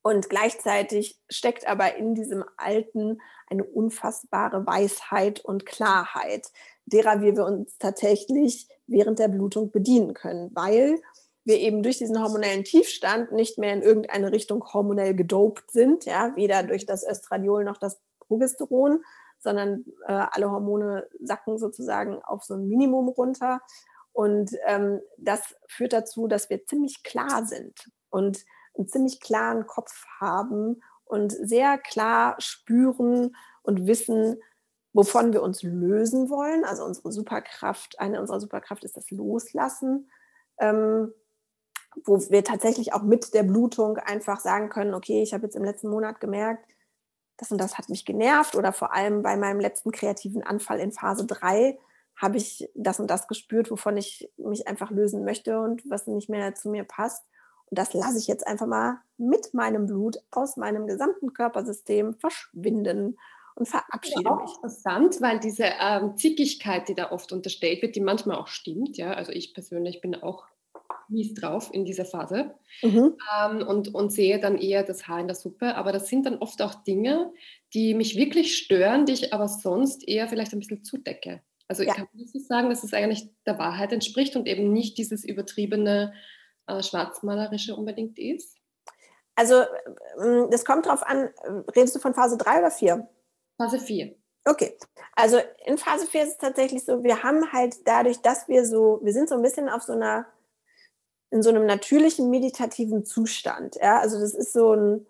Und 0.05 0.29
gleichzeitig 0.29 1.19
steckt 1.29 1.67
aber 1.67 1.95
in 1.95 2.13
diesem 2.13 2.45
Alten 2.57 3.19
eine 3.49 3.63
unfassbare 3.63 4.63
Weisheit 4.67 5.39
und 5.39 5.65
Klarheit, 5.65 6.51
derer 6.85 7.21
wir 7.21 7.43
uns 7.43 7.79
tatsächlich 7.79 8.69
während 8.85 9.17
der 9.17 9.29
Blutung 9.29 9.71
bedienen 9.71 10.13
können, 10.13 10.51
weil 10.53 11.01
wir 11.43 11.57
eben 11.57 11.81
durch 11.81 11.97
diesen 11.97 12.21
hormonellen 12.21 12.63
Tiefstand 12.63 13.31
nicht 13.31 13.57
mehr 13.57 13.73
in 13.73 13.81
irgendeine 13.81 14.31
Richtung 14.31 14.63
hormonell 14.71 15.15
gedopt 15.15 15.71
sind, 15.71 16.05
ja, 16.05 16.35
weder 16.35 16.61
durch 16.61 16.85
das 16.85 17.03
Östradiol 17.03 17.63
noch 17.63 17.77
das 17.77 17.99
Progesteron, 18.19 19.03
sondern 19.39 19.85
äh, 20.07 20.13
alle 20.13 20.51
Hormone 20.51 21.09
sacken 21.19 21.57
sozusagen 21.57 22.21
auf 22.21 22.43
so 22.43 22.53
ein 22.53 22.67
Minimum 22.67 23.09
runter. 23.09 23.59
Und 24.13 24.51
ähm, 24.67 25.01
das 25.17 25.55
führt 25.67 25.93
dazu, 25.93 26.27
dass 26.27 26.51
wir 26.51 26.63
ziemlich 26.63 27.01
klar 27.01 27.47
sind 27.47 27.89
und 28.11 28.45
einen 28.77 28.87
ziemlich 28.87 29.19
klaren 29.19 29.67
Kopf 29.67 30.05
haben 30.19 30.81
und 31.05 31.31
sehr 31.31 31.77
klar 31.77 32.35
spüren 32.39 33.35
und 33.63 33.87
wissen, 33.87 34.41
wovon 34.93 35.33
wir 35.33 35.43
uns 35.43 35.61
lösen 35.63 36.29
wollen. 36.29 36.63
Also 36.63 36.85
unsere 36.85 37.11
Superkraft, 37.11 37.99
eine 37.99 38.19
unserer 38.19 38.39
Superkraft 38.39 38.83
ist 38.83 38.97
das 38.97 39.11
Loslassen, 39.11 40.09
ähm, 40.59 41.13
wo 42.03 42.19
wir 42.29 42.43
tatsächlich 42.43 42.93
auch 42.93 43.03
mit 43.03 43.33
der 43.33 43.43
Blutung 43.43 43.97
einfach 43.97 44.39
sagen 44.39 44.69
können, 44.69 44.93
okay, 44.93 45.21
ich 45.21 45.33
habe 45.33 45.43
jetzt 45.43 45.55
im 45.55 45.63
letzten 45.63 45.89
Monat 45.89 46.19
gemerkt, 46.19 46.65
das 47.37 47.51
und 47.51 47.59
das 47.59 47.77
hat 47.77 47.89
mich 47.89 48.05
genervt 48.05 48.55
oder 48.55 48.71
vor 48.71 48.93
allem 48.93 49.21
bei 49.21 49.35
meinem 49.35 49.59
letzten 49.59 49.91
kreativen 49.91 50.43
Anfall 50.43 50.79
in 50.79 50.91
Phase 50.91 51.25
3 51.25 51.77
habe 52.15 52.37
ich 52.37 52.69
das 52.75 52.99
und 52.99 53.09
das 53.09 53.27
gespürt, 53.27 53.69
wovon 53.71 53.97
ich 53.97 54.31
mich 54.37 54.67
einfach 54.67 54.89
lösen 54.89 55.25
möchte 55.25 55.59
und 55.59 55.83
was 55.89 56.07
nicht 56.07 56.29
mehr 56.29 56.55
zu 56.55 56.69
mir 56.69 56.85
passt. 56.85 57.25
Und 57.69 57.79
das 57.79 57.93
lasse 57.93 58.17
ich 58.19 58.27
jetzt 58.27 58.45
einfach 58.45 58.67
mal 58.67 58.99
mit 59.17 59.53
meinem 59.53 59.85
Blut 59.87 60.17
aus 60.31 60.57
meinem 60.57 60.87
gesamten 60.87 61.33
Körpersystem 61.33 62.13
verschwinden 62.13 63.17
und 63.55 63.67
verabschiede 63.67 64.23
ja, 64.23 64.35
mich. 64.35 64.53
Interessant, 64.55 65.21
weil 65.21 65.39
diese 65.39 65.65
ähm, 65.79 66.17
Zickigkeit, 66.17 66.87
die 66.87 66.95
da 66.95 67.11
oft 67.11 67.31
unterstellt 67.31 67.81
wird, 67.81 67.95
die 67.95 68.01
manchmal 68.01 68.37
auch 68.37 68.47
stimmt, 68.47 68.97
ja, 68.97 69.13
also 69.13 69.31
ich 69.31 69.53
persönlich 69.53 70.01
bin 70.01 70.15
auch 70.15 70.45
mies 71.07 71.33
drauf 71.33 71.69
in 71.71 71.85
dieser 71.85 72.05
Phase 72.05 72.55
mhm. 72.81 73.15
ähm, 73.39 73.67
und, 73.67 73.93
und 73.93 74.11
sehe 74.11 74.39
dann 74.39 74.57
eher 74.57 74.83
das 74.83 75.07
Haar 75.07 75.19
in 75.19 75.27
der 75.27 75.35
Suppe. 75.35 75.75
Aber 75.75 75.91
das 75.91 76.07
sind 76.07 76.25
dann 76.25 76.37
oft 76.37 76.61
auch 76.61 76.75
Dinge, 76.75 77.31
die 77.73 77.93
mich 77.93 78.15
wirklich 78.15 78.57
stören, 78.57 79.05
die 79.05 79.13
ich 79.13 79.33
aber 79.33 79.47
sonst 79.47 80.07
eher 80.07 80.27
vielleicht 80.27 80.53
ein 80.53 80.59
bisschen 80.59 80.83
zudecke. 80.83 81.41
Also 81.67 81.83
ja. 81.83 81.89
ich 81.89 81.95
kann 81.95 82.07
nicht 82.13 82.47
sagen, 82.47 82.69
dass 82.69 82.83
es 82.83 82.93
eigentlich 82.93 83.29
der 83.45 83.57
Wahrheit 83.57 83.91
entspricht 83.91 84.35
und 84.35 84.47
eben 84.47 84.71
nicht 84.71 84.97
dieses 84.97 85.23
übertriebene 85.23 86.13
äh, 86.67 86.81
Schwarzmalerische 86.81 87.75
unbedingt 87.75 88.17
ist. 88.19 88.57
Also 89.35 89.63
ähm, 90.21 90.47
das 90.49 90.65
kommt 90.65 90.85
drauf 90.85 91.03
an, 91.03 91.29
redest 91.75 91.95
du 91.95 91.99
von 91.99 92.13
Phase 92.13 92.37
3 92.37 92.59
oder 92.59 92.71
4? 92.71 93.07
Phase 93.57 93.79
4. 93.79 94.15
Okay, 94.47 94.77
also 95.15 95.39
in 95.65 95.77
Phase 95.77 96.05
4 96.05 96.23
ist 96.23 96.29
es 96.29 96.37
tatsächlich 96.37 96.85
so, 96.85 97.03
wir 97.03 97.23
haben 97.23 97.51
halt 97.51 97.75
dadurch, 97.85 98.21
dass 98.21 98.47
wir 98.47 98.65
so, 98.65 98.99
wir 99.01 99.11
sind 99.11 99.27
so 99.27 99.35
ein 99.35 99.41
bisschen 99.41 99.69
auf 99.69 99.81
so 99.81 99.93
einer, 99.93 100.27
in 101.31 101.41
so 101.41 101.49
einem 101.49 101.65
natürlichen 101.65 102.29
meditativen 102.29 103.05
Zustand. 103.05 103.75
Ja? 103.81 103.99
Also 103.99 104.19
das 104.19 104.35
ist 104.35 104.53
so 104.53 104.73
ein, 104.73 105.07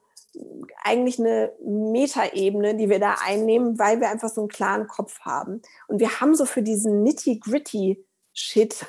eigentlich 0.83 1.19
eine 1.19 1.51
Metaebene, 1.61 2.75
die 2.75 2.89
wir 2.89 2.99
da 2.99 3.17
einnehmen, 3.25 3.77
weil 3.77 3.99
wir 3.99 4.09
einfach 4.09 4.29
so 4.29 4.41
einen 4.41 4.47
klaren 4.47 4.87
Kopf 4.87 5.19
haben. 5.21 5.61
Und 5.87 5.99
wir 5.99 6.21
haben 6.21 6.33
so 6.33 6.45
für 6.45 6.61
diesen 6.61 7.03
nitty-gritty 7.03 8.05
Shit 8.35 8.85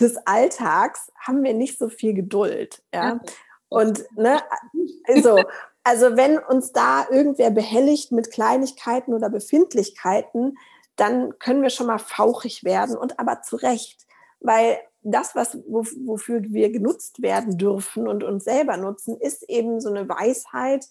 des 0.00 0.16
Alltags 0.26 1.12
haben 1.18 1.42
wir 1.42 1.52
nicht 1.52 1.78
so 1.78 1.88
viel 1.88 2.14
Geduld. 2.14 2.82
Ja? 2.94 3.20
Und 3.68 4.06
ne, 4.16 4.40
also, 5.04 5.42
also 5.82 6.16
wenn 6.16 6.38
uns 6.38 6.72
da 6.72 7.06
irgendwer 7.10 7.50
behelligt 7.50 8.12
mit 8.12 8.30
Kleinigkeiten 8.30 9.12
oder 9.12 9.28
Befindlichkeiten, 9.28 10.56
dann 10.96 11.38
können 11.38 11.62
wir 11.62 11.70
schon 11.70 11.88
mal 11.88 11.98
fauchig 11.98 12.64
werden 12.64 12.96
und 12.96 13.18
aber 13.18 13.42
zu 13.42 13.56
Recht, 13.56 14.06
weil 14.40 14.78
das, 15.02 15.34
was, 15.34 15.58
wofür 15.66 16.42
wir 16.42 16.70
genutzt 16.70 17.22
werden 17.22 17.56
dürfen 17.58 18.08
und 18.08 18.24
uns 18.24 18.44
selber 18.44 18.76
nutzen, 18.76 19.16
ist 19.20 19.42
eben 19.48 19.80
so 19.80 19.90
eine 19.90 20.08
Weisheit, 20.08 20.86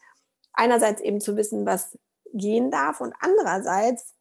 einerseits 0.53 1.01
eben 1.01 1.19
zu 1.19 1.35
wissen, 1.35 1.65
was 1.65 1.97
gehen 2.33 2.71
darf 2.71 3.01
und 3.01 3.13
andererseits 3.19 4.15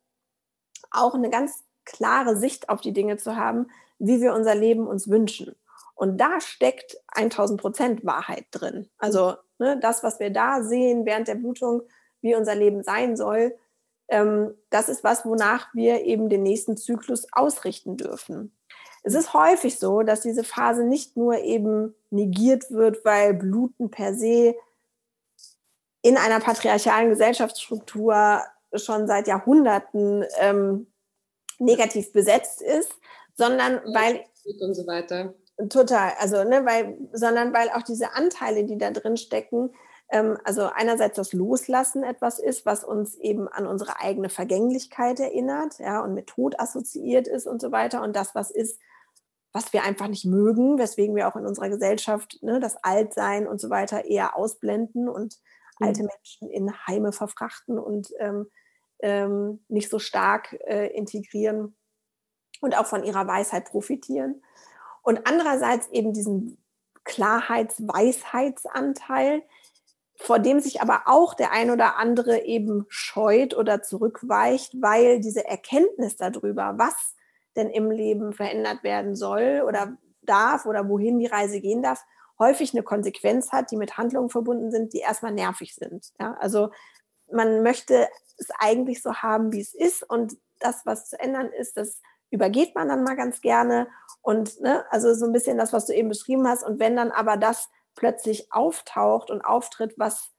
auch 0.90 1.14
eine 1.14 1.30
ganz 1.30 1.65
klare 1.86 2.36
Sicht 2.36 2.68
auf 2.68 2.82
die 2.82 2.92
Dinge 2.92 3.16
zu 3.16 3.36
haben, 3.36 3.68
wie 3.98 4.20
wir 4.20 4.34
unser 4.34 4.54
Leben 4.54 4.86
uns 4.86 5.08
wünschen. 5.08 5.56
Und 5.94 6.18
da 6.18 6.40
steckt 6.40 6.98
1000 7.08 7.58
Prozent 7.58 8.04
Wahrheit 8.04 8.44
drin. 8.50 8.90
Also 8.98 9.34
ne, 9.58 9.78
das, 9.80 10.02
was 10.02 10.20
wir 10.20 10.30
da 10.30 10.62
sehen 10.62 11.06
während 11.06 11.28
der 11.28 11.36
Blutung, 11.36 11.82
wie 12.20 12.34
unser 12.34 12.54
Leben 12.54 12.82
sein 12.82 13.16
soll, 13.16 13.56
ähm, 14.08 14.54
das 14.70 14.88
ist 14.88 15.02
was, 15.04 15.24
wonach 15.24 15.68
wir 15.74 16.04
eben 16.04 16.28
den 16.28 16.42
nächsten 16.42 16.76
Zyklus 16.76 17.26
ausrichten 17.32 17.96
dürfen. 17.96 18.52
Es 19.02 19.14
ist 19.14 19.34
häufig 19.34 19.78
so, 19.78 20.02
dass 20.02 20.20
diese 20.20 20.44
Phase 20.44 20.84
nicht 20.84 21.16
nur 21.16 21.38
eben 21.38 21.94
negiert 22.10 22.70
wird, 22.70 23.04
weil 23.04 23.34
Bluten 23.34 23.90
per 23.90 24.14
se 24.14 24.54
in 26.02 26.16
einer 26.16 26.40
patriarchalen 26.40 27.08
Gesellschaftsstruktur 27.08 28.42
schon 28.74 29.06
seit 29.06 29.28
Jahrhunderten 29.28 30.24
ähm, 30.38 30.86
negativ 31.58 32.12
besetzt 32.12 32.62
ist, 32.62 32.92
sondern 33.34 33.80
weil 33.92 34.24
und 34.60 34.74
so 34.74 34.86
weiter. 34.86 35.34
Total, 35.68 36.12
also 36.18 36.44
ne, 36.44 36.64
weil, 36.66 36.98
sondern 37.12 37.52
weil 37.54 37.70
auch 37.70 37.82
diese 37.82 38.14
Anteile, 38.14 38.64
die 38.64 38.76
da 38.76 38.90
drin 38.90 39.16
stecken, 39.16 39.70
ähm, 40.10 40.36
also 40.44 40.68
einerseits 40.72 41.16
das 41.16 41.32
Loslassen 41.32 42.04
etwas 42.04 42.38
ist, 42.38 42.66
was 42.66 42.84
uns 42.84 43.16
eben 43.16 43.48
an 43.48 43.66
unsere 43.66 43.98
eigene 44.00 44.28
Vergänglichkeit 44.28 45.18
erinnert, 45.18 45.78
ja, 45.78 46.00
und 46.00 46.14
mit 46.14 46.28
Tod 46.28 46.60
assoziiert 46.60 47.26
ist 47.26 47.46
und 47.46 47.60
so 47.60 47.72
weiter. 47.72 48.02
Und 48.02 48.14
das, 48.14 48.34
was 48.34 48.50
ist, 48.50 48.78
was 49.52 49.72
wir 49.72 49.82
einfach 49.82 50.08
nicht 50.08 50.26
mögen, 50.26 50.78
weswegen 50.78 51.16
wir 51.16 51.26
auch 51.26 51.36
in 51.36 51.46
unserer 51.46 51.70
Gesellschaft 51.70 52.38
ne, 52.42 52.60
das 52.60 52.76
Altsein 52.84 53.48
und 53.48 53.60
so 53.60 53.70
weiter 53.70 54.04
eher 54.04 54.36
ausblenden 54.36 55.08
und 55.08 55.38
mhm. 55.80 55.86
alte 55.86 56.02
Menschen 56.02 56.50
in 56.50 56.72
Heime 56.86 57.12
verfrachten 57.12 57.78
und 57.78 58.10
ähm, 58.20 58.50
ähm, 59.00 59.64
nicht 59.68 59.90
so 59.90 59.98
stark 59.98 60.56
äh, 60.66 60.86
integrieren 60.88 61.74
und 62.60 62.78
auch 62.78 62.86
von 62.86 63.02
ihrer 63.04 63.26
Weisheit 63.26 63.64
profitieren. 63.66 64.42
Und 65.02 65.26
andererseits 65.26 65.88
eben 65.88 66.12
diesen 66.12 66.62
Klarheits-Weisheitsanteil, 67.04 69.42
vor 70.16 70.38
dem 70.38 70.60
sich 70.60 70.80
aber 70.80 71.02
auch 71.06 71.34
der 71.34 71.52
ein 71.52 71.70
oder 71.70 71.98
andere 71.98 72.44
eben 72.44 72.86
scheut 72.88 73.54
oder 73.54 73.82
zurückweicht, 73.82 74.80
weil 74.80 75.20
diese 75.20 75.46
Erkenntnis 75.46 76.16
darüber, 76.16 76.74
was 76.78 76.94
denn 77.54 77.68
im 77.70 77.90
Leben 77.90 78.32
verändert 78.32 78.82
werden 78.82 79.14
soll 79.14 79.62
oder 79.66 79.98
darf 80.22 80.64
oder 80.66 80.88
wohin 80.88 81.18
die 81.18 81.26
Reise 81.26 81.60
gehen 81.60 81.82
darf, 81.82 82.02
häufig 82.38 82.74
eine 82.74 82.82
Konsequenz 82.82 83.52
hat, 83.52 83.70
die 83.70 83.76
mit 83.76 83.96
Handlungen 83.96 84.30
verbunden 84.30 84.70
sind, 84.70 84.92
die 84.92 84.98
erstmal 84.98 85.32
nervig 85.32 85.74
sind. 85.74 86.12
Ja, 86.20 86.36
also 86.38 86.70
man 87.30 87.62
möchte 87.62 88.08
es 88.38 88.48
eigentlich 88.58 89.02
so 89.02 89.14
haben, 89.14 89.52
wie 89.52 89.60
es 89.60 89.74
ist 89.74 90.02
und 90.08 90.36
das, 90.58 90.86
was 90.86 91.08
zu 91.08 91.18
ändern 91.18 91.50
ist, 91.52 91.76
das 91.76 92.00
übergeht 92.30 92.74
man 92.74 92.88
dann 92.88 93.04
mal 93.04 93.16
ganz 93.16 93.40
gerne. 93.40 93.88
Und 94.22 94.60
ne, 94.60 94.84
also 94.90 95.14
so 95.14 95.26
ein 95.26 95.32
bisschen 95.32 95.58
das, 95.58 95.72
was 95.72 95.86
du 95.86 95.94
eben 95.94 96.08
beschrieben 96.08 96.48
hast. 96.48 96.64
Und 96.64 96.80
wenn 96.80 96.96
dann 96.96 97.12
aber 97.12 97.36
das 97.36 97.68
plötzlich 97.94 98.52
auftaucht 98.52 99.30
und 99.30 99.42
auftritt, 99.42 99.94
was 99.96 100.32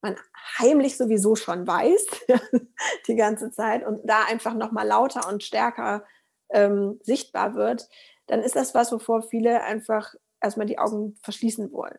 man 0.00 0.16
heimlich 0.58 0.96
sowieso 0.96 1.34
schon 1.34 1.66
weiß 1.66 2.06
die 3.08 3.16
ganze 3.16 3.50
Zeit 3.50 3.84
und 3.84 4.08
da 4.08 4.24
einfach 4.24 4.54
noch 4.54 4.70
mal 4.70 4.86
lauter 4.86 5.28
und 5.28 5.42
stärker 5.42 6.04
ähm, 6.50 7.00
sichtbar 7.02 7.54
wird, 7.54 7.88
dann 8.26 8.40
ist 8.40 8.56
das 8.56 8.74
was, 8.74 8.92
wovor 8.92 9.22
viele 9.22 9.62
einfach 9.62 10.14
erstmal 10.40 10.66
die 10.66 10.78
Augen 10.78 11.16
verschließen 11.22 11.72
wollen. 11.72 11.98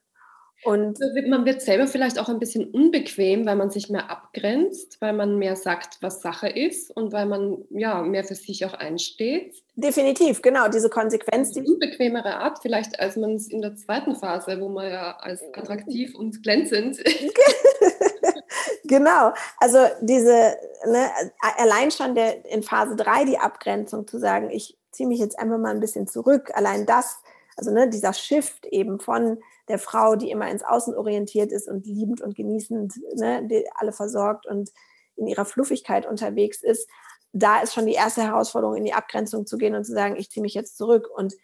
Und 0.63 0.99
man 1.27 1.45
wird 1.45 1.61
selber 1.61 1.87
vielleicht 1.87 2.19
auch 2.19 2.27
ein 2.27 2.39
bisschen 2.39 2.69
unbequem, 2.69 3.45
weil 3.45 3.55
man 3.55 3.69
sich 3.69 3.89
mehr 3.89 4.11
abgrenzt, 4.11 4.97
weil 4.99 5.13
man 5.13 5.37
mehr 5.37 5.55
sagt, 5.55 5.97
was 6.01 6.21
Sache 6.21 6.49
ist 6.49 6.95
und 6.95 7.13
weil 7.13 7.27
man 7.27 7.63
ja 7.69 8.01
mehr 8.01 8.25
für 8.25 8.35
sich 8.35 8.65
auch 8.65 8.73
einsteht. 8.73 9.63
Definitiv, 9.75 10.41
genau, 10.41 10.67
diese 10.67 10.89
Konsequenz. 10.89 11.51
Die 11.51 11.61
unbequemere 11.61 12.35
Art, 12.35 12.59
vielleicht 12.61 12.99
als 12.99 13.15
man 13.15 13.35
es 13.35 13.47
in 13.47 13.61
der 13.61 13.75
zweiten 13.75 14.15
Phase, 14.15 14.59
wo 14.59 14.67
man 14.67 14.91
ja 14.91 15.15
als 15.19 15.41
attraktiv 15.53 16.13
und 16.15 16.43
glänzend. 16.43 17.01
genau, 18.83 19.31
also 19.59 19.77
diese, 20.01 20.57
ne, 20.85 21.09
allein 21.57 21.91
schon 21.91 22.15
der, 22.15 22.43
in 22.51 22.63
Phase 22.63 22.97
3 22.97 23.23
die 23.23 23.37
Abgrenzung 23.37 24.07
zu 24.07 24.19
sagen, 24.19 24.49
ich 24.49 24.77
ziehe 24.91 25.07
mich 25.07 25.19
jetzt 25.19 25.39
einfach 25.39 25.57
mal 25.57 25.71
ein 25.71 25.79
bisschen 25.79 26.07
zurück, 26.07 26.51
allein 26.53 26.85
das, 26.85 27.19
also 27.55 27.71
ne, 27.71 27.89
dieser 27.89 28.11
Shift 28.11 28.65
eben 28.65 28.99
von 28.99 29.37
der 29.69 29.79
Frau, 29.79 30.15
die 30.15 30.31
immer 30.31 30.49
ins 30.49 30.63
Außen 30.63 30.95
orientiert 30.95 31.51
ist 31.51 31.67
und 31.67 31.85
liebend 31.85 32.21
und 32.21 32.35
genießend 32.35 32.95
ne, 33.15 33.65
alle 33.75 33.93
versorgt 33.93 34.45
und 34.47 34.71
in 35.15 35.27
ihrer 35.27 35.45
Fluffigkeit 35.45 36.05
unterwegs 36.05 36.61
ist, 36.61 36.89
da 37.31 37.61
ist 37.61 37.73
schon 37.73 37.85
die 37.85 37.93
erste 37.93 38.23
Herausforderung, 38.23 38.75
in 38.75 38.85
die 38.85 38.93
Abgrenzung 38.93 39.45
zu 39.45 39.57
gehen 39.57 39.75
und 39.75 39.85
zu 39.85 39.93
sagen, 39.93 40.15
ich 40.17 40.31
ziehe 40.31 40.41
mich 40.41 40.55
jetzt 40.55 40.77
zurück. 40.77 41.07
Und 41.13 41.35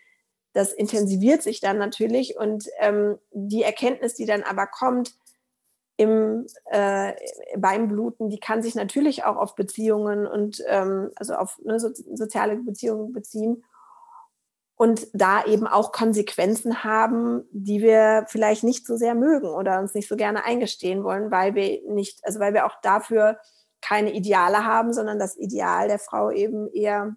das 0.54 0.74
intensiviert 0.74 1.44
sich 1.44 1.60
dann 1.60 1.78
natürlich. 1.78 2.38
Und 2.38 2.68
ähm, 2.80 3.20
die 3.32 3.62
Erkenntnis, 3.62 4.16
die 4.16 4.26
dann 4.26 4.42
aber 4.42 4.66
kommt 4.66 5.16
im, 5.98 6.48
äh, 6.66 7.14
beim 7.58 7.88
Bluten, 7.88 8.30
die 8.30 8.40
kann 8.40 8.64
sich 8.64 8.74
natürlich 8.74 9.24
auch 9.26 9.36
auf 9.36 9.56
Beziehungen 9.56 10.26
und 10.26 10.64
ähm, 10.68 11.12
also 11.16 11.36
auf 11.36 11.60
ne, 11.64 11.80
so, 11.80 11.90
soziale 11.94 12.56
Beziehungen 12.58 13.14
beziehen 13.14 13.64
und 14.76 15.08
da 15.14 15.46
eben 15.46 15.68
auch 15.68 15.92
Konsequenzen 15.92 16.84
haben, 16.84 17.44
die 17.52 17.82
wir 17.82 18.26
vielleicht 18.28 18.64
nicht 18.64 18.86
so 18.86 18.98
sehr 18.98 19.16
mögen 19.16 19.48
oder 19.48 19.80
uns 19.80 19.94
nicht 19.94 20.10
so 20.10 20.18
gerne 20.18 20.44
eingestehen 20.44 21.04
wollen, 21.04 21.32
weil 21.32 21.56
wir 21.56 21.82
nicht, 21.90 22.20
also 22.24 22.40
weil 22.40 22.54
wir 22.54 22.66
auch 22.66 22.82
dafür 22.82 23.40
keine 23.82 24.14
Ideale 24.14 24.66
haben, 24.66 24.94
sondern 24.94 25.20
das 25.20 25.38
Ideal 25.38 25.88
der 25.88 26.00
Frau 26.00 26.32
eben 26.32 26.68
eher 26.72 27.16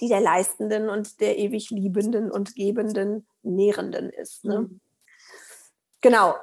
die 0.00 0.08
der 0.08 0.20
Leistenden 0.20 0.90
und 0.90 1.20
der 1.20 1.38
ewig 1.38 1.70
Liebenden 1.70 2.30
und 2.30 2.54
Gebenden, 2.54 3.26
Nährenden 3.42 4.10
ist. 4.10 4.44
Ne? 4.44 4.60
Mhm. 4.60 4.80
Genau. 6.02 6.34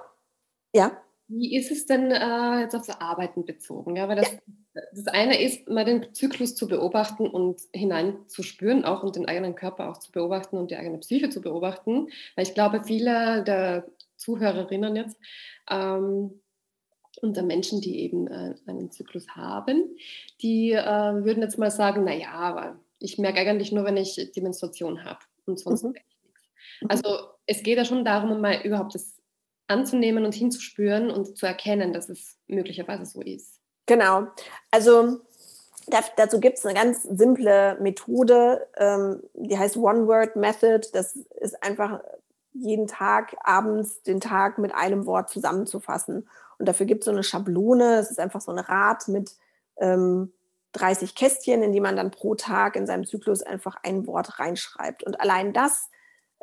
Ja. 0.73 1.03
Wie 1.27 1.55
ist 1.55 1.71
es 1.71 1.86
denn 1.86 2.11
äh, 2.11 2.61
jetzt 2.61 2.75
aufs 2.75 2.89
Arbeiten 2.89 3.45
bezogen? 3.45 3.95
Ja, 3.95 4.07
weil 4.07 4.15
das, 4.15 4.31
ja. 4.31 4.39
Das 4.74 5.07
eine 5.07 5.39
ist, 5.41 5.69
mal 5.69 5.86
den 5.86 6.13
Zyklus 6.13 6.55
zu 6.55 6.67
beobachten 6.67 7.28
und 7.28 7.61
hineinzuspüren, 7.74 8.86
auch 8.86 9.03
und 9.03 9.15
den 9.15 9.28
eigenen 9.28 9.55
Körper 9.55 9.89
auch 9.89 9.99
zu 9.99 10.11
beobachten 10.11 10.57
und 10.57 10.71
die 10.71 10.76
eigene 10.76 10.97
Psyche 10.97 11.30
zu 11.30 11.41
beobachten. 11.41 12.07
Weil 12.36 12.47
ich 12.47 12.53
glaube, 12.53 12.84
viele 12.84 13.43
der 13.43 13.86
Zuhörerinnen 14.17 14.95
jetzt 14.95 15.17
ähm, 15.69 16.41
und 17.21 17.36
der 17.36 17.43
Menschen, 17.43 17.82
die 17.82 17.99
eben 17.99 18.28
äh, 18.28 18.55
einen 18.65 18.89
Zyklus 18.91 19.28
haben, 19.30 19.95
die 20.41 20.71
äh, 20.71 20.82
würden 21.24 21.43
jetzt 21.43 21.59
mal 21.59 21.71
sagen, 21.71 22.03
naja, 22.03 22.32
aber 22.32 22.80
ich 22.99 23.17
merke 23.17 23.39
eigentlich 23.39 23.71
nur, 23.71 23.86
wenn 23.86 23.97
ich 23.97 24.32
die 24.36 24.41
Menstruation 24.41 25.03
habe 25.03 25.19
und 25.45 25.59
sonst 25.59 25.84
mhm. 25.84 25.91
nichts. 25.91 26.07
Also 26.89 27.28
es 27.45 27.63
geht 27.63 27.78
ja 27.78 27.86
schon 27.86 28.05
darum, 28.05 28.41
mal 28.41 28.61
überhaupt 28.63 28.95
das 28.95 29.21
anzunehmen 29.67 30.26
und 30.26 30.34
hinzuspüren 30.34 31.11
und 31.11 31.38
zu 31.38 31.45
erkennen, 31.45 31.93
dass 31.93 32.09
es 32.09 32.39
möglicherweise 32.47 33.05
so 33.05 33.21
ist. 33.21 33.62
Genau. 33.86 34.27
Also 34.71 35.19
dazu 36.15 36.39
gibt 36.39 36.57
es 36.57 36.65
eine 36.65 36.73
ganz 36.79 37.03
simple 37.03 37.77
Methode, 37.81 38.67
ähm, 38.77 39.21
die 39.34 39.57
heißt 39.57 39.77
One-Word-Method. 39.77 40.89
Das 40.93 41.15
ist 41.15 41.61
einfach 41.63 41.99
jeden 42.53 42.88
Tag 42.88 43.36
abends 43.43 44.03
den 44.03 44.19
Tag 44.19 44.57
mit 44.57 44.73
einem 44.73 45.05
Wort 45.05 45.29
zusammenzufassen. 45.29 46.29
Und 46.59 46.67
dafür 46.67 46.86
gibt 46.86 47.01
es 47.01 47.05
so 47.05 47.11
eine 47.11 47.23
Schablone, 47.23 47.97
es 47.97 48.11
ist 48.11 48.19
einfach 48.19 48.41
so 48.41 48.51
ein 48.51 48.59
Rad 48.59 49.07
mit 49.07 49.36
ähm, 49.77 50.31
30 50.73 51.15
Kästchen, 51.15 51.63
in 51.63 51.71
die 51.71 51.79
man 51.79 51.95
dann 51.95 52.11
pro 52.11 52.36
Tag 52.36 52.75
in 52.75 52.88
seinem 52.88 53.05
Zyklus 53.05 53.41
einfach 53.41 53.77
ein 53.84 54.07
Wort 54.07 54.39
reinschreibt. 54.39 55.03
Und 55.03 55.19
allein 55.19 55.53
das 55.53 55.89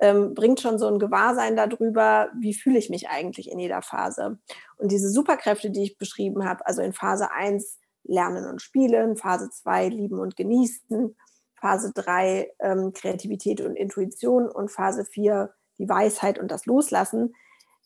ähm, 0.01 0.35
bringt 0.35 0.61
schon 0.61 0.79
so 0.79 0.87
ein 0.87 0.99
Gewahrsein 0.99 1.57
darüber, 1.57 2.31
wie 2.39 2.55
fühle 2.55 2.79
ich 2.79 2.91
mich 2.91 3.09
eigentlich 3.09 3.51
in 3.51 3.59
jeder 3.59 3.83
Phase. 3.83 4.39
Und 4.77 4.91
diese 4.91 5.11
Superkräfte, 5.11 5.71
die 5.71 5.85
ich 5.85 5.99
beschrieben 5.99 6.45
habe, 6.49 6.67
also 6.67 6.83
in 6.83 6.93
Phase 6.93 7.31
1 7.31 7.79
lernen 8.05 8.47
und 8.47 8.63
spielen, 8.63 9.17
Phase 9.17 9.51
2 9.51 9.89
lieben 9.89 10.19
und 10.19 10.37
genießen, 10.37 11.17
Phase 11.61 11.93
3 11.95 12.51
ähm, 12.61 12.93
Kreativität 12.95 13.61
und 13.61 13.77
Intuition 13.77 14.49
und 14.49 14.71
Phase 14.71 15.05
4 15.05 15.53
die 15.79 15.89
Weisheit 15.89 16.39
und 16.39 16.51
das 16.51 16.67
Loslassen, 16.67 17.35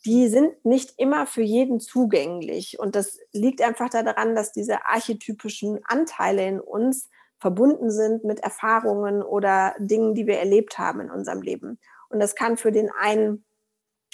die 0.05 0.29
sind 0.29 0.65
nicht 0.65 0.95
immer 0.99 1.27
für 1.27 1.43
jeden 1.43 1.81
zugänglich. 1.81 2.79
Und 2.79 2.95
das 2.95 3.19
liegt 3.33 3.63
einfach 3.63 3.89
daran, 3.89 4.35
dass 4.35 4.53
diese 4.53 4.87
archetypischen 4.87 5.81
Anteile 5.85 6.47
in 6.47 6.61
uns 6.61 7.09
verbunden 7.39 7.91
sind 7.91 8.25
mit 8.25 8.41
Erfahrungen 8.41 9.23
oder 9.23 9.75
Dingen, 9.79 10.15
die 10.15 10.27
wir 10.27 10.39
erlebt 10.39 10.79
haben 10.79 11.01
in 11.01 11.11
unserem 11.11 11.43
Leben. 11.43 11.79
Und 12.15 12.21
das 12.21 12.37
kann 12.37 12.57
für 12.57 12.71
den 12.71 12.91
einen 12.93 13.45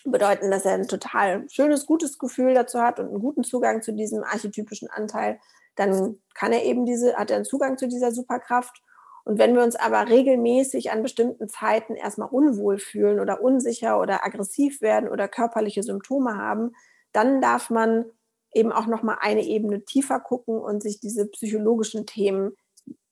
bedeuten, 0.06 0.50
dass 0.50 0.64
er 0.64 0.72
ein 0.72 0.88
total 0.88 1.46
schönes, 1.50 1.84
gutes 1.84 2.18
Gefühl 2.18 2.54
dazu 2.54 2.80
hat 2.80 2.98
und 2.98 3.08
einen 3.08 3.20
guten 3.20 3.44
Zugang 3.44 3.82
zu 3.82 3.92
diesem 3.92 4.24
archetypischen 4.24 4.88
Anteil. 4.88 5.38
Dann 5.76 6.16
kann 6.34 6.54
er 6.54 6.64
eben 6.64 6.86
diese, 6.86 7.14
hat 7.16 7.30
er 7.30 7.36
einen 7.36 7.44
Zugang 7.44 7.76
zu 7.76 7.88
dieser 7.88 8.10
Superkraft. 8.10 8.82
Und 9.24 9.38
wenn 9.38 9.54
wir 9.54 9.62
uns 9.62 9.76
aber 9.76 10.08
regelmäßig 10.08 10.90
an 10.90 11.02
bestimmten 11.02 11.50
Zeiten 11.50 11.94
erstmal 11.94 12.30
unwohl 12.30 12.78
fühlen 12.78 13.20
oder 13.20 13.42
unsicher 13.42 14.00
oder 14.00 14.24
aggressiv 14.24 14.80
werden 14.80 15.10
oder 15.10 15.28
körperliche 15.28 15.82
Symptome 15.82 16.38
haben, 16.38 16.72
dann 17.12 17.42
darf 17.42 17.68
man 17.68 18.06
eben 18.54 18.72
auch 18.72 18.86
noch 18.86 19.02
mal 19.02 19.18
eine 19.20 19.44
Ebene 19.44 19.84
tiefer 19.84 20.20
gucken 20.20 20.58
und 20.58 20.82
sich 20.82 21.00
diese 21.00 21.26
psychologischen 21.26 22.06
Themen 22.06 22.56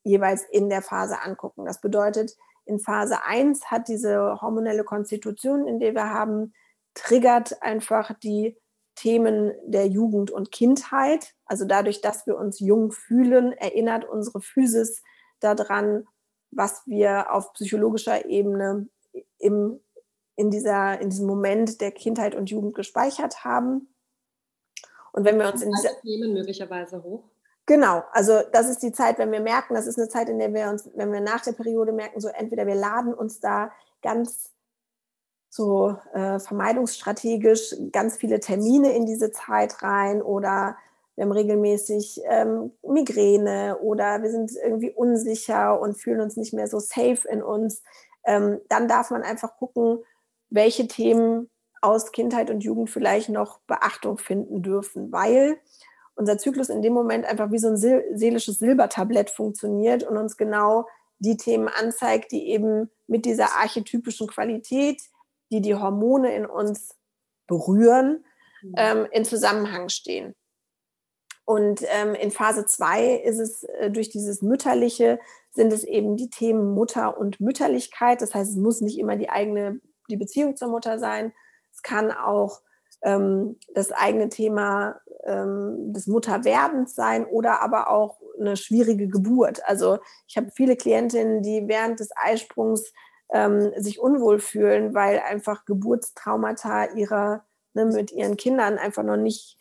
jeweils 0.02 0.44
in 0.50 0.70
der 0.70 0.80
Phase 0.80 1.20
angucken. 1.20 1.66
Das 1.66 1.82
bedeutet, 1.82 2.38
in 2.68 2.78
Phase 2.78 3.24
1 3.24 3.70
hat 3.70 3.88
diese 3.88 4.40
hormonelle 4.40 4.84
Konstitution, 4.84 5.66
in 5.66 5.80
der 5.80 5.94
wir 5.94 6.10
haben, 6.10 6.52
triggert 6.94 7.62
einfach 7.62 8.12
die 8.18 8.58
Themen 8.94 9.52
der 9.64 9.86
Jugend 9.86 10.30
und 10.30 10.52
Kindheit. 10.52 11.34
Also 11.46 11.64
dadurch, 11.64 12.02
dass 12.02 12.26
wir 12.26 12.36
uns 12.36 12.60
jung 12.60 12.92
fühlen, 12.92 13.52
erinnert 13.52 14.04
unsere 14.04 14.40
Physis 14.40 15.02
daran, 15.40 16.06
was 16.50 16.82
wir 16.86 17.32
auf 17.32 17.52
psychologischer 17.54 18.26
Ebene 18.26 18.88
im, 19.38 19.80
in, 20.36 20.50
dieser, 20.50 21.00
in 21.00 21.08
diesem 21.10 21.26
Moment 21.26 21.80
der 21.80 21.92
Kindheit 21.92 22.34
und 22.34 22.50
Jugend 22.50 22.74
gespeichert 22.74 23.44
haben. 23.44 23.94
Und 25.12 25.24
wenn 25.24 25.38
wir 25.38 25.50
uns 25.50 25.62
in 25.62 25.72
dieser 25.72 25.98
Themen 26.02 26.34
möglicherweise 26.34 27.02
hoch. 27.02 27.24
Genau, 27.68 28.02
also 28.12 28.40
das 28.50 28.66
ist 28.70 28.82
die 28.82 28.92
Zeit, 28.92 29.18
wenn 29.18 29.30
wir 29.30 29.40
merken, 29.40 29.74
das 29.74 29.86
ist 29.86 29.98
eine 29.98 30.08
Zeit, 30.08 30.30
in 30.30 30.38
der 30.38 30.54
wir 30.54 30.70
uns, 30.70 30.88
wenn 30.94 31.12
wir 31.12 31.20
nach 31.20 31.42
der 31.42 31.52
Periode 31.52 31.92
merken, 31.92 32.18
so 32.18 32.28
entweder 32.28 32.66
wir 32.66 32.74
laden 32.74 33.12
uns 33.12 33.40
da 33.40 33.70
ganz 34.00 34.54
so 35.50 35.94
äh, 36.14 36.38
vermeidungsstrategisch 36.38 37.76
ganz 37.92 38.16
viele 38.16 38.40
Termine 38.40 38.96
in 38.96 39.04
diese 39.04 39.32
Zeit 39.32 39.82
rein 39.82 40.22
oder 40.22 40.78
wir 41.14 41.24
haben 41.24 41.32
regelmäßig 41.32 42.22
ähm, 42.24 42.72
Migräne 42.82 43.78
oder 43.80 44.22
wir 44.22 44.30
sind 44.30 44.50
irgendwie 44.64 44.90
unsicher 44.90 45.78
und 45.78 46.00
fühlen 46.00 46.22
uns 46.22 46.38
nicht 46.38 46.54
mehr 46.54 46.68
so 46.68 46.78
safe 46.78 47.28
in 47.28 47.42
uns, 47.42 47.82
ähm, 48.24 48.62
dann 48.70 48.88
darf 48.88 49.10
man 49.10 49.22
einfach 49.22 49.58
gucken, 49.58 49.98
welche 50.48 50.88
Themen 50.88 51.50
aus 51.82 52.12
Kindheit 52.12 52.50
und 52.50 52.64
Jugend 52.64 52.88
vielleicht 52.88 53.28
noch 53.28 53.58
Beachtung 53.66 54.16
finden 54.16 54.62
dürfen, 54.62 55.12
weil 55.12 55.58
unser 56.18 56.36
Zyklus 56.36 56.68
in 56.68 56.82
dem 56.82 56.92
Moment 56.92 57.24
einfach 57.24 57.52
wie 57.52 57.58
so 57.58 57.68
ein 57.68 57.76
seelisches 57.76 58.58
Silbertablett 58.58 59.30
funktioniert 59.30 60.02
und 60.02 60.16
uns 60.16 60.36
genau 60.36 60.86
die 61.20 61.36
Themen 61.36 61.68
anzeigt, 61.68 62.32
die 62.32 62.48
eben 62.48 62.90
mit 63.06 63.24
dieser 63.24 63.56
archetypischen 63.56 64.26
Qualität, 64.26 65.00
die 65.50 65.60
die 65.60 65.76
Hormone 65.76 66.34
in 66.34 66.44
uns 66.44 66.96
berühren, 67.46 68.24
mhm. 68.62 68.74
ähm, 68.76 69.06
in 69.12 69.24
Zusammenhang 69.24 69.88
stehen. 69.88 70.34
Und 71.44 71.82
ähm, 71.88 72.14
in 72.14 72.30
Phase 72.30 72.66
2 72.66 73.14
ist 73.14 73.38
es 73.38 73.62
äh, 73.62 73.90
durch 73.90 74.10
dieses 74.10 74.42
Mütterliche, 74.42 75.18
sind 75.50 75.72
es 75.72 75.82
eben 75.82 76.16
die 76.16 76.28
Themen 76.28 76.74
Mutter 76.74 77.16
und 77.16 77.40
Mütterlichkeit. 77.40 78.20
Das 78.20 78.34
heißt, 78.34 78.50
es 78.50 78.56
muss 78.56 78.80
nicht 78.80 78.98
immer 78.98 79.16
die 79.16 79.30
eigene, 79.30 79.80
die 80.10 80.16
Beziehung 80.16 80.56
zur 80.56 80.68
Mutter 80.68 80.98
sein. 80.98 81.32
Es 81.72 81.82
kann 81.82 82.10
auch 82.10 82.60
ähm, 83.02 83.58
das 83.74 83.92
eigene 83.92 84.28
Thema 84.28 85.00
ähm, 85.24 85.92
des 85.92 86.06
Mutterwerdens 86.06 86.94
sein 86.94 87.26
oder 87.26 87.60
aber 87.62 87.90
auch 87.90 88.20
eine 88.38 88.56
schwierige 88.56 89.08
Geburt. 89.08 89.60
Also 89.66 89.98
ich 90.26 90.36
habe 90.36 90.50
viele 90.50 90.76
Klientinnen, 90.76 91.42
die 91.42 91.66
während 91.66 92.00
des 92.00 92.10
Eisprungs 92.16 92.92
ähm, 93.32 93.72
sich 93.76 94.00
unwohl 94.00 94.38
fühlen, 94.38 94.94
weil 94.94 95.18
einfach 95.20 95.64
Geburtstraumata 95.64 96.86
ihrer 96.94 97.44
ne, 97.74 97.84
mit 97.86 98.12
ihren 98.12 98.36
Kindern 98.36 98.78
einfach 98.78 99.02
noch 99.02 99.16
nicht 99.16 99.58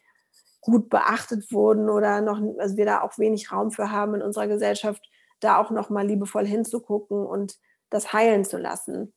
gut 0.62 0.90
beachtet 0.90 1.52
wurden 1.52 1.90
oder 1.90 2.22
noch, 2.22 2.42
also 2.60 2.78
wir 2.78 2.86
da 2.86 3.02
auch 3.02 3.18
wenig 3.18 3.52
Raum 3.52 3.72
für 3.72 3.92
haben 3.92 4.16
in 4.16 4.22
unserer 4.22 4.48
Gesellschaft, 4.48 5.10
da 5.40 5.60
auch 5.60 5.72
noch 5.72 5.90
mal 5.90 6.06
liebevoll 6.06 6.46
hinzugucken 6.46 7.26
und 7.26 7.58
das 7.90 8.12
heilen 8.12 8.44
zu 8.44 8.58
lassen. 8.58 9.14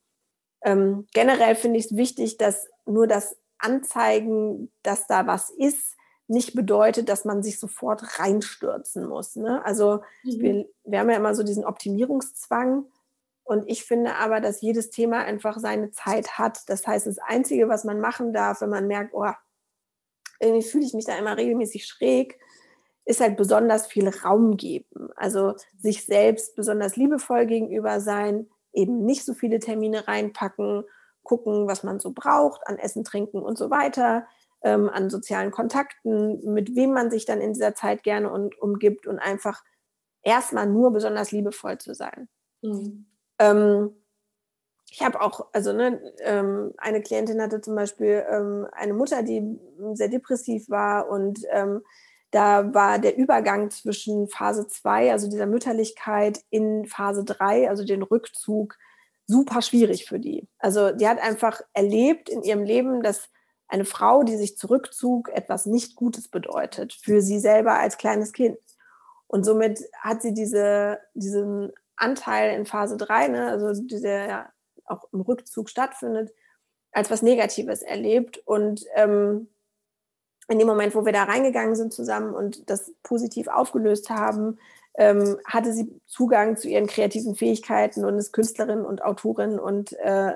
Ähm, 0.62 1.07
generell 1.12 1.57
finde 1.57 1.79
ich 1.79 1.87
es 1.87 1.97
wichtig, 1.97 2.37
dass 2.37 2.68
nur 2.87 3.07
das 3.07 3.37
Anzeigen, 3.61 4.71
dass 4.83 5.07
da 5.07 5.27
was 5.27 5.51
ist, 5.51 5.97
nicht 6.31 6.55
bedeutet, 6.55 7.09
dass 7.09 7.25
man 7.25 7.43
sich 7.43 7.59
sofort 7.59 8.21
reinstürzen 8.21 9.09
muss. 9.09 9.35
Ne? 9.35 9.65
Also 9.65 10.01
mhm. 10.23 10.41
wir, 10.41 10.69
wir 10.85 10.99
haben 11.01 11.11
ja 11.11 11.17
immer 11.17 11.35
so 11.35 11.43
diesen 11.43 11.65
Optimierungszwang. 11.65 12.85
Und 13.43 13.69
ich 13.69 13.83
finde 13.83 14.15
aber, 14.15 14.41
dass 14.41 14.61
jedes 14.61 14.91
Thema 14.91 15.25
einfach 15.25 15.59
seine 15.59 15.91
Zeit 15.91 16.39
hat. 16.39 16.69
Das 16.69 16.87
heißt, 16.87 17.09
das 17.09 17.19
Einzige, 17.19 17.69
was 17.69 17.83
man 17.83 18.01
machen 18.01 18.33
darf, 18.33 18.61
wenn 18.61 18.71
man 18.71 18.87
merkt, 18.87 19.13
oh, 19.13 19.27
irgendwie 20.39 20.67
fühle 20.67 20.85
ich 20.85 20.95
mich 20.95 21.05
da 21.05 21.19
immer 21.19 21.37
regelmäßig 21.37 21.85
schräg, 21.85 22.39
ist 23.05 23.21
halt 23.21 23.37
besonders 23.37 23.89
viel 23.89 24.09
Raum 24.09 24.57
geben. 24.57 25.11
Also 25.17 25.55
sich 25.77 26.07
selbst 26.07 26.55
besonders 26.55 26.95
liebevoll 26.95 27.47
gegenüber 27.47 28.01
sein, 28.01 28.49
eben 28.73 29.05
nicht 29.05 29.25
so 29.25 29.35
viele 29.35 29.59
Termine 29.59 30.07
reinpacken, 30.07 30.85
gucken, 31.23 31.66
was 31.66 31.83
man 31.83 32.01
so 32.01 32.12
braucht 32.12 32.66
an 32.66 32.79
Essen, 32.79 33.05
Trinken 33.05 33.43
und 33.43 33.59
so 33.59 33.71
weiter, 33.71 34.27
ähm, 34.62 34.89
an 34.89 35.11
sozialen 35.11 35.51
Kontakten, 35.51 36.53
mit 36.53 36.75
wem 36.77 36.93
man 36.93 37.11
sich 37.11 37.25
dann 37.25 37.41
in 37.41 37.53
dieser 37.53 37.75
Zeit 37.75 38.03
gerne 38.03 38.31
und, 38.31 38.61
umgibt 38.61 39.07
und 39.07 39.18
einfach 39.18 39.62
erstmal 40.23 40.66
nur 40.66 40.93
besonders 40.93 41.33
liebevoll 41.33 41.79
zu 41.79 41.95
sein. 41.95 42.29
Mhm. 42.62 43.07
Ähm, 43.39 43.95
ich 44.91 45.03
habe 45.03 45.21
auch, 45.21 45.47
also 45.53 45.73
ne, 45.73 46.01
ähm, 46.21 46.75
eine 46.77 47.01
Klientin 47.01 47.41
hatte 47.41 47.61
zum 47.61 47.77
Beispiel 47.77 48.25
ähm, 48.29 48.66
eine 48.73 48.93
Mutter, 48.93 49.23
die 49.23 49.59
sehr 49.95 50.09
depressiv 50.09 50.68
war 50.68 51.09
und 51.09 51.41
ähm, 51.51 51.83
da 52.33 52.75
war 52.75 52.99
der 52.99 53.16
Übergang 53.16 53.71
zwischen 53.71 54.29
Phase 54.29 54.68
2, 54.68 55.11
also 55.12 55.29
dieser 55.29 55.47
Mütterlichkeit, 55.47 56.41
in 56.51 56.87
Phase 56.87 57.25
3, 57.25 57.68
also 57.68 57.85
den 57.85 58.03
Rückzug, 58.03 58.77
super 59.31 59.62
schwierig 59.62 60.07
für 60.07 60.18
die. 60.18 60.47
Also 60.59 60.91
die 60.91 61.09
hat 61.09 61.20
einfach 61.20 61.61
erlebt 61.72 62.28
in 62.28 62.43
ihrem 62.43 62.62
Leben, 62.62 63.03
dass 63.03 63.28
eine 63.68 63.85
Frau, 63.85 64.24
die 64.24 64.37
sich 64.37 64.59
zurückzog, 64.59 65.28
etwas 65.31 65.66
nicht 65.66 65.95
Gutes 65.95 66.28
bedeutet 66.28 66.93
für 66.93 67.22
sie 67.22 67.39
selber 67.39 67.78
als 67.78 67.99
kleines 67.99 68.33
Kind. 68.33 68.59
Und 69.28 69.45
somit 69.45 69.81
hat 70.01 70.22
sie 70.22 70.35
diese, 70.35 70.99
diesen 71.14 71.72
Anteil 71.97 72.59
in 72.59 72.66
Phase 72.66 72.97
3, 72.97 73.28
ne, 73.28 73.47
also 73.47 73.81
dieser 73.81 74.28
ja, 74.28 74.53
auch 74.87 75.05
im 75.12 75.20
Rückzug 75.20 75.70
stattfindet, 75.70 76.33
als 76.91 77.11
was 77.11 77.22
Negatives 77.22 77.83
erlebt. 77.83 78.43
Und 78.45 78.85
ähm, 78.97 79.49
in 80.49 80.59
dem 80.59 80.66
Moment, 80.66 80.97
wo 80.97 81.05
wir 81.05 81.12
da 81.12 81.22
reingegangen 81.22 81.76
sind 81.76 81.93
zusammen 81.93 82.35
und 82.35 82.68
das 82.68 82.93
positiv 83.05 83.47
aufgelöst 83.47 84.11
haben, 84.11 84.59
ähm, 84.95 85.38
hatte 85.45 85.72
sie 85.72 86.01
Zugang 86.07 86.57
zu 86.57 86.68
ihren 86.68 86.86
kreativen 86.86 87.34
Fähigkeiten 87.34 88.05
und 88.05 88.18
ist 88.18 88.32
Künstlerin 88.32 88.84
und 88.84 89.03
Autorin 89.03 89.59
und 89.59 89.93
äh, 89.95 90.32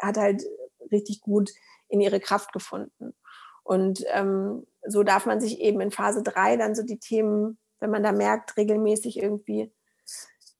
hat 0.00 0.16
halt 0.16 0.44
richtig 0.90 1.20
gut 1.20 1.50
in 1.88 2.00
ihre 2.00 2.20
Kraft 2.20 2.52
gefunden. 2.52 3.14
Und 3.62 4.04
ähm, 4.08 4.66
so 4.86 5.02
darf 5.02 5.26
man 5.26 5.40
sich 5.40 5.60
eben 5.60 5.80
in 5.80 5.90
Phase 5.90 6.22
3 6.22 6.56
dann 6.56 6.74
so 6.74 6.82
die 6.82 6.98
Themen, 6.98 7.58
wenn 7.78 7.90
man 7.90 8.02
da 8.02 8.12
merkt, 8.12 8.56
regelmäßig 8.56 9.22
irgendwie 9.22 9.72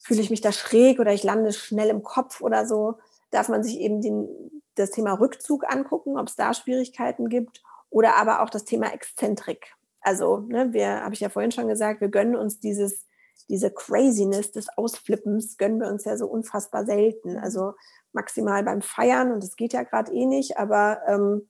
fühle 0.02 0.22
ich 0.22 0.30
mich 0.30 0.40
da 0.40 0.50
schräg 0.50 0.98
oder 0.98 1.12
ich 1.12 1.22
lande 1.22 1.52
schnell 1.52 1.88
im 1.88 2.02
Kopf 2.02 2.40
oder 2.40 2.66
so, 2.66 2.98
darf 3.30 3.48
man 3.48 3.62
sich 3.62 3.78
eben 3.78 4.00
den, 4.00 4.28
das 4.74 4.90
Thema 4.90 5.12
Rückzug 5.12 5.70
angucken, 5.70 6.18
ob 6.18 6.28
es 6.28 6.36
da 6.36 6.54
Schwierigkeiten 6.54 7.28
gibt 7.28 7.62
oder 7.90 8.16
aber 8.16 8.42
auch 8.42 8.50
das 8.50 8.64
Thema 8.64 8.92
Exzentrik. 8.92 9.72
Also, 10.00 10.38
ne, 10.48 10.72
wir, 10.72 11.02
habe 11.02 11.14
ich 11.14 11.20
ja 11.20 11.28
vorhin 11.28 11.52
schon 11.52 11.68
gesagt, 11.68 12.00
wir 12.00 12.08
gönnen 12.08 12.34
uns 12.34 12.58
dieses, 12.58 13.06
diese 13.48 13.70
Craziness 13.70 14.52
des 14.52 14.68
Ausflippens, 14.76 15.56
gönnen 15.56 15.80
wir 15.80 15.88
uns 15.88 16.04
ja 16.04 16.16
so 16.16 16.26
unfassbar 16.26 16.84
selten. 16.84 17.38
Also 17.38 17.74
maximal 18.12 18.62
beim 18.62 18.82
Feiern 18.82 19.32
und 19.32 19.42
das 19.42 19.56
geht 19.56 19.72
ja 19.72 19.82
gerade 19.82 20.12
eh 20.12 20.26
nicht, 20.26 20.58
aber 20.58 21.00
ähm, 21.06 21.48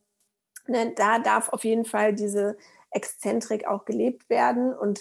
ne, 0.66 0.93
da 0.95 1.18
darf 1.18 1.49
auf 1.51 1.64
jeden 1.64 1.84
Fall 1.84 2.14
diese 2.14 2.57
Exzentrik 2.91 3.66
auch 3.66 3.84
gelebt 3.84 4.28
werden 4.28 4.74
und 4.74 5.01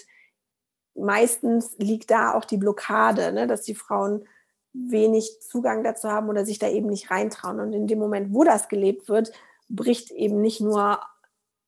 meistens 0.94 1.76
liegt 1.78 2.10
da 2.10 2.34
auch 2.34 2.44
die 2.44 2.56
Blockade, 2.56 3.32
ne, 3.32 3.46
dass 3.46 3.62
die 3.62 3.74
Frauen 3.74 4.26
wenig 4.72 5.40
Zugang 5.40 5.82
dazu 5.82 6.10
haben 6.10 6.28
oder 6.28 6.44
sich 6.44 6.58
da 6.58 6.68
eben 6.68 6.88
nicht 6.88 7.10
reintrauen. 7.10 7.60
Und 7.60 7.72
in 7.72 7.86
dem 7.86 7.98
Moment, 7.98 8.32
wo 8.32 8.44
das 8.44 8.68
gelebt 8.68 9.08
wird, 9.08 9.32
bricht 9.68 10.10
eben 10.12 10.40
nicht 10.40 10.60
nur 10.60 11.00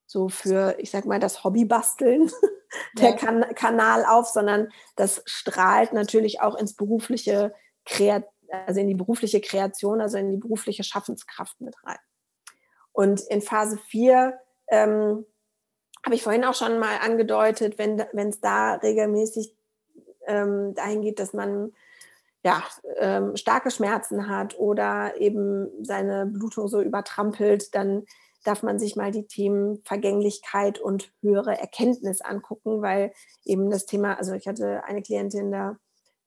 so 0.06 0.28
für, 0.28 0.76
ich 0.78 0.90
sag 0.90 1.04
mal, 1.04 1.18
das 1.18 1.42
Hobbybasteln 1.42 2.30
der 2.94 3.10
ja. 3.10 3.16
kan 3.16 3.54
Kanal 3.54 4.04
auf, 4.04 4.28
sondern 4.28 4.68
das 4.96 5.22
strahlt 5.26 5.92
natürlich 5.92 6.40
auch 6.40 6.54
ins 6.56 6.74
berufliche 6.74 7.54
Kreat 7.84 8.24
also 8.52 8.80
in 8.80 8.88
die 8.88 8.94
berufliche 8.94 9.40
Kreation, 9.40 10.00
also 10.00 10.18
in 10.18 10.30
die 10.30 10.36
berufliche 10.36 10.84
Schaffenskraft 10.84 11.60
mit 11.60 11.74
rein. 11.84 11.98
Und 12.92 13.20
in 13.22 13.40
Phase 13.40 13.78
4 13.78 14.38
ähm, 14.68 15.24
habe 16.04 16.14
ich 16.14 16.22
vorhin 16.22 16.44
auch 16.44 16.54
schon 16.54 16.78
mal 16.78 16.98
angedeutet, 16.98 17.78
wenn 17.78 18.28
es 18.28 18.40
da 18.40 18.74
regelmäßig 18.74 19.54
ähm, 20.26 20.74
dahin 20.74 21.02
geht, 21.02 21.18
dass 21.18 21.32
man 21.32 21.72
ja, 22.44 22.62
ähm, 22.98 23.36
starke 23.36 23.70
Schmerzen 23.70 24.28
hat 24.28 24.58
oder 24.58 25.14
eben 25.18 25.70
seine 25.84 26.26
Blutung 26.26 26.66
so 26.66 26.82
übertrampelt, 26.82 27.74
dann 27.74 28.04
darf 28.45 28.62
man 28.62 28.78
sich 28.78 28.97
mal 28.97 29.11
die 29.11 29.26
Themen 29.26 29.82
Vergänglichkeit 29.84 30.78
und 30.78 31.12
höhere 31.20 31.59
Erkenntnis 31.59 32.20
angucken, 32.20 32.82
weil 32.82 33.12
eben 33.45 33.70
das 33.70 33.86
Thema, 33.86 34.18
also 34.18 34.32
ich 34.32 34.47
hatte 34.47 34.84
eine 34.84 35.03
Klientin, 35.03 35.51
da 35.51 35.76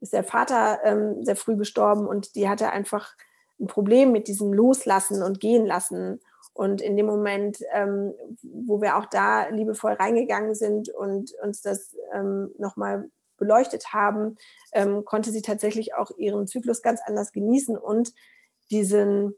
ist 0.02 0.14
der 0.14 0.24
Vater 0.24 0.80
ähm, 0.84 1.24
sehr 1.24 1.36
früh 1.36 1.56
gestorben 1.56 2.08
und 2.08 2.36
die 2.36 2.50
hatte 2.50 2.72
einfach 2.72 3.16
ein 3.60 3.68
Problem 3.68 4.12
mit 4.12 4.28
diesem 4.28 4.54
Loslassen 4.54 5.24
und 5.24 5.40
Gehen 5.40 5.66
lassen. 5.66 6.20
Und 6.54 6.82
in 6.82 6.96
dem 6.96 7.06
Moment, 7.06 7.60
ähm, 7.74 8.14
wo 8.44 8.82
wir 8.82 8.98
auch 8.98 9.06
da 9.06 9.48
liebevoll 9.50 9.94
reingegangen 9.94 10.56
sind 10.56 10.90
und 10.90 11.34
uns 11.44 11.62
das 11.62 11.96
ähm, 12.14 12.52
nochmal 12.58 13.10
beleuchtet 13.38 13.94
haben, 13.94 14.38
ähm, 14.72 15.04
konnte 15.04 15.32
sie 15.32 15.42
tatsächlich 15.42 15.94
auch 15.96 16.12
ihren 16.18 16.48
Zyklus 16.48 16.82
ganz 16.82 17.02
anders 17.06 17.34
genießen 17.34 17.78
und 17.78 18.14
diesen 18.72 19.36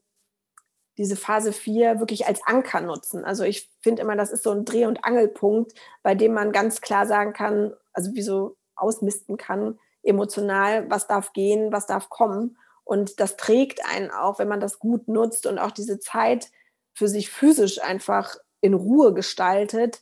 diese 0.97 1.15
Phase 1.15 1.53
4 1.53 1.99
wirklich 1.99 2.27
als 2.27 2.41
Anker 2.45 2.81
nutzen. 2.81 3.23
Also 3.23 3.43
ich 3.43 3.69
finde 3.81 4.01
immer, 4.01 4.15
das 4.15 4.31
ist 4.31 4.43
so 4.43 4.51
ein 4.51 4.65
Dreh- 4.65 4.85
und 4.85 5.03
Angelpunkt, 5.03 5.73
bei 6.03 6.15
dem 6.15 6.33
man 6.33 6.51
ganz 6.51 6.81
klar 6.81 7.05
sagen 7.05 7.33
kann, 7.33 7.73
also 7.93 8.13
wie 8.13 8.21
so 8.21 8.57
ausmisten 8.75 9.37
kann, 9.37 9.79
emotional, 10.03 10.89
was 10.89 11.07
darf 11.07 11.33
gehen, 11.33 11.71
was 11.71 11.85
darf 11.85 12.09
kommen. 12.09 12.57
Und 12.83 13.19
das 13.19 13.37
trägt 13.37 13.85
einen 13.85 14.11
auch, 14.11 14.39
wenn 14.39 14.47
man 14.47 14.59
das 14.59 14.79
gut 14.79 15.07
nutzt 15.07 15.45
und 15.45 15.59
auch 15.59 15.71
diese 15.71 15.99
Zeit 15.99 16.49
für 16.93 17.07
sich 17.07 17.29
physisch 17.29 17.81
einfach 17.81 18.37
in 18.61 18.73
Ruhe 18.73 19.13
gestaltet, 19.13 20.01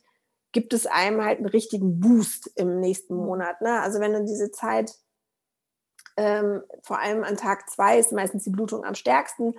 gibt 0.52 0.72
es 0.72 0.86
einem 0.86 1.22
halt 1.22 1.38
einen 1.38 1.48
richtigen 1.48 2.00
Boost 2.00 2.50
im 2.54 2.80
nächsten 2.80 3.14
mhm. 3.14 3.26
Monat. 3.26 3.60
Ne? 3.60 3.80
Also 3.82 4.00
wenn 4.00 4.14
du 4.14 4.24
diese 4.24 4.50
Zeit, 4.50 4.94
ähm, 6.16 6.62
vor 6.82 6.98
allem 6.98 7.24
an 7.24 7.36
Tag 7.36 7.68
zwei 7.68 7.98
ist 7.98 8.12
meistens 8.12 8.44
die 8.44 8.50
Blutung 8.50 8.84
am 8.84 8.94
stärksten, 8.94 9.54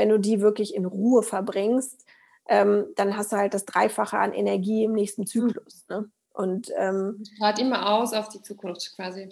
wenn 0.00 0.08
du 0.08 0.18
die 0.18 0.40
wirklich 0.40 0.74
in 0.74 0.86
Ruhe 0.86 1.22
verbringst, 1.22 2.06
ähm, 2.48 2.86
dann 2.96 3.18
hast 3.18 3.32
du 3.32 3.36
halt 3.36 3.52
das 3.52 3.66
Dreifache 3.66 4.16
an 4.16 4.32
Energie 4.32 4.84
im 4.84 4.92
nächsten 4.92 5.26
Zyklus. 5.26 5.84
Ne? 5.90 6.10
Und 6.32 6.72
ähm, 6.78 7.22
immer 7.58 7.92
aus 7.92 8.14
auf 8.14 8.30
die 8.30 8.40
Zukunft 8.40 8.96
quasi. 8.96 9.28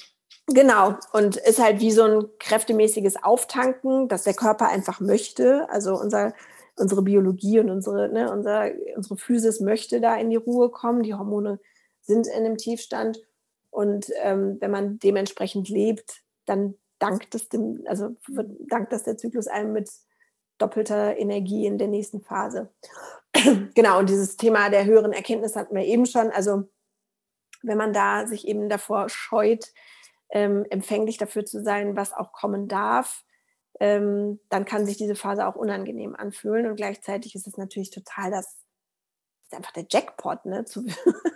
Genau, 0.46 0.94
und 1.14 1.38
ist 1.38 1.58
halt 1.58 1.80
wie 1.80 1.90
so 1.90 2.04
ein 2.04 2.26
kräftemäßiges 2.38 3.22
Auftanken, 3.22 4.08
das 4.08 4.24
der 4.24 4.34
Körper 4.34 4.68
einfach 4.68 5.00
möchte. 5.00 5.66
Also 5.70 5.98
unser, 5.98 6.34
unsere 6.76 7.00
Biologie 7.00 7.60
und 7.60 7.70
unsere, 7.70 8.10
ne, 8.10 8.30
unser, 8.30 8.70
unsere 8.94 9.16
Physis 9.16 9.60
möchte 9.60 10.02
da 10.02 10.16
in 10.16 10.28
die 10.28 10.36
Ruhe 10.36 10.68
kommen. 10.68 11.02
Die 11.02 11.14
Hormone 11.14 11.60
sind 12.02 12.26
in 12.26 12.44
einem 12.44 12.58
Tiefstand. 12.58 13.18
Und 13.70 14.12
ähm, 14.22 14.58
wenn 14.60 14.70
man 14.70 14.98
dementsprechend 14.98 15.70
lebt, 15.70 16.22
dann 16.44 16.74
dankt 16.98 17.34
es 17.34 17.48
dem, 17.48 17.84
also 17.86 18.16
dankt 18.68 18.92
das 18.92 19.04
der 19.04 19.16
Zyklus 19.16 19.46
einem 19.46 19.72
mit 19.72 19.88
doppelter 20.58 21.16
Energie 21.16 21.66
in 21.66 21.78
der 21.78 21.88
nächsten 21.88 22.20
Phase. 22.20 22.70
genau, 23.74 23.98
und 23.98 24.08
dieses 24.08 24.36
Thema 24.36 24.70
der 24.70 24.84
höheren 24.84 25.12
Erkenntnis 25.12 25.56
hatten 25.56 25.74
wir 25.74 25.84
eben 25.84 26.06
schon. 26.06 26.30
Also 26.30 26.68
wenn 27.62 27.78
man 27.78 27.92
da 27.92 28.26
sich 28.26 28.46
eben 28.46 28.68
davor 28.68 29.08
scheut, 29.08 29.72
ähm, 30.30 30.66
empfänglich 30.70 31.16
dafür 31.16 31.44
zu 31.44 31.62
sein, 31.62 31.96
was 31.96 32.12
auch 32.12 32.32
kommen 32.32 32.68
darf, 32.68 33.24
ähm, 33.80 34.40
dann 34.48 34.64
kann 34.64 34.86
sich 34.86 34.96
diese 34.96 35.14
Phase 35.14 35.46
auch 35.46 35.56
unangenehm 35.56 36.16
anfühlen. 36.16 36.66
Und 36.66 36.76
gleichzeitig 36.76 37.34
ist 37.34 37.46
es 37.46 37.56
natürlich 37.56 37.90
total 37.90 38.30
das, 38.30 38.56
ist 39.44 39.54
einfach 39.54 39.72
der 39.72 39.86
Jackpot, 39.88 40.44
ne? 40.44 40.64
Zu, 40.64 40.86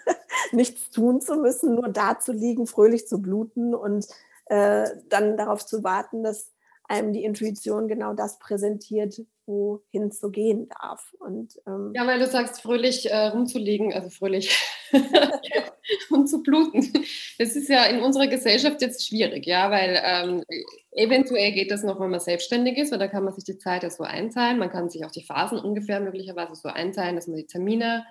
nichts 0.52 0.90
tun 0.90 1.20
zu 1.20 1.36
müssen, 1.36 1.74
nur 1.74 1.88
da 1.88 2.18
zu 2.18 2.32
liegen, 2.32 2.66
fröhlich 2.66 3.06
zu 3.06 3.22
bluten 3.22 3.74
und 3.74 4.06
äh, 4.46 4.88
dann 5.08 5.36
darauf 5.36 5.64
zu 5.64 5.82
warten, 5.84 6.22
dass 6.22 6.52
einem 6.92 7.12
die 7.12 7.24
Intuition 7.24 7.88
genau 7.88 8.12
das 8.12 8.38
präsentiert, 8.38 9.20
wohin 9.46 10.08
es 10.08 10.20
so 10.20 10.30
gehen 10.30 10.68
darf. 10.68 11.14
Und, 11.18 11.60
ähm, 11.66 11.92
ja, 11.94 12.06
weil 12.06 12.18
du 12.18 12.26
sagst, 12.26 12.60
fröhlich 12.60 13.10
äh, 13.10 13.28
rumzulegen, 13.28 13.92
also 13.92 14.10
fröhlich 14.10 14.56
und 16.10 16.28
zu 16.28 16.42
bluten. 16.42 16.92
Das 17.38 17.56
ist 17.56 17.68
ja 17.68 17.84
in 17.86 18.00
unserer 18.00 18.26
Gesellschaft 18.26 18.82
jetzt 18.82 19.06
schwierig, 19.06 19.46
ja, 19.46 19.70
weil 19.70 20.00
ähm, 20.04 20.44
eventuell 20.92 21.52
geht 21.52 21.70
das 21.70 21.82
noch, 21.82 22.00
wenn 22.00 22.10
man 22.10 22.20
selbstständig 22.20 22.76
ist, 22.78 22.92
weil 22.92 22.98
da 22.98 23.08
kann 23.08 23.24
man 23.24 23.34
sich 23.34 23.44
die 23.44 23.58
Zeit 23.58 23.82
ja 23.82 23.90
so 23.90 24.04
einteilen. 24.04 24.58
Man 24.58 24.70
kann 24.70 24.90
sich 24.90 25.04
auch 25.04 25.10
die 25.10 25.24
Phasen 25.24 25.58
ungefähr 25.58 26.00
möglicherweise 26.00 26.54
so 26.54 26.68
einteilen, 26.68 27.16
dass 27.16 27.26
man 27.26 27.36
die 27.36 27.46
Termine 27.46 28.04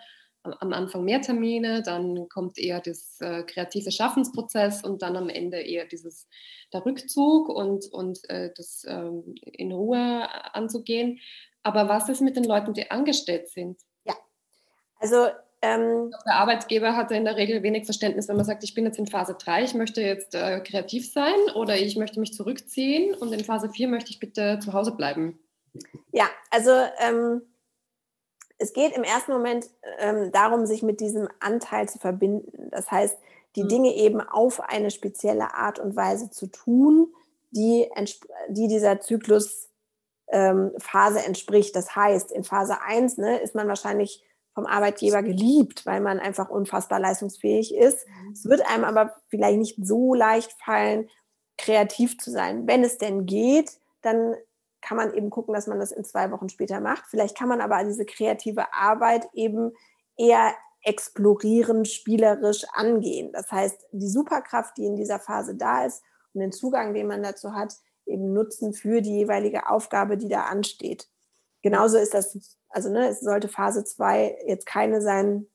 am 0.43 0.73
Anfang 0.73 1.03
mehr 1.03 1.21
Termine, 1.21 1.83
dann 1.83 2.27
kommt 2.29 2.57
eher 2.57 2.81
das 2.81 3.19
äh, 3.21 3.43
kreative 3.43 3.91
Schaffensprozess 3.91 4.83
und 4.83 5.01
dann 5.01 5.15
am 5.15 5.29
Ende 5.29 5.59
eher 5.59 5.85
dieses 5.85 6.27
der 6.73 6.85
Rückzug 6.85 7.49
und, 7.49 7.85
und 7.91 8.27
äh, 8.29 8.51
das 8.55 8.85
ähm, 8.87 9.35
in 9.43 9.71
Ruhe 9.71 10.27
anzugehen. 10.53 11.19
Aber 11.63 11.87
was 11.89 12.09
ist 12.09 12.21
mit 12.21 12.35
den 12.35 12.43
Leuten, 12.43 12.73
die 12.73 12.89
angestellt 12.89 13.49
sind? 13.49 13.79
Ja, 14.03 14.15
also 14.99 15.27
ähm, 15.61 16.11
der 16.25 16.35
Arbeitgeber 16.35 16.95
hat 16.95 17.11
ja 17.11 17.17
in 17.17 17.25
der 17.25 17.37
Regel 17.37 17.61
wenig 17.61 17.85
Verständnis, 17.85 18.27
wenn 18.27 18.35
man 18.35 18.45
sagt, 18.45 18.63
ich 18.63 18.73
bin 18.73 18.85
jetzt 18.85 18.97
in 18.97 19.05
Phase 19.05 19.35
3, 19.39 19.63
ich 19.63 19.73
möchte 19.75 20.01
jetzt 20.01 20.33
äh, 20.33 20.59
kreativ 20.61 21.11
sein 21.11 21.35
oder 21.53 21.77
ich 21.77 21.95
möchte 21.97 22.19
mich 22.19 22.33
zurückziehen 22.33 23.13
und 23.13 23.31
in 23.31 23.43
Phase 23.43 23.69
4 23.69 23.87
möchte 23.87 24.09
ich 24.09 24.19
bitte 24.19 24.57
zu 24.59 24.73
Hause 24.73 24.95
bleiben. 24.95 25.39
Ja, 26.11 26.27
also 26.49 26.71
ähm, 26.99 27.43
es 28.61 28.73
geht 28.73 28.95
im 28.95 29.03
ersten 29.03 29.33
Moment 29.33 29.69
ähm, 29.97 30.31
darum, 30.31 30.65
sich 30.65 30.83
mit 30.83 30.99
diesem 30.99 31.27
Anteil 31.39 31.89
zu 31.89 31.97
verbinden. 31.97 32.69
Das 32.69 32.91
heißt, 32.91 33.17
die 33.55 33.63
mhm. 33.63 33.67
Dinge 33.67 33.95
eben 33.95 34.21
auf 34.21 34.61
eine 34.61 34.91
spezielle 34.91 35.55
Art 35.55 35.79
und 35.79 35.95
Weise 35.95 36.29
zu 36.29 36.47
tun, 36.47 37.13
die, 37.49 37.89
die 38.49 38.67
dieser 38.67 39.01
Zyklusphase 39.01 39.69
ähm, 40.31 41.25
entspricht. 41.25 41.75
Das 41.75 41.95
heißt, 41.95 42.31
in 42.31 42.43
Phase 42.43 42.81
1 42.81 43.17
ne, 43.17 43.39
ist 43.39 43.55
man 43.55 43.67
wahrscheinlich 43.67 44.23
vom 44.53 44.65
Arbeitgeber 44.65 45.23
geliebt, 45.23 45.85
weil 45.85 46.01
man 46.01 46.19
einfach 46.19 46.49
unfassbar 46.49 46.99
leistungsfähig 46.99 47.73
ist. 47.73 48.07
Mhm. 48.07 48.31
Es 48.33 48.45
wird 48.45 48.61
einem 48.69 48.83
aber 48.83 49.15
vielleicht 49.29 49.57
nicht 49.57 49.77
so 49.81 50.13
leicht 50.13 50.53
fallen, 50.63 51.09
kreativ 51.57 52.17
zu 52.17 52.31
sein. 52.31 52.67
Wenn 52.67 52.83
es 52.83 52.97
denn 52.97 53.25
geht, 53.25 53.71
dann 54.01 54.35
kann 54.81 54.97
man 54.97 55.13
eben 55.13 55.29
gucken, 55.29 55.53
dass 55.53 55.67
man 55.67 55.79
das 55.79 55.91
in 55.91 56.03
zwei 56.03 56.31
Wochen 56.31 56.49
später 56.49 56.79
macht. 56.79 57.05
Vielleicht 57.07 57.37
kann 57.37 57.49
man 57.49 57.61
aber 57.61 57.83
diese 57.83 58.05
kreative 58.05 58.73
Arbeit 58.73 59.27
eben 59.33 59.73
eher 60.17 60.53
explorieren, 60.83 61.85
spielerisch 61.85 62.65
angehen. 62.73 63.31
Das 63.33 63.51
heißt, 63.51 63.87
die 63.91 64.09
Superkraft, 64.09 64.77
die 64.77 64.85
in 64.85 64.95
dieser 64.95 65.19
Phase 65.19 65.55
da 65.55 65.85
ist 65.85 66.03
und 66.33 66.41
den 66.41 66.51
Zugang, 66.51 66.93
den 66.93 67.07
man 67.07 67.21
dazu 67.21 67.53
hat, 67.53 67.75
eben 68.05 68.33
nutzen 68.33 68.73
für 68.73 69.01
die 69.01 69.17
jeweilige 69.17 69.69
Aufgabe, 69.69 70.17
die 70.17 70.27
da 70.27 70.45
ansteht. 70.45 71.07
Genauso 71.61 71.97
ist 71.97 72.13
das, 72.13 72.57
also 72.69 72.89
ne, 72.89 73.09
es 73.09 73.21
sollte 73.21 73.47
Phase 73.47 73.83
2 73.83 74.45
jetzt 74.47 74.65
keine 74.65 75.01
sein, 75.01 75.47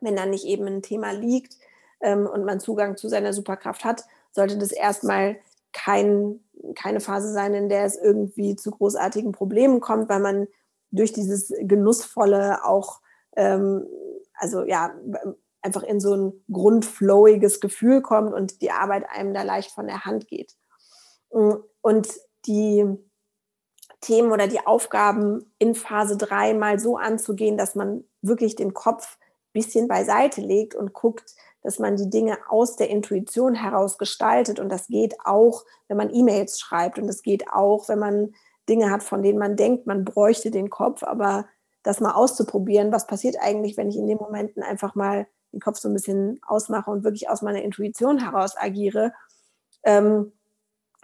wenn 0.00 0.16
da 0.16 0.26
nicht 0.26 0.44
eben 0.44 0.66
ein 0.66 0.82
Thema 0.82 1.12
liegt 1.12 1.56
ähm, 2.00 2.26
und 2.26 2.44
man 2.44 2.60
Zugang 2.60 2.96
zu 2.96 3.08
seiner 3.08 3.32
Superkraft 3.32 3.84
hat, 3.84 4.04
sollte 4.32 4.58
das 4.58 4.70
erstmal 4.70 5.36
kein, 5.72 6.40
keine 6.74 7.00
Phase 7.00 7.32
sein, 7.32 7.54
in 7.54 7.68
der 7.68 7.84
es 7.84 7.96
irgendwie 7.96 8.56
zu 8.56 8.70
großartigen 8.70 9.32
Problemen 9.32 9.80
kommt, 9.80 10.08
weil 10.08 10.20
man 10.20 10.48
durch 10.90 11.12
dieses 11.12 11.52
Genussvolle 11.60 12.64
auch, 12.64 13.00
ähm, 13.36 13.86
also 14.34 14.64
ja, 14.64 14.94
einfach 15.60 15.82
in 15.82 16.00
so 16.00 16.14
ein 16.14 16.44
grundflowiges 16.50 17.60
Gefühl 17.60 18.00
kommt 18.02 18.32
und 18.32 18.62
die 18.62 18.70
Arbeit 18.70 19.06
einem 19.10 19.34
da 19.34 19.42
leicht 19.42 19.72
von 19.72 19.86
der 19.86 20.04
Hand 20.04 20.28
geht. 20.28 20.56
Und 21.28 22.08
die 22.46 22.86
Themen 24.00 24.30
oder 24.30 24.46
die 24.46 24.64
Aufgaben 24.66 25.52
in 25.58 25.74
Phase 25.74 26.16
3 26.16 26.54
mal 26.54 26.78
so 26.78 26.96
anzugehen, 26.96 27.58
dass 27.58 27.74
man 27.74 28.04
wirklich 28.22 28.56
den 28.56 28.72
Kopf 28.72 29.18
ein 29.18 29.52
bisschen 29.52 29.88
beiseite 29.88 30.40
legt 30.40 30.74
und 30.74 30.92
guckt, 30.92 31.34
dass 31.62 31.78
man 31.78 31.96
die 31.96 32.10
Dinge 32.10 32.38
aus 32.48 32.76
der 32.76 32.90
Intuition 32.90 33.54
heraus 33.54 33.98
gestaltet. 33.98 34.60
Und 34.60 34.68
das 34.70 34.86
geht 34.86 35.16
auch, 35.24 35.64
wenn 35.88 35.96
man 35.96 36.14
E-Mails 36.14 36.60
schreibt. 36.60 36.98
Und 36.98 37.06
das 37.06 37.22
geht 37.22 37.50
auch, 37.52 37.88
wenn 37.88 37.98
man 37.98 38.34
Dinge 38.68 38.90
hat, 38.90 39.02
von 39.02 39.22
denen 39.22 39.38
man 39.38 39.56
denkt, 39.56 39.86
man 39.86 40.04
bräuchte 40.04 40.50
den 40.50 40.70
Kopf. 40.70 41.02
Aber 41.02 41.46
das 41.82 42.00
mal 42.00 42.12
auszuprobieren, 42.12 42.92
was 42.92 43.06
passiert 43.06 43.36
eigentlich, 43.40 43.76
wenn 43.76 43.88
ich 43.88 43.96
in 43.96 44.06
den 44.06 44.18
Momenten 44.18 44.62
einfach 44.62 44.94
mal 44.94 45.26
den 45.52 45.60
Kopf 45.60 45.78
so 45.78 45.88
ein 45.88 45.94
bisschen 45.94 46.40
ausmache 46.46 46.90
und 46.90 47.04
wirklich 47.04 47.28
aus 47.28 47.42
meiner 47.42 47.62
Intuition 47.62 48.18
heraus 48.18 48.54
agiere, 48.56 49.12
ähm, 49.84 50.32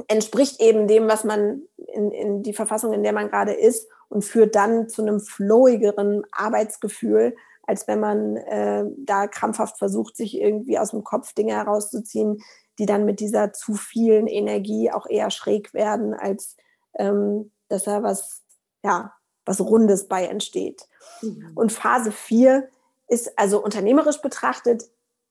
entspricht 0.08 0.60
eben 0.60 0.86
dem, 0.86 1.08
was 1.08 1.24
man 1.24 1.62
in, 1.76 2.10
in 2.10 2.42
die 2.42 2.52
Verfassung, 2.52 2.92
in 2.92 3.02
der 3.02 3.12
man 3.12 3.28
gerade 3.30 3.52
ist 3.52 3.88
und 4.08 4.24
führt 4.24 4.54
dann 4.54 4.88
zu 4.88 5.02
einem 5.02 5.20
flowigeren 5.20 6.24
Arbeitsgefühl, 6.32 7.36
als 7.66 7.88
wenn 7.88 8.00
man 8.00 8.36
äh, 8.36 8.84
da 8.96 9.26
krampfhaft 9.26 9.78
versucht, 9.78 10.16
sich 10.16 10.38
irgendwie 10.38 10.78
aus 10.78 10.90
dem 10.90 11.04
Kopf 11.04 11.32
Dinge 11.32 11.54
herauszuziehen, 11.54 12.42
die 12.78 12.86
dann 12.86 13.04
mit 13.04 13.20
dieser 13.20 13.52
zu 13.52 13.74
vielen 13.74 14.26
Energie 14.26 14.90
auch 14.90 15.06
eher 15.06 15.30
schräg 15.30 15.74
werden, 15.74 16.14
als 16.14 16.56
ähm, 16.98 17.52
dass 17.68 17.84
da 17.84 18.02
was, 18.02 18.42
ja, 18.82 19.12
was 19.44 19.60
Rundes 19.60 20.08
bei 20.08 20.26
entsteht. 20.26 20.88
Mhm. 21.22 21.52
Und 21.54 21.72
Phase 21.72 22.12
4 22.12 22.68
ist 23.08 23.38
also 23.38 23.62
unternehmerisch 23.62 24.20
betrachtet, 24.20 24.84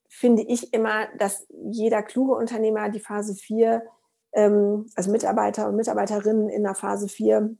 finde 0.07 0.43
ich 0.43 0.73
immer, 0.73 1.07
dass 1.17 1.47
jeder 1.49 2.03
kluge 2.03 2.33
Unternehmer 2.33 2.89
die 2.89 2.99
Phase 2.99 3.33
4, 3.33 3.83
ähm, 4.33 4.89
also 4.95 5.11
Mitarbeiter 5.11 5.67
und 5.67 5.75
Mitarbeiterinnen 5.75 6.49
in 6.49 6.63
der 6.63 6.75
Phase 6.75 7.07
4 7.07 7.55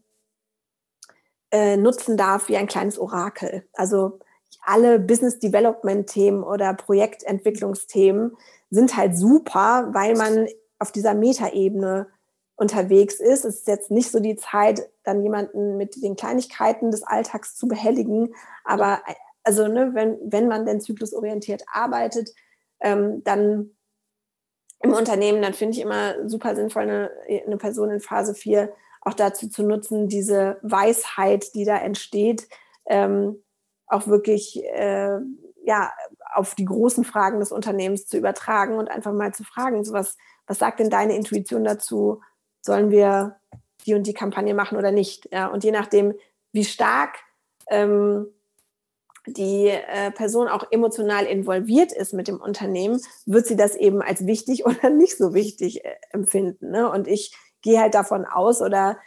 äh, 1.52 1.78
nutzen 1.78 2.18
darf 2.18 2.50
wie 2.50 2.58
ein 2.58 2.68
kleines 2.68 3.00
Orakel. 3.00 3.68
Also 3.74 4.20
alle 4.62 5.00
Business 5.00 5.40
Development 5.40 6.08
Themen 6.08 6.44
oder 6.44 6.74
Projektentwicklungsthemen 6.74 8.36
sind 8.70 8.96
halt 8.96 9.18
super, 9.18 9.90
weil 9.92 10.16
man 10.16 10.48
auf 10.80 10.92
dieser 10.92 11.14
Metaebene 11.14 12.08
unterwegs 12.56 13.16
ist. 13.16 13.46
Es 13.46 13.60
ist 13.60 13.68
jetzt 13.68 13.92
nicht 13.92 14.12
so 14.12 14.20
die 14.20 14.36
Zeit, 14.36 14.90
dann 15.04 15.24
jemanden 15.24 15.78
mit 15.78 16.02
den 16.02 16.16
Kleinigkeiten 16.16 16.92
des 16.92 17.04
Alltags 17.04 17.56
zu 17.56 17.68
behelligen. 17.68 18.34
Aber 18.64 19.02
also, 19.44 19.68
ne, 19.68 19.92
wenn, 19.94 20.18
wenn 20.24 20.48
man 20.48 20.66
denn 20.66 20.82
zyklusorientiert 20.82 21.64
arbeitet, 21.72 22.30
ähm, 22.80 23.24
dann 23.24 23.72
im 24.80 24.94
Unternehmen, 24.94 25.42
dann 25.42 25.54
finde 25.54 25.78
ich 25.78 25.82
immer 25.82 26.28
super 26.28 26.56
sinnvoll, 26.56 26.84
eine, 26.84 27.12
eine 27.46 27.58
Person 27.58 27.90
in 27.90 28.00
Phase 28.00 28.36
4 28.36 28.74
auch 29.02 29.14
dazu 29.14 29.50
zu 29.50 29.64
nutzen, 29.64 30.08
diese 30.08 30.58
Weisheit, 30.62 31.56
die 31.56 31.66
da 31.66 31.78
entsteht, 31.78 32.48
ähm, 32.86 33.44
auch 33.94 34.08
wirklich 34.08 34.64
äh, 34.64 35.20
ja, 35.64 35.92
auf 36.34 36.56
die 36.56 36.66
großen 36.66 37.04
Fragen 37.04 37.40
des 37.40 37.52
Unternehmens 37.52 38.08
zu 38.08 38.18
übertragen 38.18 38.78
und 38.78 38.90
einfach 38.90 39.14
mal 39.14 39.34
zu 39.34 39.44
fragen, 39.44 39.84
so 39.84 39.94
was, 39.94 40.18
was 40.48 40.60
sagt 40.60 40.80
denn 40.80 40.90
deine 40.90 41.16
Intuition 41.16 41.64
dazu? 41.64 42.22
Sollen 42.62 42.92
wir 42.92 43.38
die 43.86 43.94
und 43.94 44.08
die 44.08 44.14
Kampagne 44.14 44.54
machen 44.54 44.78
oder 44.78 44.92
nicht? 44.92 45.30
Ja, 45.32 45.48
und 45.48 45.64
je 45.64 45.72
nachdem, 45.72 46.14
wie 46.52 46.66
stark 46.66 47.20
ähm, 47.70 48.28
die 49.26 49.70
äh, 49.70 50.12
Person 50.12 50.48
auch 50.48 50.66
emotional 50.72 51.26
involviert 51.26 51.94
ist 51.94 52.14
mit 52.14 52.28
dem 52.28 52.42
Unternehmen, 52.42 53.02
wird 53.26 53.48
sie 53.48 53.56
das 53.56 53.76
eben 53.76 54.02
als 54.02 54.26
wichtig 54.26 54.66
oder 54.66 54.90
nicht 54.90 55.18
so 55.18 55.34
wichtig 55.34 55.86
äh, 55.86 55.96
empfinden. 56.12 56.72
Ne? 56.72 56.90
Und 56.90 57.08
ich 57.08 57.36
gehe 57.62 57.80
halt 57.80 57.94
davon 57.94 58.26
aus 58.26 58.62
oder 58.62 58.98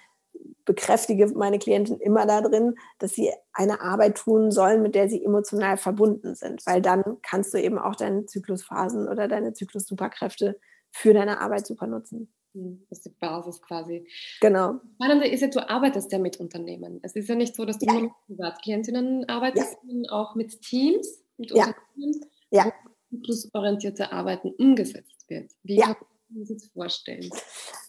bekräftige 0.67 1.27
meine 1.29 1.59
Klienten 1.59 1.99
immer 2.01 2.27
darin, 2.27 2.75
dass 2.99 3.15
sie 3.15 3.33
eine 3.53 3.81
Arbeit 3.81 4.19
tun 4.19 4.51
sollen, 4.51 4.83
mit 4.83 4.95
der 4.95 5.09
sie 5.09 5.25
emotional 5.25 5.79
verbunden 5.79 6.35
sind, 6.35 6.67
weil 6.67 6.83
dann 6.83 7.03
kannst 7.23 7.55
du 7.55 7.59
eben 7.59 7.79
auch 7.79 7.97
deine 7.97 8.27
Zyklusphasen 8.27 9.09
oder 9.09 9.29
deine 9.29 9.55
Zyklus-Superkräfte 9.55 10.61
für 10.91 11.15
deine 11.15 11.41
Arbeit 11.41 11.67
super 11.67 11.87
nutzen. 11.87 12.33
Hm, 12.53 12.87
das 12.89 12.99
ist 12.99 13.07
die 13.07 13.11
Basis 13.21 13.63
quasi. 13.63 14.09
Genau. 14.41 14.81
Spannende 14.95 15.29
ist 15.29 15.41
ja, 15.41 15.49
du 15.49 15.69
arbeitest 15.69 16.11
ja 16.11 16.19
mit 16.19 16.39
Unternehmen. 16.39 17.01
Es 17.03 17.15
ist 17.15 17.29
ja 17.29 17.35
nicht 17.35 17.55
so, 17.55 17.65
dass 17.65 17.79
du 17.79 17.87
ja. 17.87 17.93
nur 17.93 18.03
mit 18.03 18.13
Privatklientinnen 18.27 19.29
arbeitest, 19.29 19.73
ja. 19.73 19.79
sondern 19.87 20.11
auch 20.11 20.35
mit 20.35 20.61
Teams, 20.63 21.23
mit 21.37 21.51
ja. 21.51 21.67
Unternehmen, 21.67 22.25
ja. 22.51 22.73
wo 23.11 23.19
zyklusorientierte 23.19 24.11
Arbeiten 24.11 24.53
umgesetzt 24.59 25.29
wird. 25.29 25.53
Wie 25.63 25.77
ja. 25.77 25.95
kann 25.95 25.97
man 26.31 26.45
sich 26.45 26.57
das 26.57 26.69
vorstellen? 26.73 27.31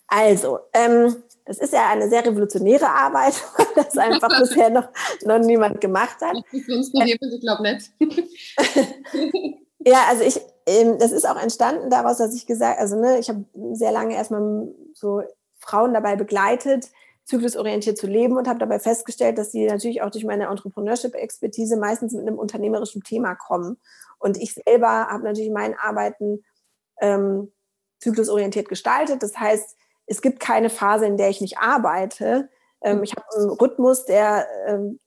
Also, 0.08 0.60
ähm, 0.74 1.16
das 1.48 1.60
ist 1.60 1.74
ja 1.74 1.90
eine 1.90 2.10
sehr 2.10 2.26
revolutionäre 2.26 2.90
Arbeit, 2.90 3.34
weil 3.58 3.84
das 3.84 3.98
einfach 3.98 4.30
bisher 4.40 4.70
noch, 4.70 4.90
noch 5.26 5.40
niemand 5.40 5.82
gemacht 5.82 6.18
hat. 6.22 6.36
Sonst 6.68 6.94
ich 6.94 7.42
glaube 7.42 7.64
nicht. 7.64 7.92
ja, 9.80 10.04
also 10.10 10.24
ich, 10.24 10.42
ähm, 10.66 10.98
das 11.00 11.12
ist 11.12 11.28
auch 11.28 11.42
entstanden 11.42 11.90
daraus, 11.90 12.18
dass 12.18 12.36
ich 12.36 12.46
gesagt, 12.46 12.80
also 12.80 13.00
ne, 13.00 13.18
ich 13.20 13.30
habe 13.30 13.46
sehr 13.72 13.92
lange 13.92 14.16
erstmal 14.16 14.68
so 14.94 15.22
Frauen 15.60 15.94
dabei 15.94 16.16
begleitet, 16.16 16.90
zyklusorientiert 17.26 17.98
zu 17.98 18.08
leben 18.08 18.38
und 18.38 18.48
habe 18.48 18.60
dabei 18.60 18.80
festgestellt, 18.80 19.38
dass 19.38 19.52
sie 19.52 19.66
natürlich 19.66 20.02
auch 20.02 20.12
durch 20.12 20.26
meine 20.26 20.48
Entrepreneurship-Expertise 20.48 21.78
meistens 21.78 22.14
mit 22.14 22.22
einem 22.22 22.40
unternehmerischen 22.40 23.04
Thema 23.04 23.36
kommen. 23.36 23.78
Und 24.20 24.38
ich 24.38 24.54
selber 24.54 25.08
habe 25.08 25.24
natürlich 25.24 25.52
mein 25.52 25.78
Arbeiten 25.78 26.44
ähm, 27.02 27.52
zyklusorientiert 28.00 28.70
gestaltet. 28.70 29.24
Das 29.24 29.38
heißt, 29.38 29.76
es 30.08 30.22
gibt 30.22 30.40
keine 30.40 30.70
Phase, 30.70 31.06
in 31.06 31.18
der 31.18 31.30
ich 31.30 31.42
nicht 31.42 31.60
arbeite. 31.60 32.50
Ähm, 32.82 33.04
ich 33.04 33.12
habe 33.12 33.26
einen 33.36 33.50
Rhythmus, 33.50 34.06
der, 34.06 34.48
ähm, 34.66 35.00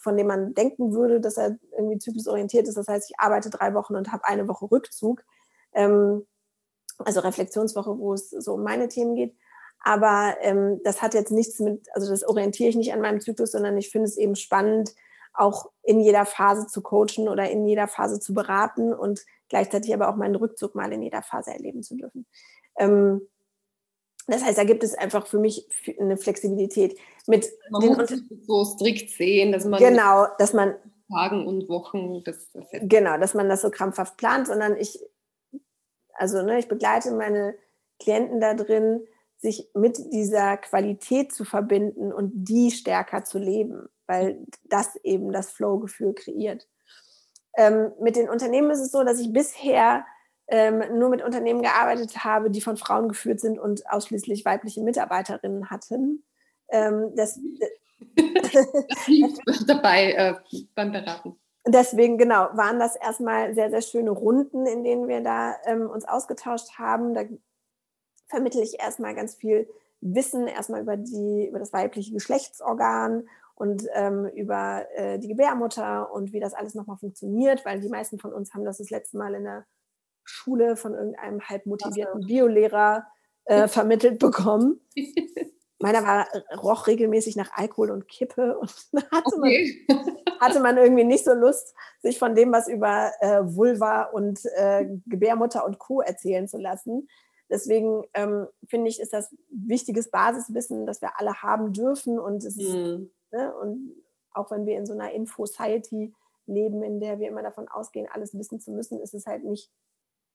von 0.00 0.16
dem 0.16 0.26
man 0.26 0.54
denken 0.54 0.92
würde, 0.92 1.20
dass 1.20 1.36
er 1.36 1.58
irgendwie 1.76 1.98
zyklusorientiert 1.98 2.66
ist. 2.66 2.76
Das 2.76 2.88
heißt, 2.88 3.10
ich 3.10 3.20
arbeite 3.20 3.50
drei 3.50 3.74
Wochen 3.74 3.96
und 3.96 4.12
habe 4.12 4.24
eine 4.24 4.48
Woche 4.48 4.70
Rückzug. 4.70 5.22
Ähm, 5.74 6.26
also 6.98 7.20
Reflexionswoche, 7.20 7.98
wo 7.98 8.14
es 8.14 8.30
so 8.30 8.54
um 8.54 8.62
meine 8.62 8.88
Themen 8.88 9.14
geht. 9.14 9.36
Aber 9.82 10.36
ähm, 10.40 10.80
das 10.84 11.00
hat 11.00 11.14
jetzt 11.14 11.32
nichts 11.32 11.58
mit, 11.58 11.86
also 11.94 12.10
das 12.10 12.22
orientiere 12.26 12.68
ich 12.68 12.76
nicht 12.76 12.92
an 12.92 13.00
meinem 13.00 13.20
Zyklus, 13.20 13.52
sondern 13.52 13.78
ich 13.78 13.90
finde 13.90 14.08
es 14.08 14.18
eben 14.18 14.36
spannend, 14.36 14.94
auch 15.32 15.70
in 15.82 16.00
jeder 16.00 16.26
Phase 16.26 16.66
zu 16.66 16.82
coachen 16.82 17.28
oder 17.28 17.48
in 17.50 17.66
jeder 17.66 17.88
Phase 17.88 18.20
zu 18.20 18.34
beraten 18.34 18.92
und 18.92 19.24
gleichzeitig 19.48 19.94
aber 19.94 20.08
auch 20.08 20.16
meinen 20.16 20.34
Rückzug 20.34 20.74
mal 20.74 20.92
in 20.92 21.02
jeder 21.02 21.22
Phase 21.22 21.52
erleben 21.52 21.82
zu 21.82 21.96
dürfen. 21.96 22.26
Ähm, 22.76 23.22
das 24.26 24.44
heißt, 24.44 24.58
da 24.58 24.64
gibt 24.64 24.84
es 24.84 24.94
einfach 24.94 25.26
für 25.26 25.38
mich 25.38 25.66
eine 25.98 26.16
Flexibilität. 26.16 26.98
Mit 27.26 27.48
man 27.70 27.80
den 27.80 27.96
muss 27.96 28.10
so 28.46 28.64
strikt 28.64 29.10
sehen, 29.10 29.52
dass 29.52 29.64
man 29.64 29.80
genau, 29.80 30.26
dass 30.38 30.52
man 30.52 30.74
Tagen 31.10 31.46
und 31.46 31.68
Wochen 31.68 32.22
das, 32.24 32.50
das 32.52 32.66
genau, 32.82 33.18
dass 33.18 33.34
man 33.34 33.48
das 33.48 33.62
so 33.62 33.70
krampfhaft 33.70 34.16
plant, 34.16 34.46
sondern 34.46 34.76
ich 34.76 35.00
also 36.14 36.42
ne, 36.42 36.58
ich 36.58 36.68
begleite 36.68 37.12
meine 37.12 37.54
Klienten 37.98 38.40
da 38.40 38.54
drin, 38.54 39.06
sich 39.38 39.70
mit 39.74 39.98
dieser 40.12 40.58
Qualität 40.58 41.32
zu 41.32 41.44
verbinden 41.44 42.12
und 42.12 42.32
die 42.34 42.70
stärker 42.70 43.24
zu 43.24 43.38
leben, 43.38 43.88
weil 44.06 44.44
das 44.64 44.96
eben 44.96 45.32
das 45.32 45.50
Flow-Gefühl 45.50 46.14
kreiert. 46.14 46.68
Ähm, 47.56 47.92
mit 48.00 48.16
den 48.16 48.28
Unternehmen 48.28 48.70
ist 48.70 48.80
es 48.80 48.92
so, 48.92 49.02
dass 49.02 49.18
ich 49.18 49.32
bisher 49.32 50.04
ähm, 50.50 50.98
nur 50.98 51.08
mit 51.08 51.22
Unternehmen 51.22 51.62
gearbeitet 51.62 52.24
habe, 52.24 52.50
die 52.50 52.60
von 52.60 52.76
Frauen 52.76 53.08
geführt 53.08 53.40
sind 53.40 53.58
und 53.58 53.88
ausschließlich 53.88 54.44
weibliche 54.44 54.82
Mitarbeiterinnen 54.82 55.70
hatten. 55.70 56.24
Ähm, 56.68 57.12
das, 57.14 57.38
das 59.46 59.66
dabei 59.66 60.12
äh, 60.12 60.34
beim 60.74 60.90
Beraten. 60.92 61.36
Deswegen, 61.66 62.18
genau, 62.18 62.48
waren 62.54 62.80
das 62.80 62.96
erstmal 62.96 63.54
sehr, 63.54 63.70
sehr 63.70 63.82
schöne 63.82 64.10
Runden, 64.10 64.66
in 64.66 64.82
denen 64.82 65.08
wir 65.08 65.20
da 65.20 65.54
ähm, 65.66 65.88
uns 65.88 66.06
ausgetauscht 66.06 66.78
haben. 66.78 67.14
Da 67.14 67.22
vermittle 68.26 68.62
ich 68.62 68.80
erstmal 68.80 69.14
ganz 69.14 69.36
viel 69.36 69.68
Wissen, 70.00 70.48
erstmal 70.48 70.80
über, 70.80 70.96
die, 70.96 71.46
über 71.48 71.58
das 71.58 71.72
weibliche 71.72 72.12
Geschlechtsorgan 72.12 73.28
und 73.54 73.86
ähm, 73.92 74.26
über 74.34 74.86
äh, 74.94 75.18
die 75.18 75.28
Gebärmutter 75.28 76.12
und 76.12 76.32
wie 76.32 76.40
das 76.40 76.54
alles 76.54 76.74
nochmal 76.74 76.96
funktioniert, 76.96 77.64
weil 77.64 77.80
die 77.80 77.90
meisten 77.90 78.18
von 78.18 78.32
uns 78.32 78.54
haben 78.54 78.64
das 78.64 78.78
das 78.78 78.90
letzte 78.90 79.18
Mal 79.18 79.34
in 79.34 79.44
der 79.44 79.66
Schule 80.24 80.76
von 80.76 80.94
irgendeinem 80.94 81.40
halb 81.40 81.66
motivierten 81.66 82.26
Biolehrer 82.26 83.06
äh, 83.44 83.68
vermittelt 83.68 84.18
bekommen. 84.18 84.80
Meiner 85.82 86.04
war, 86.04 86.26
roch 86.62 86.86
regelmäßig 86.86 87.36
nach 87.36 87.52
Alkohol 87.54 87.90
und 87.90 88.06
Kippe 88.06 88.58
und 88.58 88.70
hatte, 89.10 89.36
okay. 89.36 89.86
man, 89.88 90.16
hatte 90.38 90.60
man 90.60 90.76
irgendwie 90.76 91.04
nicht 91.04 91.24
so 91.24 91.32
Lust, 91.32 91.74
sich 92.00 92.18
von 92.18 92.34
dem, 92.34 92.52
was 92.52 92.68
über 92.68 93.12
äh, 93.20 93.40
Vulva 93.42 94.02
und 94.04 94.44
äh, 94.56 94.86
Gebärmutter 95.06 95.64
und 95.64 95.78
Co. 95.78 96.02
erzählen 96.02 96.46
zu 96.48 96.58
lassen. 96.58 97.08
Deswegen 97.48 98.04
ähm, 98.14 98.46
finde 98.68 98.88
ich, 98.90 99.00
ist 99.00 99.12
das 99.12 99.34
wichtiges 99.50 100.10
Basiswissen, 100.10 100.86
das 100.86 101.00
wir 101.00 101.18
alle 101.18 101.42
haben 101.42 101.72
dürfen. 101.72 102.18
Und, 102.18 102.44
es 102.44 102.56
ist, 102.56 102.74
mhm. 102.74 103.10
ne, 103.32 103.54
und 103.56 103.96
auch 104.32 104.50
wenn 104.50 104.66
wir 104.66 104.76
in 104.76 104.86
so 104.86 104.92
einer 104.92 105.12
Info-Society 105.12 106.14
leben, 106.46 106.82
in 106.82 107.00
der 107.00 107.18
wir 107.18 107.28
immer 107.28 107.42
davon 107.42 107.68
ausgehen, 107.68 108.08
alles 108.10 108.36
wissen 108.38 108.60
zu 108.60 108.70
müssen, 108.70 109.00
ist 109.00 109.14
es 109.14 109.26
halt 109.26 109.44
nicht 109.44 109.70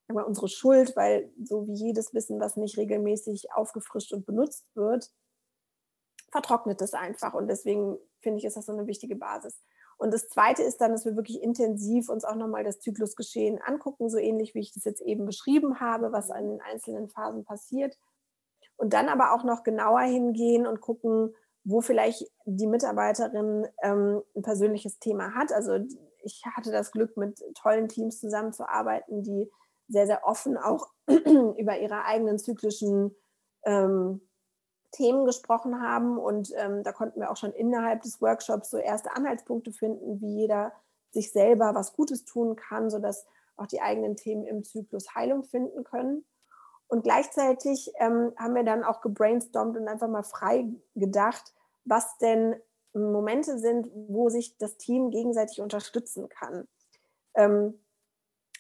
unsere 0.08 0.47
Schuld, 0.47 0.95
weil 0.95 1.32
so 1.43 1.68
wie 1.68 1.74
jedes 1.74 2.14
Wissen, 2.14 2.39
was 2.39 2.58
nicht 2.58 2.78
regelmäßig 2.78 3.51
aufgefrischt 3.53 4.14
und 4.14 4.26
benutzt 4.26 4.66
wird, 4.76 5.12
vertrocknet 6.32 6.82
es 6.82 6.93
einfach. 6.93 7.34
Und 7.34 7.47
deswegen 7.47 7.97
finde 8.20 8.39
ich, 8.39 8.45
ist 8.45 8.58
das 8.58 8.66
so 8.66 8.74
eine 8.74 8.88
wichtige 8.88 9.16
Basis. 9.16 9.62
Und 9.97 10.14
das 10.14 10.28
Zweite 10.28 10.62
ist 10.62 10.82
dann, 10.82 10.91
dass 10.91 11.06
wir 11.06 11.16
wirklich 11.16 11.41
intensiv 11.41 12.10
uns 12.10 12.26
auch 12.26 12.36
nochmal 12.36 12.64
das 12.64 12.80
Zyklusgeschehen 12.80 13.62
angucken, 13.62 14.10
so 14.10 14.18
ähnlich 14.18 14.53
wie 14.53 14.60
ich 14.60 14.74
das 14.74 14.84
jetzt 14.84 15.01
eben 15.01 15.26
beschrieben 15.26 15.80
habe, 15.80 16.12
was 16.12 16.32
an 16.32 16.49
den 16.49 16.62
einzelnen 16.62 17.08
Phasen 17.08 17.45
passiert. 17.45 17.97
Und 18.76 18.93
dann 18.93 19.08
aber 19.08 19.34
auch 19.34 19.45
noch 19.45 19.64
genauer 19.64 20.01
hingehen 20.01 20.68
und 20.68 20.82
gucken, 20.82 21.34
wo 21.64 21.80
vielleicht 21.82 22.30
die 22.45 22.68
Mitarbeiterin 22.68 23.68
ähm, 23.82 24.22
ein 24.36 24.41
persönliches 24.41 24.99
Thema 24.99 25.34
hat. 25.34 25.53
Also 25.53 25.80
ich 26.24 26.43
hatte 26.45 26.72
das 26.72 26.91
Glück, 26.91 27.16
mit 27.16 27.41
tollen 27.56 27.88
Teams 27.88 28.20
zusammenzuarbeiten, 28.20 29.24
die 29.24 29.49
sehr, 29.88 30.08
sehr 30.08 30.26
offen 30.26 30.58
auch 30.58 30.90
über 31.08 31.78
ihre 31.80 32.06
eigenen 32.06 32.40
zyklischen 32.40 33.16
ähm, 33.64 34.22
Themen 34.92 35.26
gesprochen 35.26 35.82
haben. 35.82 36.18
Und 36.18 36.52
ähm, 36.56 36.84
da 36.84 36.92
konnten 36.92 37.20
wir 37.20 37.32
auch 37.32 37.38
schon 37.38 37.54
innerhalb 37.54 38.02
des 38.02 38.22
Workshops 38.22 38.70
so 38.70 38.78
erste 38.78 39.16
Anhaltspunkte 39.16 39.72
finden, 39.72 40.22
wie 40.22 40.42
jeder 40.42 40.72
sich 41.12 41.32
selber 41.32 41.76
was 41.76 41.94
Gutes 41.94 42.26
tun 42.26 42.56
kann, 42.56 42.90
sodass 42.90 43.26
auch 43.58 43.68
die 43.68 43.82
eigenen 43.82 44.16
Themen 44.16 44.46
im 44.46 44.64
Zyklus 44.64 45.16
Heilung 45.16 45.44
finden 45.44 45.84
können. 45.84 46.26
Und 46.88 47.04
gleichzeitig 47.04 47.92
ähm, 48.00 48.34
haben 48.38 48.56
wir 48.56 48.64
dann 48.64 48.84
auch 48.84 49.02
gebrainstormt 49.02 49.78
und 49.78 49.88
einfach 49.88 50.08
mal 50.08 50.24
frei 50.24 50.68
gedacht, 50.94 51.54
was 51.84 52.18
denn 52.18 52.56
Momente 52.94 53.60
sind, 53.60 53.90
wo 53.94 54.30
sich 54.30 54.58
das 54.58 54.78
Team 54.78 55.10
gegenseitig 55.10 55.62
unterstützen 55.62 56.30
kann. 56.30 56.68
Ähm, 57.34 57.80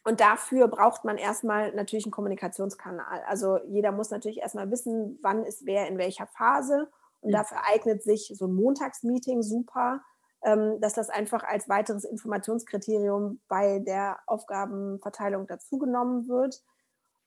und 0.05 0.19
dafür 0.19 0.67
braucht 0.67 1.03
man 1.03 1.17
erstmal 1.17 1.73
natürlich 1.73 2.05
einen 2.05 2.11
Kommunikationskanal. 2.11 3.23
Also 3.27 3.57
jeder 3.65 3.91
muss 3.91 4.11
natürlich 4.11 4.37
erstmal 4.37 4.69
wissen, 4.69 5.17
wann 5.23 5.43
ist 5.43 5.65
wer 5.65 5.87
in 5.87 5.97
welcher 5.97 6.27
Phase. 6.27 6.89
Und 7.21 7.31
ja. 7.31 7.39
dafür 7.39 7.57
eignet 7.67 8.03
sich 8.03 8.31
so 8.37 8.45
ein 8.45 8.53
Montagsmeeting 8.53 9.41
super, 9.41 10.03
ähm, 10.43 10.79
dass 10.79 10.93
das 10.93 11.09
einfach 11.09 11.43
als 11.43 11.67
weiteres 11.69 12.05
Informationskriterium 12.05 13.41
bei 13.47 13.79
der 13.79 14.19
Aufgabenverteilung 14.27 15.47
dazugenommen 15.47 16.27
wird. 16.27 16.63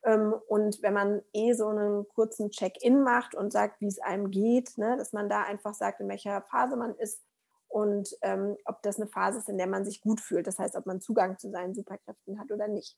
Ähm, 0.05 0.37
und 0.47 0.81
wenn 0.81 0.95
man 0.95 1.23
eh 1.33 1.55
so 1.55 1.67
einen 1.67 2.07
kurzen 2.07 2.51
Check-in 2.51 3.03
macht 3.03 3.35
und 3.35 3.53
sagt, 3.53 3.81
wie 3.81 3.89
es 3.89 3.99
einem 3.99 4.31
geht, 4.31 4.79
ne, 4.79 4.97
dass 4.97 5.13
man 5.13 5.29
da 5.29 5.43
einfach 5.43 5.75
sagt, 5.75 6.01
in 6.01 6.09
welcher 6.09 6.43
Phase 6.43 6.77
man 6.77 6.95
ist, 6.95 7.25
und 7.69 8.17
ähm, 8.23 8.57
ob 8.65 8.83
das 8.83 8.97
eine 8.97 9.07
Phase 9.07 9.39
ist, 9.39 9.49
in 9.49 9.59
der 9.59 9.67
man 9.67 9.85
sich 9.85 10.01
gut 10.01 10.21
fühlt. 10.21 10.47
Das 10.47 10.59
heißt, 10.59 10.75
ob 10.77 10.87
man 10.87 11.01
Zugang 11.01 11.39
zu 11.39 11.51
seinen 11.51 11.75
Superkräften 11.75 12.41
hat 12.41 12.51
oder 12.51 12.69
nicht. 12.69 12.97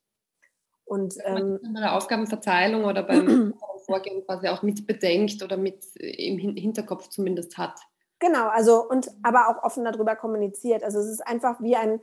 Und 0.84 1.14
ähm, 1.24 1.60
bei 1.72 1.80
der 1.80 1.94
Aufgabenverteilung 1.94 2.84
oder 2.84 3.02
beim 3.02 3.54
Vorgehen 3.86 4.24
quasi 4.24 4.48
auch 4.48 4.62
mit 4.62 4.86
bedenkt 4.86 5.42
oder 5.42 5.56
mit 5.56 5.84
im 5.96 6.38
Hinterkopf 6.38 7.08
zumindest 7.08 7.58
hat. 7.58 7.78
Genau, 8.18 8.48
also 8.48 8.88
und 8.88 9.10
aber 9.22 9.48
auch 9.48 9.62
offen 9.62 9.84
darüber 9.84 10.14
kommuniziert. 10.14 10.84
Also 10.84 10.98
es 10.98 11.06
ist 11.06 11.26
einfach 11.26 11.60
wie 11.60 11.76
ein 11.76 12.00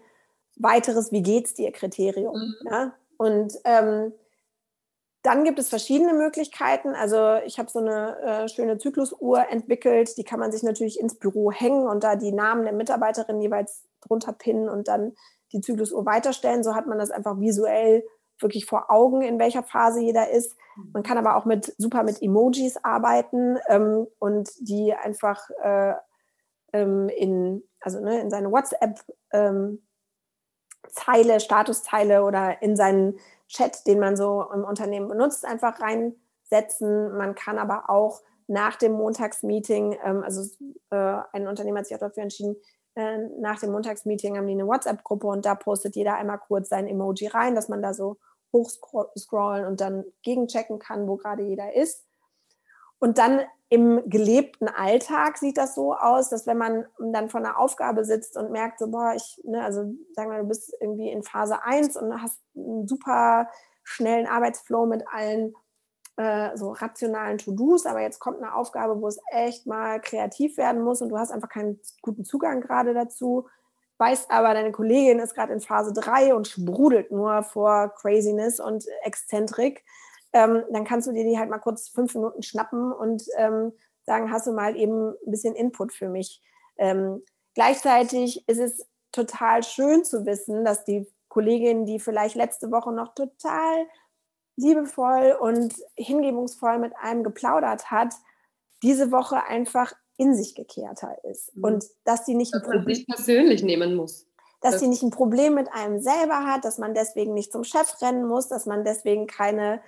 weiteres 0.56 1.12
Wie 1.12 1.22
geht's 1.22 1.54
dir 1.54 1.72
Kriterium. 1.72 2.36
Mhm. 2.36 2.68
Ja? 2.70 2.94
Und 3.18 3.54
ähm, 3.66 4.14
dann 5.28 5.44
gibt 5.44 5.60
es 5.60 5.68
verschiedene 5.68 6.14
Möglichkeiten. 6.14 6.96
Also 6.96 7.36
ich 7.46 7.60
habe 7.60 7.70
so 7.70 7.80
eine 7.80 8.18
äh, 8.22 8.48
schöne 8.48 8.78
Zyklusuhr 8.78 9.50
entwickelt, 9.50 10.18
die 10.18 10.24
kann 10.24 10.40
man 10.40 10.54
sich 10.54 10.64
natürlich 10.64 11.02
ins 11.02 11.20
Büro 11.20 11.52
hängen 11.52 11.86
und 11.86 12.06
da 12.06 12.16
die 12.16 12.32
Namen 12.32 12.64
der 12.64 12.72
Mitarbeiterin 12.72 13.42
jeweils 13.42 13.84
drunter 14.00 14.32
pinnen 14.32 14.70
und 14.70 14.88
dann 14.88 15.18
die 15.52 15.60
Zyklusuhr 15.60 16.06
weiterstellen. 16.06 16.64
So 16.64 16.76
hat 16.76 16.88
man 16.88 16.98
das 16.98 17.12
einfach 17.12 17.42
visuell 17.42 18.06
wirklich 18.40 18.66
vor 18.66 18.90
Augen, 18.90 19.22
in 19.22 19.38
welcher 19.38 19.64
Phase 19.64 20.00
jeder 20.00 20.30
ist. 20.30 20.56
Man 20.94 21.04
kann 21.04 21.18
aber 21.18 21.36
auch 21.36 21.44
mit 21.44 21.76
super 21.78 22.04
mit 22.04 22.22
Emojis 22.22 22.78
arbeiten 22.82 23.58
ähm, 23.68 24.08
und 24.20 24.50
die 24.62 24.94
einfach 24.94 25.50
äh, 25.62 25.94
ähm, 26.72 27.10
in, 27.10 27.64
also 27.82 28.00
ne, 28.00 28.22
in 28.22 28.30
seine 28.30 28.50
WhatsApp 28.50 29.02
ähm, 29.34 29.86
Zeile, 30.88 31.42
Statuszeile 31.42 32.24
oder 32.24 32.62
in 32.62 32.78
seinen 32.78 33.20
Chat, 33.48 33.86
den 33.88 34.00
man 34.00 34.16
so 34.18 34.46
im 34.54 34.64
Unternehmen 34.64 35.08
benutzt, 35.08 35.46
einfach 35.46 35.80
reinsetzen. 35.80 37.18
Man 37.18 37.36
kann 37.36 37.58
aber 37.58 37.90
auch 37.90 38.22
nach 38.48 38.76
dem 38.78 38.94
Montagsmeeting, 38.94 39.98
ähm, 40.04 40.24
also 40.24 40.42
äh, 40.90 41.18
ein 41.34 41.48
Unternehmen 41.48 41.78
hat 41.78 41.88
sich 41.88 41.96
auch 41.96 42.02
dafür 42.02 42.24
entschieden, 42.24 42.56
äh, 42.96 43.18
nach 43.40 43.60
dem 43.60 43.72
Montagsmeeting 43.72 44.38
haben 44.38 44.48
die 44.48 44.54
eine 44.54 44.66
WhatsApp-Gruppe 44.66 45.28
und 45.28 45.46
da 45.46 45.56
postet 45.56 45.96
jeder 45.96 46.16
einmal 46.16 46.40
kurz 46.40 46.70
sein 46.70 46.88
Emoji 46.88 47.28
rein, 47.28 47.54
dass 47.54 47.70
man 47.70 47.82
da 47.82 47.94
so 47.94 48.18
hochscrollen 48.54 49.66
und 49.66 49.82
dann 49.82 50.06
gegenchecken 50.24 50.80
kann, 50.80 51.08
wo 51.08 51.18
gerade 51.18 51.44
jeder 51.44 51.76
ist. 51.76 52.07
Und 53.00 53.18
dann 53.18 53.42
im 53.70 54.10
gelebten 54.10 54.70
Alltag 54.70 55.38
sieht 55.38 55.58
das 55.58 55.76
so 55.76 55.94
aus, 55.94 56.30
dass 56.30 56.48
wenn 56.48 56.58
man 56.58 56.86
dann 56.98 57.30
vor 57.30 57.42
einer 57.42 57.60
Aufgabe 57.60 58.06
sitzt 58.06 58.38
und 58.38 58.52
merkt, 58.52 58.80
so, 58.80 58.90
boah, 58.90 59.14
ich, 59.16 59.42
ne, 59.44 59.64
also 59.64 59.94
sagen 60.14 60.32
wir, 60.32 60.40
du 60.40 60.48
bist 60.48 60.74
irgendwie 60.80 61.12
in 61.12 61.24
Phase 61.24 61.64
1 61.64 61.98
und 61.98 62.22
hast 62.22 62.40
einen 62.56 62.88
super 62.88 63.50
schnellen 63.84 64.26
Arbeitsflow 64.26 64.86
mit 64.86 65.04
allen 65.12 65.54
äh, 66.16 66.56
so 66.56 66.72
rationalen 66.72 67.38
To-Dos, 67.38 67.86
aber 67.86 68.02
jetzt 68.02 68.20
kommt 68.20 68.42
eine 68.42 68.56
Aufgabe, 68.56 69.02
wo 69.02 69.08
es 69.08 69.20
echt 69.32 69.68
mal 69.68 70.00
kreativ 70.00 70.58
werden 70.58 70.82
muss 70.82 71.02
und 71.02 71.10
du 71.10 71.18
hast 71.18 71.32
einfach 71.32 71.50
keinen 71.50 71.80
guten 72.02 72.24
Zugang 72.24 72.62
gerade 72.62 72.94
dazu, 72.94 73.48
weißt 73.98 74.32
aber, 74.32 74.54
deine 74.54 74.72
Kollegin 74.72 75.20
ist 75.20 75.36
gerade 75.36 75.54
in 75.54 75.62
Phase 75.62 75.92
3 75.94 76.34
und 76.34 76.48
sprudelt 76.48 77.12
nur 77.12 77.44
vor 77.44 77.94
Craziness 77.96 78.60
und 78.60 78.86
Exzentrik 79.04 79.84
ähm, 80.34 80.64
dann 80.72 80.86
kannst 80.86 81.08
du 81.08 81.12
dir 81.12 81.24
die 81.24 81.38
halt 81.38 81.50
mal 81.50 81.60
kurz 81.60 81.90
fünf 81.90 82.14
Minuten 82.16 82.44
schnappen 82.44 82.92
und 82.92 83.24
ähm, 83.38 83.74
sagen, 84.06 84.32
hast 84.32 84.48
du 84.48 84.52
mal 84.52 84.76
eben 84.76 85.12
ein 85.12 85.32
bisschen 85.32 85.56
Input 85.56 85.94
für 85.94 86.10
mich. 86.10 86.42
Ähm, 86.78 87.24
gleichzeitig 87.54 88.48
ist 88.48 88.60
es 88.60 88.88
total 89.12 89.64
schön 89.64 90.04
zu 90.04 90.26
wissen, 90.26 90.64
dass 90.64 90.86
die 90.86 91.08
Kollegin, 91.28 91.86
die 91.86 92.00
vielleicht 92.00 92.36
letzte 92.36 92.72
Woche 92.72 92.92
noch 92.92 93.14
total 93.14 93.86
liebevoll 94.56 95.38
und 95.40 95.76
hingebungsvoll 95.96 96.80
mit 96.80 96.94
einem 96.98 97.24
geplaudert 97.24 97.92
hat, 97.92 98.14
diese 98.84 99.12
Woche 99.12 99.44
einfach 99.44 99.94
in 100.18 100.36
sich 100.36 100.56
gekehrter 100.56 101.24
ist. 101.26 101.56
Mhm. 101.56 101.64
Und 101.64 101.86
dass 102.04 102.26
die 102.26 102.34
nicht 102.34 102.54
dass 102.54 102.64
ein 102.64 102.72
Problem 102.72 103.06
persönlich 103.06 103.64
nehmen 103.64 103.96
muss. 103.96 104.26
Dass 104.62 104.74
das 104.74 104.82
sie 104.82 104.88
nicht 104.88 105.04
ein 105.04 105.12
Problem 105.12 105.54
mit 105.54 105.72
einem 105.72 106.00
selber 106.00 106.46
hat, 106.46 106.66
dass 106.66 106.80
man 106.80 106.96
deswegen 106.96 107.36
nicht 107.36 107.52
zum 107.52 107.64
Chef 107.64 108.02
rennen 108.02 108.26
muss, 108.26 108.48
dass 108.48 108.66
man 108.66 108.84
deswegen 108.84 109.28
keine 109.28 109.82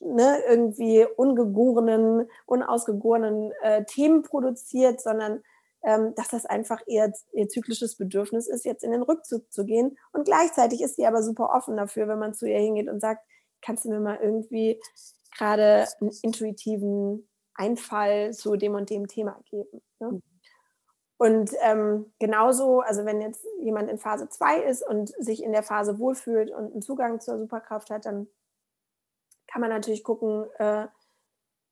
ne, 0.00 0.42
irgendwie 0.48 1.06
ungegorenen, 1.16 2.28
unausgegorenen 2.46 3.52
äh, 3.62 3.84
Themen 3.84 4.22
produziert, 4.22 5.00
sondern 5.00 5.42
ähm, 5.82 6.14
dass 6.16 6.28
das 6.28 6.46
einfach 6.46 6.80
ihr, 6.86 7.12
ihr 7.32 7.48
zyklisches 7.48 7.96
Bedürfnis 7.96 8.48
ist, 8.48 8.64
jetzt 8.64 8.82
in 8.82 8.90
den 8.90 9.02
Rückzug 9.02 9.50
zu 9.52 9.64
gehen. 9.64 9.96
Und 10.12 10.24
gleichzeitig 10.24 10.82
ist 10.82 10.96
sie 10.96 11.06
aber 11.06 11.22
super 11.22 11.50
offen 11.54 11.76
dafür, 11.76 12.08
wenn 12.08 12.18
man 12.18 12.34
zu 12.34 12.46
ihr 12.46 12.58
hingeht 12.58 12.88
und 12.88 13.00
sagt, 13.00 13.24
kannst 13.62 13.84
du 13.84 13.90
mir 13.90 14.00
mal 14.00 14.18
irgendwie 14.20 14.80
gerade 15.36 15.86
einen 16.00 16.10
intuitiven 16.22 17.28
Einfall 17.54 18.32
zu 18.32 18.56
dem 18.56 18.74
und 18.74 18.90
dem 18.90 19.06
Thema 19.06 19.40
geben. 19.50 19.80
Ne? 20.00 20.12
Mhm. 20.12 20.22
Und 21.18 21.50
ähm, 21.62 22.12
genauso, 22.18 22.80
also 22.80 23.06
wenn 23.06 23.22
jetzt 23.22 23.46
jemand 23.60 23.88
in 23.88 23.98
Phase 23.98 24.28
2 24.28 24.62
ist 24.64 24.86
und 24.86 25.08
sich 25.18 25.42
in 25.42 25.52
der 25.52 25.62
Phase 25.62 25.98
wohlfühlt 25.98 26.50
und 26.50 26.72
einen 26.72 26.82
Zugang 26.82 27.20
zur 27.20 27.38
Superkraft 27.38 27.88
hat, 27.88 28.04
dann 28.04 28.26
kann 29.56 29.62
man 29.62 29.70
natürlich 29.70 30.04
gucken 30.04 30.44
äh, 30.58 30.86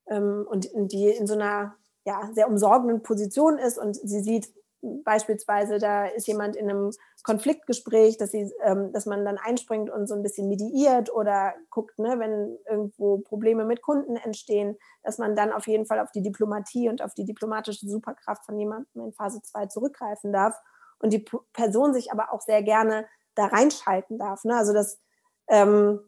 ähm, 0.08 0.46
und 0.48 0.70
die 0.74 1.10
in 1.10 1.26
so 1.26 1.34
einer 1.34 1.76
ja, 2.06 2.30
sehr 2.32 2.48
umsorgenden 2.48 3.02
Position 3.02 3.58
ist 3.58 3.76
und 3.76 3.94
sie 3.94 4.20
sieht 4.20 4.54
beispielsweise, 4.80 5.76
da 5.76 6.06
ist 6.06 6.26
jemand 6.26 6.56
in 6.56 6.70
einem 6.70 6.92
Konfliktgespräch, 7.24 8.16
dass, 8.16 8.30
sie, 8.30 8.50
ähm, 8.62 8.90
dass 8.94 9.04
man 9.04 9.22
dann 9.26 9.36
einspringt 9.36 9.90
und 9.90 10.06
so 10.06 10.14
ein 10.14 10.22
bisschen 10.22 10.48
mediiert 10.48 11.12
oder 11.12 11.52
guckt, 11.68 11.98
ne, 11.98 12.18
wenn 12.18 12.56
irgendwo 12.66 13.18
Probleme 13.18 13.66
mit 13.66 13.82
Kunden 13.82 14.16
entstehen, 14.16 14.78
dass 15.02 15.18
man 15.18 15.36
dann 15.36 15.52
auf 15.52 15.66
jeden 15.66 15.84
Fall 15.84 16.00
auf 16.00 16.10
die 16.10 16.22
Diplomatie 16.22 16.88
und 16.88 17.02
auf 17.02 17.12
die 17.12 17.26
diplomatische 17.26 17.86
Superkraft 17.86 18.46
von 18.46 18.58
jemandem 18.58 19.04
in 19.04 19.12
Phase 19.12 19.42
2 19.42 19.66
zurückgreifen 19.66 20.32
darf 20.32 20.58
und 21.00 21.12
die 21.12 21.26
Person 21.52 21.92
sich 21.92 22.10
aber 22.12 22.32
auch 22.32 22.40
sehr 22.40 22.62
gerne 22.62 23.04
da 23.34 23.44
reinschalten 23.44 24.16
darf. 24.16 24.42
Ne? 24.44 24.56
Also 24.56 24.72
das 24.72 25.02
ähm, 25.48 26.00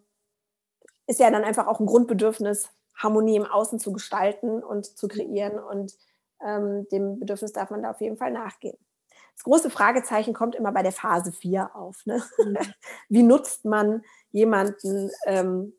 ist 1.06 1.20
ja 1.20 1.30
dann 1.30 1.44
einfach 1.44 1.66
auch 1.66 1.80
ein 1.80 1.86
Grundbedürfnis, 1.86 2.68
Harmonie 2.96 3.36
im 3.36 3.46
Außen 3.46 3.78
zu 3.78 3.92
gestalten 3.92 4.62
und 4.62 4.86
zu 4.86 5.08
kreieren. 5.08 5.58
Und 5.58 5.94
ähm, 6.44 6.86
dem 6.90 7.18
Bedürfnis 7.18 7.52
darf 7.52 7.70
man 7.70 7.82
da 7.82 7.90
auf 7.90 8.00
jeden 8.00 8.16
Fall 8.16 8.32
nachgehen. 8.32 8.76
Das 9.34 9.44
große 9.44 9.70
Fragezeichen 9.70 10.32
kommt 10.32 10.54
immer 10.54 10.72
bei 10.72 10.82
der 10.82 10.92
Phase 10.92 11.30
4 11.30 11.76
auf. 11.76 12.06
Ne? 12.06 12.22
Mhm. 12.38 12.56
Wie 13.08 13.22
nutzt 13.22 13.64
man 13.64 14.02
jemanden? 14.32 15.10
Ähm, 15.26 15.74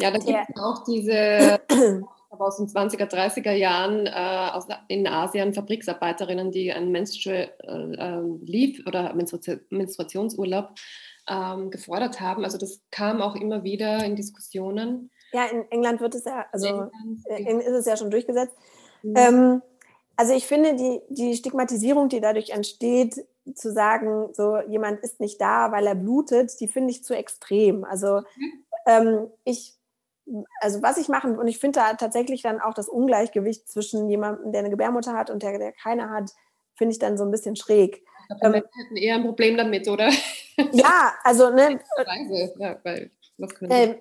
ja, 0.00 0.10
da 0.10 0.18
gibt 0.18 0.30
es 0.30 0.62
auch 0.62 0.82
diese 0.84 1.60
aus 2.30 2.56
den 2.56 2.66
20er, 2.66 3.08
30er 3.10 3.52
Jahren 3.52 4.06
äh, 4.06 4.50
aus, 4.52 4.66
in 4.88 5.06
Asien 5.06 5.52
Fabriksarbeiterinnen, 5.52 6.50
die 6.50 6.72
einen 6.72 6.90
Menstrual 6.90 7.52
äh, 7.60 8.44
Leave 8.44 8.82
oder 8.86 9.12
Menstruationsurlaub 9.14 10.70
ähm, 11.28 11.70
gefordert 11.70 12.20
haben. 12.20 12.44
Also 12.44 12.58
das 12.58 12.80
kam 12.90 13.20
auch 13.20 13.36
immer 13.36 13.64
wieder 13.64 14.04
in 14.04 14.16
Diskussionen. 14.16 15.10
Ja, 15.32 15.46
in 15.46 15.70
England 15.70 16.00
wird 16.00 16.14
es 16.14 16.24
ja, 16.24 16.46
also 16.52 16.90
äh, 17.26 17.56
ist 17.58 17.68
es 17.68 17.86
ja 17.86 17.96
schon 17.96 18.10
durchgesetzt. 18.10 18.54
Mhm. 19.02 19.14
Ähm, 19.16 19.62
also 20.16 20.34
ich 20.34 20.46
finde 20.46 20.76
die, 20.76 21.00
die 21.08 21.34
Stigmatisierung, 21.34 22.08
die 22.08 22.20
dadurch 22.20 22.50
entsteht, 22.50 23.24
zu 23.54 23.72
sagen, 23.72 24.28
so 24.34 24.58
jemand 24.68 25.00
ist 25.00 25.20
nicht 25.20 25.40
da, 25.40 25.72
weil 25.72 25.86
er 25.86 25.94
blutet, 25.94 26.60
die 26.60 26.68
finde 26.68 26.90
ich 26.90 27.02
zu 27.02 27.16
extrem. 27.16 27.84
Also 27.84 28.20
mhm. 28.36 28.64
ähm, 28.86 29.26
ich, 29.44 29.74
also 30.60 30.82
was 30.82 30.98
ich 30.98 31.08
machen, 31.08 31.38
und 31.38 31.48
ich 31.48 31.58
finde 31.58 31.80
da 31.80 31.94
tatsächlich 31.94 32.42
dann 32.42 32.60
auch 32.60 32.74
das 32.74 32.88
Ungleichgewicht 32.88 33.68
zwischen 33.68 34.08
jemandem, 34.08 34.52
der 34.52 34.60
eine 34.60 34.70
Gebärmutter 34.70 35.14
hat 35.14 35.30
und 35.30 35.42
der, 35.42 35.58
der 35.58 35.72
keine 35.72 36.10
hat, 36.10 36.30
finde 36.74 36.92
ich 36.92 36.98
dann 36.98 37.18
so 37.18 37.24
ein 37.24 37.30
bisschen 37.30 37.56
schräg. 37.56 38.02
Ich 38.30 38.40
glaube, 38.40 38.58
ähm, 38.58 38.64
hätten 38.84 38.96
eher 38.96 39.16
ein 39.16 39.24
Problem 39.24 39.56
damit, 39.56 39.88
oder? 39.88 40.10
Ja, 40.72 41.12
also 41.24 41.50
ne. 41.50 41.80
Ja, 42.58 42.76
weil, 42.82 43.10
was 43.38 43.50
ähm, 43.62 43.96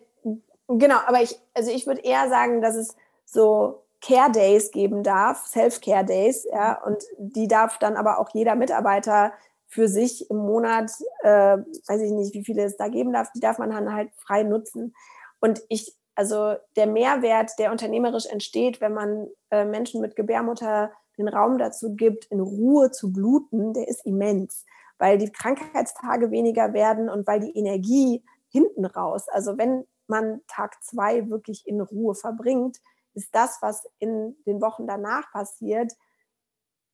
genau, 0.67 0.97
aber 1.05 1.21
ich, 1.21 1.39
also 1.53 1.71
ich 1.71 1.87
würde 1.87 2.01
eher 2.01 2.29
sagen, 2.29 2.61
dass 2.61 2.75
es 2.75 2.95
so 3.25 3.83
Care 4.01 4.31
Days 4.31 4.71
geben 4.71 5.03
darf, 5.03 5.45
Self-Care 5.45 6.05
Days, 6.05 6.47
ja, 6.51 6.81
und 6.83 7.03
die 7.17 7.47
darf 7.47 7.77
dann 7.77 7.95
aber 7.95 8.19
auch 8.19 8.29
jeder 8.33 8.55
Mitarbeiter 8.55 9.33
für 9.67 9.87
sich 9.87 10.29
im 10.29 10.37
Monat, 10.37 10.91
äh, 11.21 11.57
weiß 11.87 12.01
ich 12.01 12.11
nicht, 12.11 12.33
wie 12.33 12.43
viele 12.43 12.63
es 12.63 12.75
da 12.75 12.89
geben 12.89 13.13
darf, 13.13 13.31
die 13.33 13.39
darf 13.39 13.57
man 13.57 13.69
dann 13.69 13.93
halt 13.93 14.09
frei 14.17 14.43
nutzen. 14.43 14.93
Und 15.39 15.61
ich, 15.69 15.95
also 16.15 16.55
der 16.75 16.87
Mehrwert, 16.87 17.51
der 17.57 17.71
unternehmerisch 17.71 18.25
entsteht, 18.25 18.81
wenn 18.81 18.93
man 18.93 19.27
äh, 19.49 19.63
Menschen 19.63 20.01
mit 20.01 20.15
Gebärmutter 20.15 20.91
den 21.17 21.27
Raum 21.27 21.57
dazu 21.57 21.95
gibt, 21.95 22.25
in 22.25 22.41
Ruhe 22.41 22.91
zu 22.91 23.13
bluten, 23.13 23.73
der 23.73 23.87
ist 23.87 24.05
immens, 24.05 24.65
weil 25.01 25.17
die 25.17 25.31
Krankheitstage 25.31 26.29
weniger 26.29 26.73
werden 26.73 27.09
und 27.09 27.25
weil 27.25 27.39
die 27.39 27.57
Energie 27.57 28.23
hinten 28.49 28.85
raus, 28.85 29.27
also 29.29 29.57
wenn 29.57 29.83
man 30.05 30.41
Tag 30.47 30.75
zwei 30.83 31.27
wirklich 31.27 31.65
in 31.65 31.81
Ruhe 31.81 32.13
verbringt, 32.13 32.77
ist 33.15 33.33
das, 33.33 33.57
was 33.61 33.89
in 33.97 34.35
den 34.45 34.61
Wochen 34.61 34.85
danach 34.85 35.31
passiert, 35.31 35.93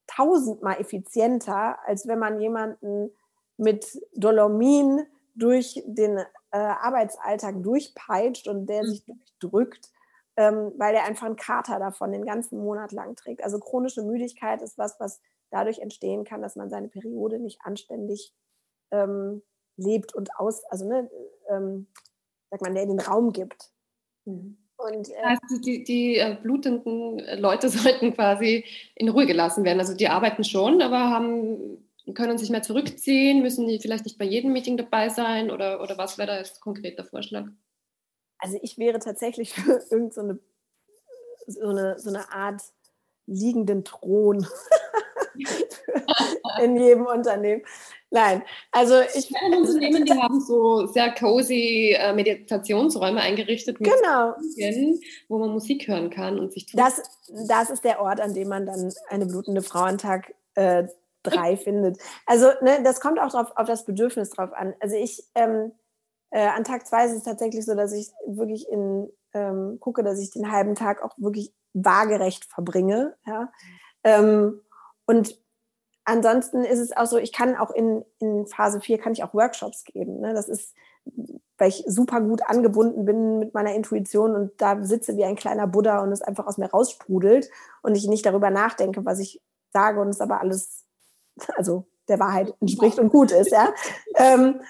tausendmal 0.07 0.79
effizienter, 0.79 1.77
als 1.85 2.07
wenn 2.07 2.19
man 2.19 2.39
jemanden 2.39 3.11
mit 3.57 3.99
Dolomin 4.15 5.05
durch 5.35 5.83
den 5.85 6.17
äh, 6.17 6.25
Arbeitsalltag 6.57 7.61
durchpeitscht 7.61 8.47
und 8.47 8.67
der 8.67 8.83
mhm. 8.83 8.87
sich 8.87 9.05
durchdrückt 9.05 9.91
ähm, 10.37 10.71
weil 10.77 10.93
er 10.95 11.03
einfach 11.03 11.25
einen 11.25 11.35
Kater 11.35 11.79
davon 11.79 12.11
den 12.11 12.25
ganzen 12.25 12.59
Monat 12.59 12.91
lang 12.91 13.15
trägt. 13.15 13.43
Also 13.43 13.59
chronische 13.59 14.03
Müdigkeit 14.03 14.61
ist 14.61 14.77
was, 14.77 14.99
was 14.99 15.19
dadurch 15.49 15.79
entstehen 15.79 16.23
kann, 16.23 16.41
dass 16.41 16.55
man 16.55 16.69
seine 16.69 16.87
Periode 16.87 17.39
nicht 17.39 17.59
anständig 17.63 18.33
ähm, 18.91 19.41
lebt 19.77 20.15
und 20.15 20.35
aus, 20.37 20.63
also 20.65 20.87
ne, 20.87 21.09
ähm, 21.49 21.87
sagt 22.49 22.63
man, 22.63 22.75
der 22.75 22.85
den 22.85 22.99
Raum 22.99 23.31
gibt. 23.31 23.71
Mhm. 24.25 24.57
Und, 24.77 25.09
äh, 25.09 25.15
also 25.23 25.61
die, 25.61 25.83
die 25.83 26.17
äh, 26.17 26.37
blutenden 26.41 27.19
Leute 27.39 27.69
sollten 27.69 28.13
quasi 28.13 28.65
in 28.95 29.09
Ruhe 29.09 29.25
gelassen 29.25 29.63
werden. 29.63 29.79
Also 29.79 29.95
die 29.95 30.07
arbeiten 30.07 30.43
schon, 30.43 30.81
aber 30.81 31.09
haben, 31.09 31.89
können 32.13 32.37
sich 32.37 32.49
mehr 32.49 32.61
zurückziehen, 32.61 33.41
müssen 33.41 33.67
die 33.67 33.79
vielleicht 33.79 34.05
nicht 34.05 34.17
bei 34.17 34.25
jedem 34.25 34.53
Meeting 34.53 34.77
dabei 34.77 35.09
sein 35.09 35.51
oder, 35.51 35.81
oder 35.81 35.97
was 35.97 36.17
wäre 36.17 36.27
da 36.27 36.37
jetzt 36.37 36.61
konkret 36.61 36.97
der 36.97 37.05
Vorschlag? 37.05 37.47
also 38.39 38.59
ich 38.61 38.77
wäre 38.77 38.99
tatsächlich 38.99 39.53
für 39.53 39.83
irgendeine 39.89 40.39
so, 41.47 41.69
eine, 41.69 41.99
so 41.99 42.09
eine 42.09 42.31
Art 42.31 42.61
liegenden 43.25 43.83
Thron 43.83 44.45
in 46.63 46.77
jedem 46.77 47.05
Unternehmen. 47.05 47.63
Nein, 48.09 48.41
also 48.71 49.01
ich. 49.01 49.27
Viele 49.27 49.57
Unternehmen, 49.57 50.05
die 50.05 50.13
haben 50.13 50.39
so 50.39 50.85
sehr 50.85 51.13
cozy 51.13 51.95
äh, 51.97 52.13
Meditationsräume 52.13 53.19
eingerichtet, 53.19 53.79
mit 53.79 53.91
genau. 53.91 54.33
Musik, 54.37 55.05
wo 55.27 55.39
man 55.39 55.51
Musik 55.51 55.87
hören 55.87 56.09
kann 56.09 56.39
und 56.39 56.53
sich. 56.53 56.67
Das, 56.73 57.01
das 57.47 57.69
ist 57.69 57.83
der 57.83 57.99
Ort, 58.01 58.21
an 58.21 58.33
dem 58.33 58.47
man 58.47 58.65
dann 58.65 58.93
eine 59.09 59.25
blutende 59.25 59.61
Frau 59.61 59.81
an 59.81 59.97
Tag 59.97 60.33
äh, 60.55 60.87
drei 61.23 61.57
findet. 61.57 61.97
Also 62.25 62.47
ne, 62.61 62.79
das 62.83 63.01
kommt 63.01 63.19
auch 63.19 63.31
drauf, 63.31 63.51
auf 63.55 63.67
das 63.67 63.85
Bedürfnis 63.85 64.29
drauf 64.29 64.53
an. 64.53 64.73
Also 64.79 64.95
ich 64.95 65.23
ähm, 65.35 65.73
äh, 66.31 66.47
an 66.47 66.63
Tag 66.63 66.87
zwei 66.87 67.05
ist 67.05 67.13
es 67.13 67.23
tatsächlich 67.23 67.65
so, 67.65 67.75
dass 67.75 67.93
ich 67.93 68.09
wirklich 68.25 68.69
in 68.69 69.09
ähm, 69.33 69.77
gucke, 69.79 70.03
dass 70.03 70.19
ich 70.19 70.31
den 70.31 70.51
halben 70.51 70.75
Tag 70.75 71.03
auch 71.03 71.13
wirklich 71.17 71.53
waagerecht 71.73 72.45
verbringe. 72.45 73.15
Ja? 73.25 73.51
Ähm, 74.03 74.61
und 75.07 75.39
ansonsten 76.07 76.63
ist 76.63 76.79
es 76.79 76.95
auch 76.95 77.05
so, 77.05 77.17
ich 77.17 77.33
kann 77.33 77.55
auch 77.55 77.71
in, 77.71 78.05
in 78.19 78.45
Phase 78.45 78.79
4 78.79 78.97
kann 78.97 79.13
ich 79.13 79.23
auch 79.23 79.33
Workshops 79.33 79.83
geben. 79.83 80.19
Ne? 80.19 80.33
Das 80.33 80.47
ist, 80.47 80.73
weil 81.57 81.69
ich 81.69 81.83
super 81.87 82.21
gut 82.21 82.41
angebunden 82.47 83.05
bin 83.05 83.39
mit 83.39 83.53
meiner 83.53 83.73
Intuition 83.73 84.35
und 84.35 84.51
da 84.61 84.83
sitze 84.83 85.17
wie 85.17 85.25
ein 85.25 85.35
kleiner 85.35 85.67
Buddha 85.67 85.99
und 86.01 86.11
es 86.11 86.21
einfach 86.21 86.47
aus 86.47 86.57
mir 86.57 86.69
raussprudelt 86.69 87.49
und 87.81 87.95
ich 87.95 88.07
nicht 88.07 88.25
darüber 88.25 88.49
nachdenke, 88.49 89.05
was 89.05 89.19
ich 89.19 89.41
sage 89.73 89.99
und 89.99 90.09
es 90.09 90.21
aber 90.21 90.39
alles, 90.39 90.85
also 91.55 91.85
der 92.07 92.19
Wahrheit 92.19 92.53
entspricht 92.61 92.99
und 92.99 93.09
gut 93.09 93.31
ist, 93.31 93.51
ja. 93.51 93.73
ähm, 94.15 94.61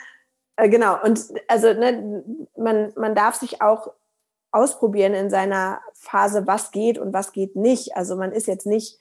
äh, 0.55 0.69
genau, 0.69 1.01
und 1.03 1.23
also 1.47 1.71
ne, 1.73 2.23
man, 2.57 2.93
man 2.95 3.13
darf 3.13 3.35
sich 3.35 3.61
auch 3.61 3.91
ausprobieren 4.51 5.13
in 5.13 5.29
seiner 5.29 5.81
Phase, 5.93 6.47
was 6.47 6.71
geht 6.71 6.97
und 6.97 7.13
was 7.13 7.31
geht 7.31 7.55
nicht. 7.55 7.95
Also 7.95 8.15
man 8.15 8.31
ist 8.31 8.47
jetzt 8.47 8.65
nicht 8.65 8.99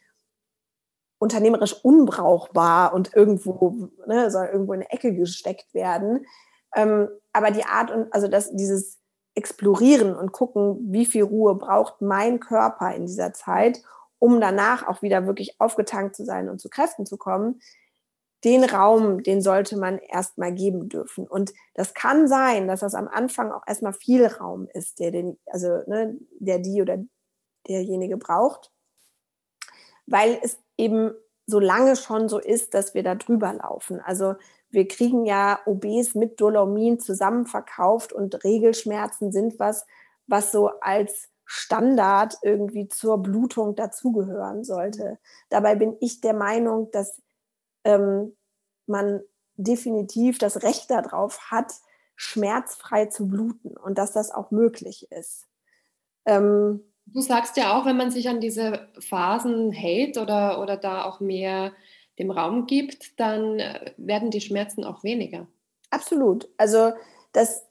unternehmerisch 1.18 1.74
unbrauchbar 1.82 2.92
und 2.92 3.14
irgendwo, 3.14 3.90
ne, 4.06 4.30
soll 4.30 4.46
irgendwo 4.46 4.72
in 4.74 4.80
eine 4.80 4.90
Ecke 4.90 5.14
gesteckt 5.14 5.72
werden. 5.72 6.26
Ähm, 6.74 7.08
aber 7.32 7.50
die 7.50 7.64
Art 7.64 7.90
und, 7.90 8.12
also 8.12 8.28
das, 8.28 8.50
dieses 8.54 8.98
Explorieren 9.34 10.16
und 10.16 10.32
gucken, 10.32 10.78
wie 10.92 11.04
viel 11.04 11.22
Ruhe 11.22 11.54
braucht 11.54 12.00
mein 12.00 12.40
Körper 12.40 12.94
in 12.94 13.06
dieser 13.06 13.34
Zeit, 13.34 13.82
um 14.18 14.40
danach 14.40 14.88
auch 14.88 15.02
wieder 15.02 15.26
wirklich 15.26 15.60
aufgetankt 15.60 16.16
zu 16.16 16.24
sein 16.24 16.48
und 16.48 16.58
zu 16.58 16.70
Kräften 16.70 17.04
zu 17.04 17.18
kommen, 17.18 17.60
den 18.44 18.64
Raum, 18.64 19.22
den 19.22 19.42
sollte 19.42 19.76
man 19.76 19.98
erstmal 19.98 20.52
geben 20.52 20.88
dürfen. 20.88 21.26
Und 21.26 21.52
das 21.74 21.94
kann 21.94 22.28
sein, 22.28 22.68
dass 22.68 22.80
das 22.80 22.94
am 22.94 23.08
Anfang 23.08 23.52
auch 23.52 23.62
erstmal 23.66 23.92
viel 23.92 24.26
Raum 24.26 24.68
ist, 24.72 25.00
der 25.00 25.10
den, 25.10 25.38
also 25.46 25.68
ne, 25.86 26.16
der 26.38 26.58
die 26.58 26.80
oder 26.80 26.98
derjenige 27.68 28.16
braucht, 28.16 28.70
weil 30.06 30.38
es 30.42 30.58
eben 30.76 31.12
so 31.46 31.58
lange 31.60 31.96
schon 31.96 32.28
so 32.28 32.38
ist, 32.38 32.74
dass 32.74 32.94
wir 32.94 33.02
da 33.02 33.14
drüber 33.14 33.52
laufen. 33.52 34.00
Also 34.00 34.34
wir 34.70 34.88
kriegen 34.88 35.24
ja 35.24 35.60
OBs 35.64 36.14
mit 36.14 36.40
Dolomin 36.40 36.98
zusammen 36.98 37.46
verkauft 37.46 38.12
und 38.12 38.42
Regelschmerzen 38.44 39.32
sind 39.32 39.58
was, 39.58 39.86
was 40.26 40.50
so 40.50 40.68
als 40.80 41.28
Standard 41.44 42.36
irgendwie 42.42 42.88
zur 42.88 43.22
Blutung 43.22 43.76
dazugehören 43.76 44.64
sollte. 44.64 45.18
Dabei 45.48 45.76
bin 45.76 45.96
ich 46.00 46.20
der 46.20 46.34
Meinung, 46.34 46.90
dass 46.90 47.22
ähm, 47.84 48.36
man 48.86 49.22
definitiv 49.54 50.38
das 50.38 50.64
Recht 50.64 50.90
darauf 50.90 51.52
hat, 51.52 51.72
schmerzfrei 52.16 53.06
zu 53.06 53.28
bluten 53.28 53.76
und 53.76 53.98
dass 53.98 54.12
das 54.12 54.32
auch 54.32 54.50
möglich 54.50 55.10
ist. 55.12 55.46
Ähm, 56.24 56.82
du 57.06 57.20
sagst 57.20 57.56
ja 57.56 57.76
auch, 57.76 57.86
wenn 57.86 57.96
man 57.96 58.10
sich 58.10 58.28
an 58.28 58.40
diese 58.40 58.88
Phasen 58.98 59.72
hält 59.72 60.18
oder, 60.18 60.60
oder 60.60 60.76
da 60.76 61.04
auch 61.04 61.20
mehr 61.20 61.72
dem 62.18 62.30
Raum 62.30 62.66
gibt, 62.66 63.18
dann 63.20 63.58
äh, 63.58 63.92
werden 63.96 64.30
die 64.30 64.40
Schmerzen 64.40 64.84
auch 64.84 65.04
weniger. 65.04 65.46
Absolut. 65.90 66.48
Also 66.56 66.92
das, 67.32 67.66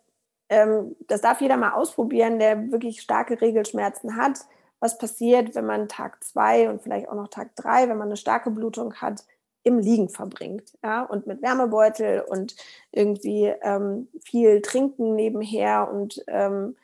ähm, 0.49 0.95
das 1.07 1.21
darf 1.21 1.41
jeder 1.41 1.57
mal 1.57 1.73
ausprobieren, 1.73 2.39
der 2.39 2.71
wirklich 2.71 3.01
starke 3.01 3.41
Regelschmerzen 3.41 4.15
hat. 4.15 4.39
Was 4.79 4.97
passiert, 4.97 5.55
wenn 5.55 5.65
man 5.65 5.87
Tag 5.87 6.23
zwei 6.23 6.69
und 6.69 6.81
vielleicht 6.81 7.09
auch 7.09 7.15
noch 7.15 7.29
Tag 7.29 7.55
drei, 7.55 7.89
wenn 7.89 7.97
man 7.97 8.09
eine 8.09 8.17
starke 8.17 8.51
Blutung 8.51 8.95
hat, 8.95 9.23
im 9.63 9.79
Liegen 9.79 10.09
verbringt. 10.09 10.77
Ja? 10.83 11.01
Und 11.03 11.25
mit 11.25 11.41
Wärmebeutel 11.41 12.21
und 12.21 12.55
irgendwie 12.91 13.51
ähm, 13.61 14.07
viel 14.23 14.61
Trinken 14.61 15.15
nebenher 15.15 15.91
und 15.91 16.23
ähm, 16.27 16.75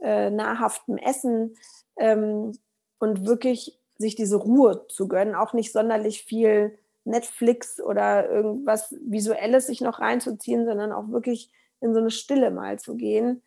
äh, 0.00 0.30
nahrhaftem 0.30 0.96
Essen 0.98 1.56
ähm, 1.96 2.58
und 2.98 3.26
wirklich 3.26 3.78
sich 3.98 4.14
diese 4.14 4.36
Ruhe 4.36 4.86
zu 4.88 5.08
gönnen, 5.08 5.34
auch 5.34 5.52
nicht 5.52 5.72
sonderlich 5.72 6.22
viel 6.22 6.78
Netflix 7.04 7.80
oder 7.80 8.28
irgendwas 8.28 8.94
Visuelles 9.02 9.66
sich 9.66 9.80
noch 9.80 10.00
reinzuziehen, 10.00 10.66
sondern 10.66 10.92
auch 10.92 11.10
wirklich 11.10 11.52
in 11.80 11.94
so 11.94 12.00
eine 12.00 12.10
Stille 12.10 12.50
mal 12.50 12.78
zu 12.78 12.96
gehen. 12.96 13.42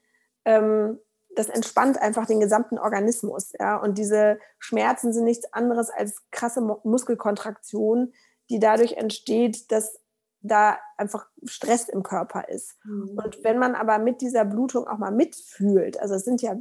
Ähm, 0.45 0.99
das 1.35 1.49
entspannt 1.49 1.99
einfach 1.99 2.27
den 2.27 2.39
gesamten 2.39 2.77
Organismus. 2.77 3.53
Ja? 3.59 3.77
Und 3.77 3.97
diese 3.97 4.39
Schmerzen 4.59 5.13
sind 5.13 5.23
nichts 5.25 5.51
anderes 5.53 5.89
als 5.89 6.21
krasse 6.31 6.61
Muskelkontraktionen, 6.83 8.13
die 8.49 8.59
dadurch 8.59 8.93
entsteht, 8.93 9.71
dass 9.71 9.99
da 10.43 10.77
einfach 10.97 11.27
Stress 11.45 11.89
im 11.89 12.03
Körper 12.03 12.49
ist. 12.49 12.77
Mhm. 12.83 13.17
Und 13.23 13.43
wenn 13.43 13.57
man 13.57 13.75
aber 13.75 13.97
mit 13.97 14.21
dieser 14.21 14.45
Blutung 14.45 14.87
auch 14.87 14.97
mal 14.97 15.11
mitfühlt, 15.11 15.99
also 15.99 16.15
es 16.15 16.25
sind 16.25 16.41
ja 16.41 16.55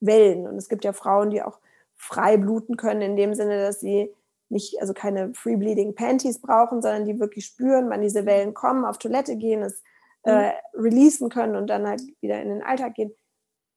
Wellen 0.00 0.46
und 0.46 0.56
es 0.56 0.68
gibt 0.68 0.84
ja 0.84 0.92
Frauen, 0.92 1.30
die 1.30 1.42
auch 1.42 1.58
frei 1.96 2.36
bluten 2.36 2.76
können, 2.76 3.00
in 3.00 3.16
dem 3.16 3.34
Sinne, 3.34 3.60
dass 3.60 3.80
sie 3.80 4.14
nicht, 4.50 4.80
also 4.80 4.92
keine 4.92 5.32
Free 5.34 5.56
Bleeding 5.56 5.94
Panties 5.94 6.40
brauchen, 6.40 6.82
sondern 6.82 7.06
die 7.06 7.18
wirklich 7.18 7.46
spüren, 7.46 7.88
wann 7.88 8.02
diese 8.02 8.26
Wellen 8.26 8.52
kommen, 8.52 8.84
auf 8.84 8.98
Toilette 8.98 9.36
gehen, 9.36 9.62
es 9.62 9.82
äh, 10.24 10.48
mhm. 10.48 10.52
releasen 10.74 11.28
können 11.30 11.56
und 11.56 11.68
dann 11.68 11.88
halt 11.88 12.02
wieder 12.20 12.40
in 12.42 12.50
den 12.50 12.62
Alltag 12.62 12.94
gehen. 12.94 13.14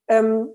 Ähm, 0.10 0.50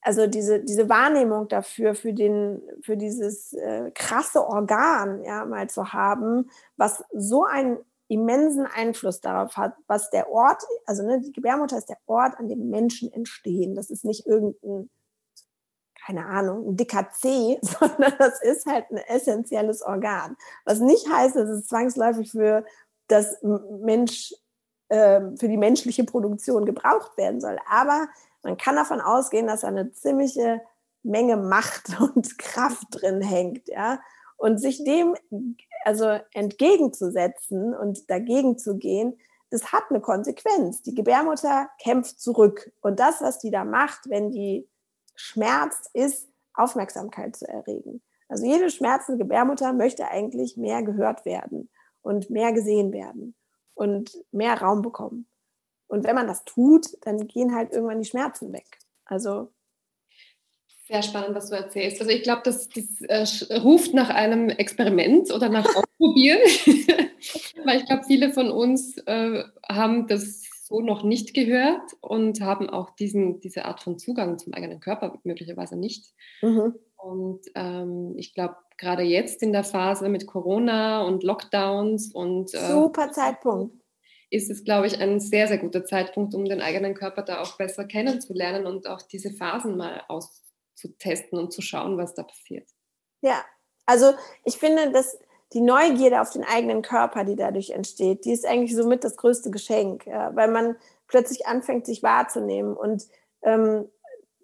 also 0.00 0.26
diese, 0.26 0.60
diese 0.60 0.88
Wahrnehmung 0.88 1.48
dafür, 1.48 1.94
für, 1.94 2.12
den, 2.12 2.62
für 2.82 2.96
dieses 2.96 3.52
äh, 3.52 3.90
krasse 3.94 4.46
Organ 4.46 5.22
ja, 5.24 5.44
mal 5.44 5.68
zu 5.68 5.92
haben, 5.92 6.50
was 6.76 7.04
so 7.12 7.44
einen 7.44 7.78
immensen 8.08 8.66
Einfluss 8.66 9.20
darauf 9.20 9.56
hat, 9.56 9.74
was 9.86 10.10
der 10.10 10.30
Ort, 10.30 10.62
also 10.86 11.02
ne, 11.04 11.20
die 11.20 11.32
Gebärmutter 11.32 11.78
ist 11.78 11.88
der 11.88 11.98
Ort, 12.06 12.38
an 12.38 12.48
dem 12.48 12.70
Menschen 12.70 13.12
entstehen. 13.12 13.74
Das 13.74 13.90
ist 13.90 14.04
nicht 14.04 14.26
irgendein, 14.26 14.90
keine 16.06 16.26
Ahnung, 16.26 16.68
ein 16.68 16.76
dicker 16.76 17.08
C, 17.12 17.58
sondern 17.62 18.14
das 18.18 18.42
ist 18.42 18.66
halt 18.66 18.90
ein 18.90 18.98
essentielles 18.98 19.82
Organ. 19.82 20.36
Was 20.64 20.80
nicht 20.80 21.08
heißt, 21.08 21.36
dass 21.36 21.48
es 21.48 21.66
zwangsläufig 21.66 22.30
für 22.30 22.64
das 23.08 23.38
Mensch, 23.42 24.34
äh, 24.88 25.20
für 25.38 25.48
die 25.48 25.56
menschliche 25.56 26.04
Produktion 26.04 26.66
gebraucht 26.66 27.16
werden 27.16 27.40
soll. 27.40 27.58
Aber 27.68 28.06
man 28.42 28.56
kann 28.58 28.76
davon 28.76 29.00
ausgehen, 29.00 29.46
dass 29.46 29.62
da 29.62 29.68
eine 29.68 29.92
ziemliche 29.92 30.60
Menge 31.02 31.36
Macht 31.36 32.00
und 32.00 32.38
Kraft 32.38 32.86
drin 32.90 33.22
hängt, 33.22 33.68
ja. 33.68 34.00
Und 34.36 34.58
sich 34.58 34.84
dem 34.84 35.14
also 35.84 36.18
entgegenzusetzen 36.32 37.74
und 37.74 38.10
dagegen 38.10 38.58
zu 38.58 38.76
gehen, 38.76 39.18
das 39.50 39.72
hat 39.72 39.84
eine 39.90 40.00
Konsequenz. 40.00 40.82
Die 40.82 40.94
Gebärmutter 40.94 41.68
kämpft 41.80 42.20
zurück. 42.20 42.72
Und 42.80 42.98
das, 42.98 43.20
was 43.20 43.38
die 43.38 43.50
da 43.50 43.64
macht, 43.64 44.08
wenn 44.08 44.30
die 44.30 44.68
schmerzt, 45.14 45.90
ist 45.92 46.28
Aufmerksamkeit 46.54 47.36
zu 47.36 47.46
erregen. 47.46 48.02
Also 48.28 48.46
jede 48.46 48.70
schmerzende 48.70 49.22
Gebärmutter 49.22 49.72
möchte 49.72 50.08
eigentlich 50.08 50.56
mehr 50.56 50.82
gehört 50.82 51.24
werden 51.24 51.70
und 52.02 52.30
mehr 52.30 52.52
gesehen 52.52 52.92
werden 52.92 53.34
und 53.74 54.18
mehr 54.32 54.60
Raum 54.60 54.82
bekommen. 54.82 55.28
Und 55.86 56.04
wenn 56.04 56.16
man 56.16 56.26
das 56.26 56.44
tut, 56.44 56.86
dann 57.02 57.26
gehen 57.26 57.54
halt 57.54 57.72
irgendwann 57.72 58.00
die 58.00 58.08
Schmerzen 58.08 58.52
weg. 58.52 58.78
Also 59.04 59.52
sehr 60.86 61.02
spannend, 61.02 61.34
was 61.34 61.48
du 61.48 61.56
erzählst. 61.56 62.00
Also 62.00 62.12
ich 62.12 62.22
glaube, 62.22 62.42
das, 62.44 62.68
das 62.68 63.42
äh, 63.42 63.56
ruft 63.56 63.94
nach 63.94 64.10
einem 64.10 64.50
Experiment 64.50 65.32
oder 65.32 65.48
nach 65.48 65.64
Ausprobieren, 65.64 66.40
weil 67.64 67.78
ich 67.78 67.86
glaube, 67.86 68.04
viele 68.06 68.32
von 68.32 68.50
uns 68.50 68.98
äh, 69.06 69.44
haben 69.66 70.06
das 70.06 70.42
so 70.64 70.80
noch 70.80 71.02
nicht 71.02 71.34
gehört 71.34 71.92
und 72.00 72.40
haben 72.40 72.68
auch 72.68 72.90
diesen, 72.90 73.40
diese 73.40 73.64
Art 73.64 73.82
von 73.82 73.98
Zugang 73.98 74.38
zum 74.38 74.52
eigenen 74.54 74.80
Körper 74.80 75.18
möglicherweise 75.24 75.76
nicht. 75.76 76.12
Mhm. 76.42 76.74
Und 76.96 77.40
ähm, 77.54 78.14
ich 78.16 78.34
glaube, 78.34 78.56
gerade 78.78 79.02
jetzt 79.02 79.42
in 79.42 79.52
der 79.52 79.64
Phase 79.64 80.08
mit 80.08 80.26
Corona 80.26 81.02
und 81.02 81.22
Lockdowns 81.22 82.12
und 82.12 82.52
äh, 82.54 82.70
super 82.70 83.10
Zeitpunkt 83.12 83.74
ist 84.30 84.50
es, 84.50 84.64
glaube 84.64 84.88
ich, 84.88 85.00
ein 85.00 85.20
sehr, 85.20 85.46
sehr 85.46 85.58
guter 85.58 85.84
Zeitpunkt, 85.84 86.34
um 86.34 86.44
den 86.44 86.60
eigenen 86.60 86.94
Körper 86.94 87.22
da 87.22 87.40
auch 87.40 87.56
besser 87.56 87.84
kennenzulernen 87.84 88.66
und 88.66 88.88
auch 88.88 89.02
diese 89.02 89.30
Phasen 89.30 89.76
mal 89.76 90.02
auszutesten 90.74 91.38
und 91.38 91.52
zu 91.52 91.62
schauen, 91.62 91.96
was 91.96 92.14
da 92.14 92.22
passiert. 92.22 92.68
Ja, 93.22 93.44
also 93.86 94.12
ich 94.44 94.58
finde, 94.58 94.90
dass 94.90 95.18
die 95.52 95.60
Neugierde 95.60 96.20
auf 96.20 96.30
den 96.30 96.44
eigenen 96.44 96.82
Körper, 96.82 97.24
die 97.24 97.36
dadurch 97.36 97.70
entsteht, 97.70 98.24
die 98.24 98.32
ist 98.32 98.46
eigentlich 98.46 98.74
somit 98.74 99.04
das 99.04 99.16
größte 99.16 99.50
Geschenk, 99.50 100.06
weil 100.06 100.50
man 100.50 100.76
plötzlich 101.06 101.46
anfängt, 101.46 101.86
sich 101.86 102.02
wahrzunehmen 102.02 102.76
und 102.76 103.06
ähm, 103.42 103.88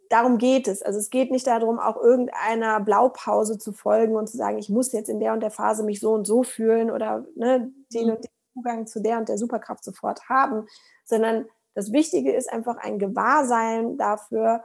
darum 0.08 0.38
geht 0.38 0.68
es. 0.68 0.82
Also 0.82 0.98
es 0.98 1.10
geht 1.10 1.30
nicht 1.30 1.46
darum, 1.46 1.78
auch 1.78 1.96
irgendeiner 1.96 2.80
Blaupause 2.80 3.58
zu 3.58 3.72
folgen 3.72 4.14
und 4.14 4.28
zu 4.28 4.36
sagen, 4.36 4.58
ich 4.58 4.68
muss 4.68 4.92
jetzt 4.92 5.08
in 5.08 5.20
der 5.20 5.32
und 5.32 5.40
der 5.40 5.50
Phase 5.50 5.82
mich 5.82 6.00
so 6.00 6.12
und 6.12 6.26
so 6.26 6.42
fühlen 6.42 6.90
oder 6.90 7.24
ne, 7.34 7.72
den 7.92 8.06
mhm. 8.06 8.12
und 8.14 8.24
den 8.24 8.30
Zugang 8.54 8.86
zu 8.86 9.00
der 9.00 9.18
und 9.18 9.28
der 9.28 9.38
Superkraft 9.38 9.82
sofort 9.82 10.28
haben, 10.28 10.66
sondern 11.04 11.46
das 11.74 11.92
Wichtige 11.92 12.32
ist 12.32 12.52
einfach 12.52 12.76
ein 12.76 12.98
Gewahrsein 12.98 13.96
dafür, 13.96 14.64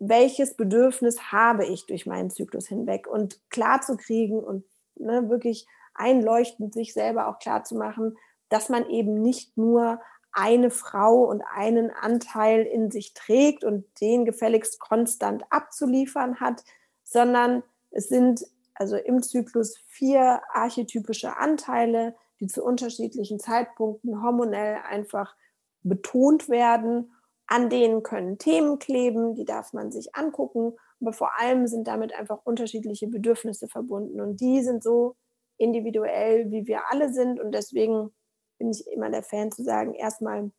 welches 0.00 0.56
Bedürfnis 0.56 1.30
habe 1.30 1.66
ich 1.66 1.86
durch 1.86 2.06
meinen 2.06 2.30
Zyklus 2.30 2.66
hinweg 2.66 3.06
und 3.06 3.38
klar 3.50 3.82
zu 3.82 3.96
kriegen 3.96 4.42
und 4.42 4.64
ne, 4.96 5.28
wirklich 5.28 5.66
einleuchtend 5.94 6.74
sich 6.74 6.94
selber 6.94 7.28
auch 7.28 7.38
klar 7.38 7.64
zu 7.64 7.76
machen, 7.76 8.16
dass 8.48 8.68
man 8.68 8.88
eben 8.88 9.20
nicht 9.20 9.56
nur 9.56 10.00
eine 10.32 10.70
Frau 10.70 11.24
und 11.24 11.42
einen 11.42 11.90
Anteil 11.90 12.62
in 12.62 12.90
sich 12.90 13.14
trägt 13.14 13.62
und 13.62 13.84
den 14.00 14.24
gefälligst 14.24 14.80
konstant 14.80 15.44
abzuliefern 15.50 16.40
hat, 16.40 16.64
sondern 17.04 17.62
es 17.90 18.08
sind 18.08 18.46
also 18.74 18.96
im 18.96 19.22
Zyklus 19.22 19.76
vier 19.88 20.40
archetypische 20.52 21.36
Anteile, 21.36 22.14
die 22.40 22.46
zu 22.46 22.64
unterschiedlichen 22.64 23.38
Zeitpunkten 23.38 24.22
hormonell 24.22 24.78
einfach 24.88 25.36
betont 25.82 26.48
werden. 26.48 27.12
An 27.52 27.68
denen 27.68 28.04
können 28.04 28.38
Themen 28.38 28.78
kleben, 28.78 29.34
die 29.34 29.44
darf 29.44 29.72
man 29.72 29.90
sich 29.90 30.14
angucken, 30.14 30.76
aber 31.00 31.12
vor 31.12 31.36
allem 31.36 31.66
sind 31.66 31.88
damit 31.88 32.14
einfach 32.14 32.38
unterschiedliche 32.44 33.08
Bedürfnisse 33.08 33.66
verbunden 33.66 34.20
und 34.20 34.40
die 34.40 34.62
sind 34.62 34.84
so 34.84 35.16
individuell, 35.58 36.48
wie 36.52 36.68
wir 36.68 36.82
alle 36.92 37.12
sind 37.12 37.40
und 37.40 37.52
deswegen 37.52 38.12
bin 38.58 38.70
ich 38.70 38.86
immer 38.86 39.10
der 39.10 39.24
Fan 39.24 39.50
zu 39.50 39.64
sagen, 39.64 39.94
erstmal 39.94 40.52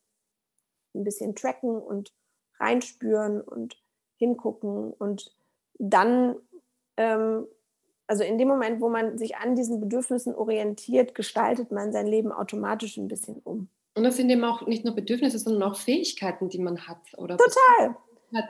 ein 0.94 1.04
bisschen 1.06 1.34
tracken 1.34 1.78
und 1.82 2.12
reinspüren 2.60 3.40
und 3.40 3.82
hingucken 4.18 4.92
und 4.92 5.34
dann, 5.80 6.36
ähm, 6.98 7.48
also 8.06 8.26
in 8.26 8.38
dem 8.38 8.50
Moment, 8.50 8.82
wo 8.82 8.90
man 8.90 9.18
sich 9.18 9.38
an 9.38 9.56
diesen 9.56 9.80
Bedürfnissen 9.80 10.36
orientiert, 10.36 11.16
gestaltet 11.16 11.72
man 11.72 11.94
sein 11.94 12.06
Leben 12.06 12.34
automatisch 12.34 12.98
ein 12.98 13.08
bisschen 13.08 13.40
um. 13.46 13.70
Und 13.94 14.04
das 14.04 14.18
sind 14.18 14.30
eben 14.30 14.44
auch 14.44 14.66
nicht 14.68 14.86
nur 14.86 14.96
Bedürfnisse, 14.96 15.38
sondern 15.38 15.64
auch 15.64 15.78
Fähigkeiten, 15.78 16.50
die 16.50 16.60
man 16.60 16.88
hat. 16.88 17.02
Oder 17.18 17.38
Total. 17.38 17.96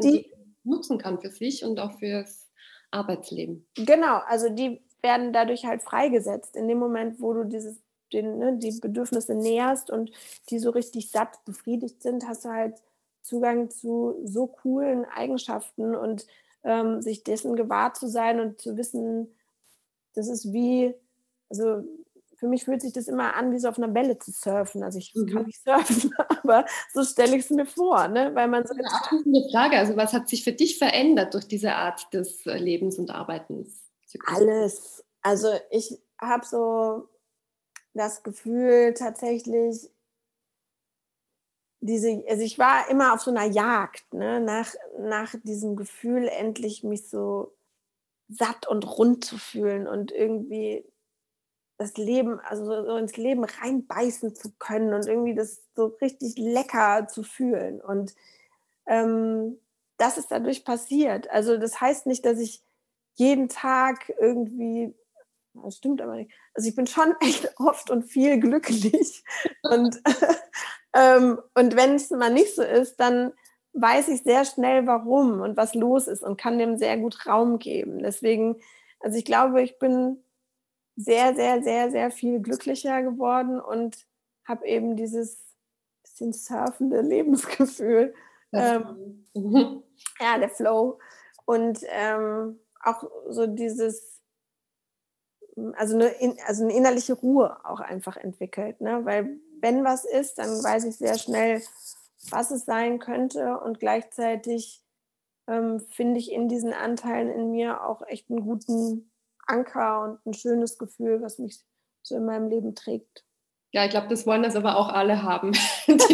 Die, 0.03 0.11
die 0.11 0.31
nutzen 0.63 0.97
kann 0.97 1.19
für 1.19 1.29
sich 1.29 1.63
und 1.65 1.79
auch 1.79 1.97
fürs 1.97 2.49
Arbeitsleben. 2.91 3.65
Genau, 3.75 4.19
also 4.27 4.49
die 4.49 4.81
werden 5.01 5.33
dadurch 5.33 5.65
halt 5.65 5.81
freigesetzt. 5.81 6.55
In 6.55 6.67
dem 6.67 6.77
Moment, 6.77 7.19
wo 7.19 7.33
du 7.33 7.45
dieses 7.45 7.81
den, 8.13 8.37
ne, 8.37 8.57
die 8.57 8.77
Bedürfnisse 8.79 9.35
näherst 9.35 9.89
und 9.89 10.11
die 10.49 10.59
so 10.59 10.69
richtig 10.69 11.11
satt 11.11 11.43
befriedigt 11.45 12.01
sind, 12.01 12.27
hast 12.27 12.45
du 12.45 12.49
halt 12.49 12.81
Zugang 13.21 13.69
zu 13.69 14.19
so 14.25 14.47
coolen 14.47 15.05
Eigenschaften 15.05 15.95
und 15.95 16.25
ähm, 16.63 17.01
sich 17.01 17.23
dessen 17.23 17.55
gewahr 17.55 17.93
zu 17.93 18.07
sein 18.07 18.39
und 18.39 18.59
zu 18.59 18.77
wissen, 18.77 19.33
das 20.13 20.27
ist 20.27 20.51
wie, 20.51 20.93
also 21.49 21.83
für 22.41 22.47
mich 22.47 22.65
fühlt 22.65 22.81
sich 22.81 22.91
das 22.91 23.07
immer 23.07 23.35
an, 23.35 23.51
wie 23.51 23.59
so 23.59 23.69
auf 23.69 23.77
einer 23.77 23.87
Bälle 23.87 24.17
zu 24.17 24.31
surfen. 24.31 24.81
Also 24.81 24.97
ich 24.97 25.13
mhm. 25.13 25.27
kann 25.27 25.45
nicht 25.45 25.63
surfen, 25.63 26.11
aber 26.43 26.65
so 26.91 27.03
stelle 27.03 27.37
ich 27.37 27.43
es 27.43 27.51
mir 27.51 27.67
vor, 27.67 28.07
ne? 28.07 28.33
weil 28.33 28.47
man 28.47 28.65
so 28.65 28.73
eine 28.73 28.91
abschließende 28.91 29.47
Frage. 29.51 29.77
Also 29.77 29.95
was 29.95 30.11
hat 30.11 30.27
sich 30.27 30.43
für 30.43 30.51
dich 30.51 30.79
verändert 30.79 31.35
durch 31.35 31.47
diese 31.47 31.73
Art 31.73 32.11
des 32.15 32.43
äh, 32.47 32.57
Lebens 32.57 32.97
und 32.97 33.11
Arbeitens? 33.11 33.83
Alles. 34.25 35.05
Also 35.21 35.49
ich 35.69 36.01
habe 36.19 36.43
so 36.43 37.07
das 37.93 38.23
Gefühl 38.23 38.95
tatsächlich, 38.95 39.91
diese, 41.79 42.23
also 42.27 42.41
ich 42.41 42.57
war 42.57 42.89
immer 42.89 43.13
auf 43.13 43.21
so 43.21 43.29
einer 43.29 43.45
Jagd, 43.45 44.15
ne, 44.15 44.39
nach, 44.39 44.73
nach 44.97 45.35
diesem 45.43 45.75
Gefühl, 45.75 46.27
endlich 46.27 46.83
mich 46.83 47.07
so 47.07 47.53
satt 48.29 48.67
und 48.67 48.97
rund 48.97 49.23
zu 49.23 49.37
fühlen 49.37 49.87
und 49.87 50.11
irgendwie 50.11 50.90
das 51.81 51.97
Leben, 51.97 52.39
also 52.39 52.65
so 52.65 52.95
ins 52.95 53.17
Leben 53.17 53.43
reinbeißen 53.43 54.35
zu 54.35 54.51
können 54.59 54.93
und 54.93 55.07
irgendwie 55.07 55.35
das 55.35 55.61
so 55.75 55.87
richtig 56.01 56.35
lecker 56.37 57.07
zu 57.07 57.23
fühlen. 57.23 57.81
Und 57.81 58.13
ähm, 58.87 59.59
das 59.97 60.17
ist 60.17 60.31
dadurch 60.31 60.63
passiert. 60.63 61.29
Also 61.31 61.57
das 61.57 61.81
heißt 61.81 62.05
nicht, 62.05 62.25
dass 62.25 62.39
ich 62.39 62.63
jeden 63.15 63.49
Tag 63.49 64.13
irgendwie 64.19 64.93
das 65.53 65.77
stimmt 65.77 66.01
aber 66.01 66.15
nicht. 66.15 66.31
Also 66.53 66.69
ich 66.69 66.75
bin 66.75 66.87
schon 66.87 67.13
echt 67.19 67.51
oft 67.59 67.89
und 67.89 68.03
viel 68.03 68.39
glücklich. 68.39 69.23
und, 69.63 70.01
ähm, 70.93 71.39
und 71.55 71.75
wenn 71.75 71.95
es 71.95 72.09
mal 72.11 72.31
nicht 72.31 72.55
so 72.55 72.63
ist, 72.63 72.99
dann 72.99 73.33
weiß 73.73 74.09
ich 74.09 74.23
sehr 74.23 74.43
schnell, 74.45 74.85
warum 74.85 75.41
und 75.41 75.55
was 75.57 75.73
los 75.75 76.07
ist 76.07 76.23
und 76.23 76.39
kann 76.39 76.59
dem 76.59 76.77
sehr 76.77 76.97
gut 76.97 77.25
Raum 77.25 77.57
geben. 77.57 77.99
Deswegen, 77.99 78.57
also 78.99 79.17
ich 79.17 79.25
glaube, 79.25 79.61
ich 79.61 79.79
bin 79.79 80.23
sehr, 81.03 81.35
sehr, 81.35 81.63
sehr, 81.63 81.91
sehr 81.91 82.11
viel 82.11 82.39
glücklicher 82.39 83.01
geworden 83.01 83.59
und 83.59 84.05
habe 84.45 84.65
eben 84.67 84.95
dieses 84.95 85.51
bisschen 86.03 86.33
surfende 86.33 87.01
Lebensgefühl. 87.01 88.13
Ähm, 88.53 89.25
ja, 90.19 90.37
der 90.37 90.49
Flow. 90.49 90.99
Und 91.45 91.79
ähm, 91.89 92.59
auch 92.83 93.03
so 93.29 93.47
dieses 93.47 94.11
also 95.75 95.95
eine, 95.95 96.13
also 96.47 96.63
eine 96.63 96.73
innerliche 96.73 97.13
Ruhe 97.13 97.57
auch 97.65 97.79
einfach 97.79 98.17
entwickelt. 98.17 98.81
Ne? 98.81 99.05
Weil 99.05 99.37
wenn 99.59 99.83
was 99.83 100.05
ist, 100.05 100.37
dann 100.37 100.49
weiß 100.49 100.85
ich 100.85 100.97
sehr 100.97 101.17
schnell, 101.17 101.61
was 102.29 102.51
es 102.51 102.65
sein 102.65 102.99
könnte 102.99 103.59
und 103.59 103.79
gleichzeitig 103.79 104.83
ähm, 105.47 105.79
finde 105.79 106.19
ich 106.19 106.31
in 106.31 106.47
diesen 106.47 106.73
Anteilen 106.73 107.29
in 107.29 107.51
mir 107.51 107.83
auch 107.83 108.01
echt 108.07 108.29
einen 108.29 108.41
guten 108.41 109.10
Anker 109.47 110.03
und 110.03 110.25
ein 110.25 110.33
schönes 110.33 110.77
Gefühl, 110.77 111.21
was 111.21 111.39
mich 111.39 111.59
so 112.03 112.15
in 112.15 112.25
meinem 112.25 112.49
Leben 112.49 112.75
trägt. 112.75 113.23
Ja, 113.73 113.85
ich 113.85 113.91
glaube, 113.91 114.09
das 114.09 114.27
wollen 114.27 114.43
das 114.43 114.57
aber 114.57 114.75
auch 114.75 114.89
alle 114.89 115.23
haben. 115.23 115.47
und 115.87 116.01
das, 116.01 116.09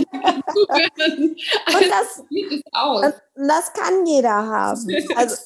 das, 3.02 3.22
das, 3.36 3.74
kann 3.74 4.06
jeder 4.06 4.30
haben. 4.30 4.96
Also, 5.16 5.38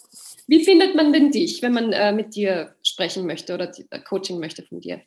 Wie 0.47 0.65
findet 0.65 0.95
man 0.95 1.13
denn 1.13 1.31
dich, 1.31 1.61
wenn 1.61 1.71
man 1.73 1.93
äh, 1.93 2.11
mit 2.11 2.35
dir 2.35 2.75
sprechen 2.83 3.25
möchte 3.25 3.53
oder 3.53 3.71
äh, 3.89 4.01
Coaching 4.01 4.39
möchte 4.39 4.63
von 4.63 4.81
dir? 4.81 4.99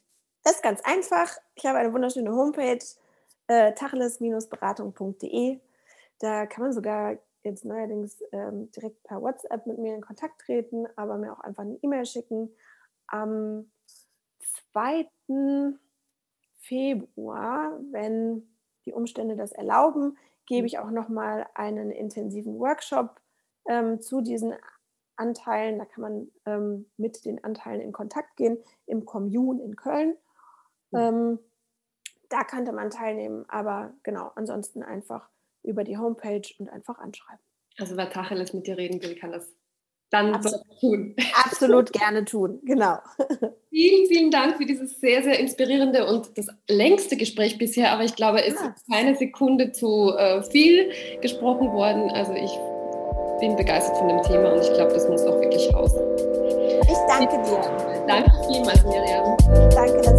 Das 0.44 0.54
ist 0.56 0.62
ganz 0.62 0.80
einfach. 0.82 1.30
Ich 1.56 1.66
habe 1.66 1.76
eine 1.78 1.92
wunderschöne 1.92 2.32
Homepage, 2.32 2.78
äh, 3.48 3.74
tacheles-beratung.de. 3.74 5.58
Da 6.20 6.46
kann 6.46 6.64
man 6.64 6.72
sogar 6.72 7.18
jetzt 7.42 7.66
neuerdings 7.66 8.22
ähm, 8.32 8.72
direkt 8.72 9.02
per 9.04 9.20
WhatsApp 9.20 9.66
mit 9.66 9.78
mir 9.78 9.94
in 9.94 10.00
Kontakt 10.00 10.40
treten, 10.40 10.86
aber 10.96 11.18
mir 11.18 11.32
auch 11.32 11.40
einfach 11.40 11.62
eine 11.62 11.78
E-Mail 11.82 12.06
schicken. 12.06 12.48
Am 13.06 13.70
2. 14.72 15.08
Februar, 16.60 17.78
wenn 17.90 18.48
die 18.86 18.92
Umstände 18.92 19.36
das 19.36 19.52
erlauben, 19.52 20.16
gebe 20.46 20.66
ich 20.66 20.78
auch 20.78 20.90
nochmal 20.90 21.46
einen 21.54 21.90
intensiven 21.90 22.58
Workshop 22.58 23.20
ähm, 23.68 24.00
zu 24.00 24.20
diesen 24.20 24.54
Anteilen. 25.16 25.78
Da 25.78 25.84
kann 25.84 26.02
man 26.02 26.30
ähm, 26.46 26.90
mit 26.96 27.24
den 27.24 27.42
Anteilen 27.42 27.80
in 27.80 27.92
Kontakt 27.92 28.36
gehen 28.36 28.58
im 28.86 29.04
Commune 29.04 29.62
in 29.62 29.76
Köln. 29.76 30.16
Mhm. 30.90 30.98
Ähm, 30.98 31.38
da 32.28 32.44
könnte 32.44 32.72
man 32.72 32.90
teilnehmen, 32.90 33.44
aber 33.48 33.94
genau, 34.02 34.32
ansonsten 34.34 34.82
einfach 34.82 35.28
über 35.62 35.84
die 35.84 35.98
Homepage 35.98 36.48
und 36.58 36.68
einfach 36.68 36.98
anschreiben. 36.98 37.44
Also 37.78 37.96
wer 37.96 38.10
Tacheles 38.10 38.52
mit 38.52 38.66
dir 38.66 38.76
reden 38.76 39.02
will, 39.02 39.14
kann 39.16 39.32
das 39.32 39.52
dann 40.10 40.34
absolut, 40.34 40.62
tun. 40.80 41.16
Absolut 41.44 41.92
gerne 41.92 42.24
tun, 42.24 42.60
genau. 42.64 42.98
Vielen, 43.70 44.06
vielen 44.06 44.30
Dank 44.30 44.56
für 44.56 44.66
dieses 44.66 45.00
sehr, 45.00 45.24
sehr 45.24 45.40
inspirierende 45.40 46.06
und 46.06 46.38
das 46.38 46.46
längste 46.68 47.16
Gespräch 47.16 47.58
bisher, 47.58 47.90
aber 47.90 48.04
ich 48.04 48.14
glaube, 48.14 48.44
es 48.44 48.56
ah. 48.56 48.68
ist 48.68 48.88
keine 48.88 49.16
Sekunde 49.16 49.72
zu 49.72 50.14
äh, 50.16 50.44
viel 50.44 50.92
gesprochen 51.20 51.72
worden. 51.72 52.08
Also 52.10 52.34
ich 52.34 52.52
bin 53.40 53.56
begeistert 53.56 53.96
von 53.96 54.06
dem 54.06 54.22
Thema 54.22 54.52
und 54.52 54.60
ich 54.60 54.72
glaube, 54.74 54.92
das 54.92 55.08
muss 55.08 55.22
auch 55.22 55.40
wirklich 55.40 55.74
raus. 55.74 55.92
Ich 56.82 56.98
danke 57.08 57.36
dir. 57.42 58.04
Danke 58.06 58.30
vielmals, 58.46 58.84
Miriam. 58.84 59.36
Danke, 59.74 60.00
dass 60.02 60.13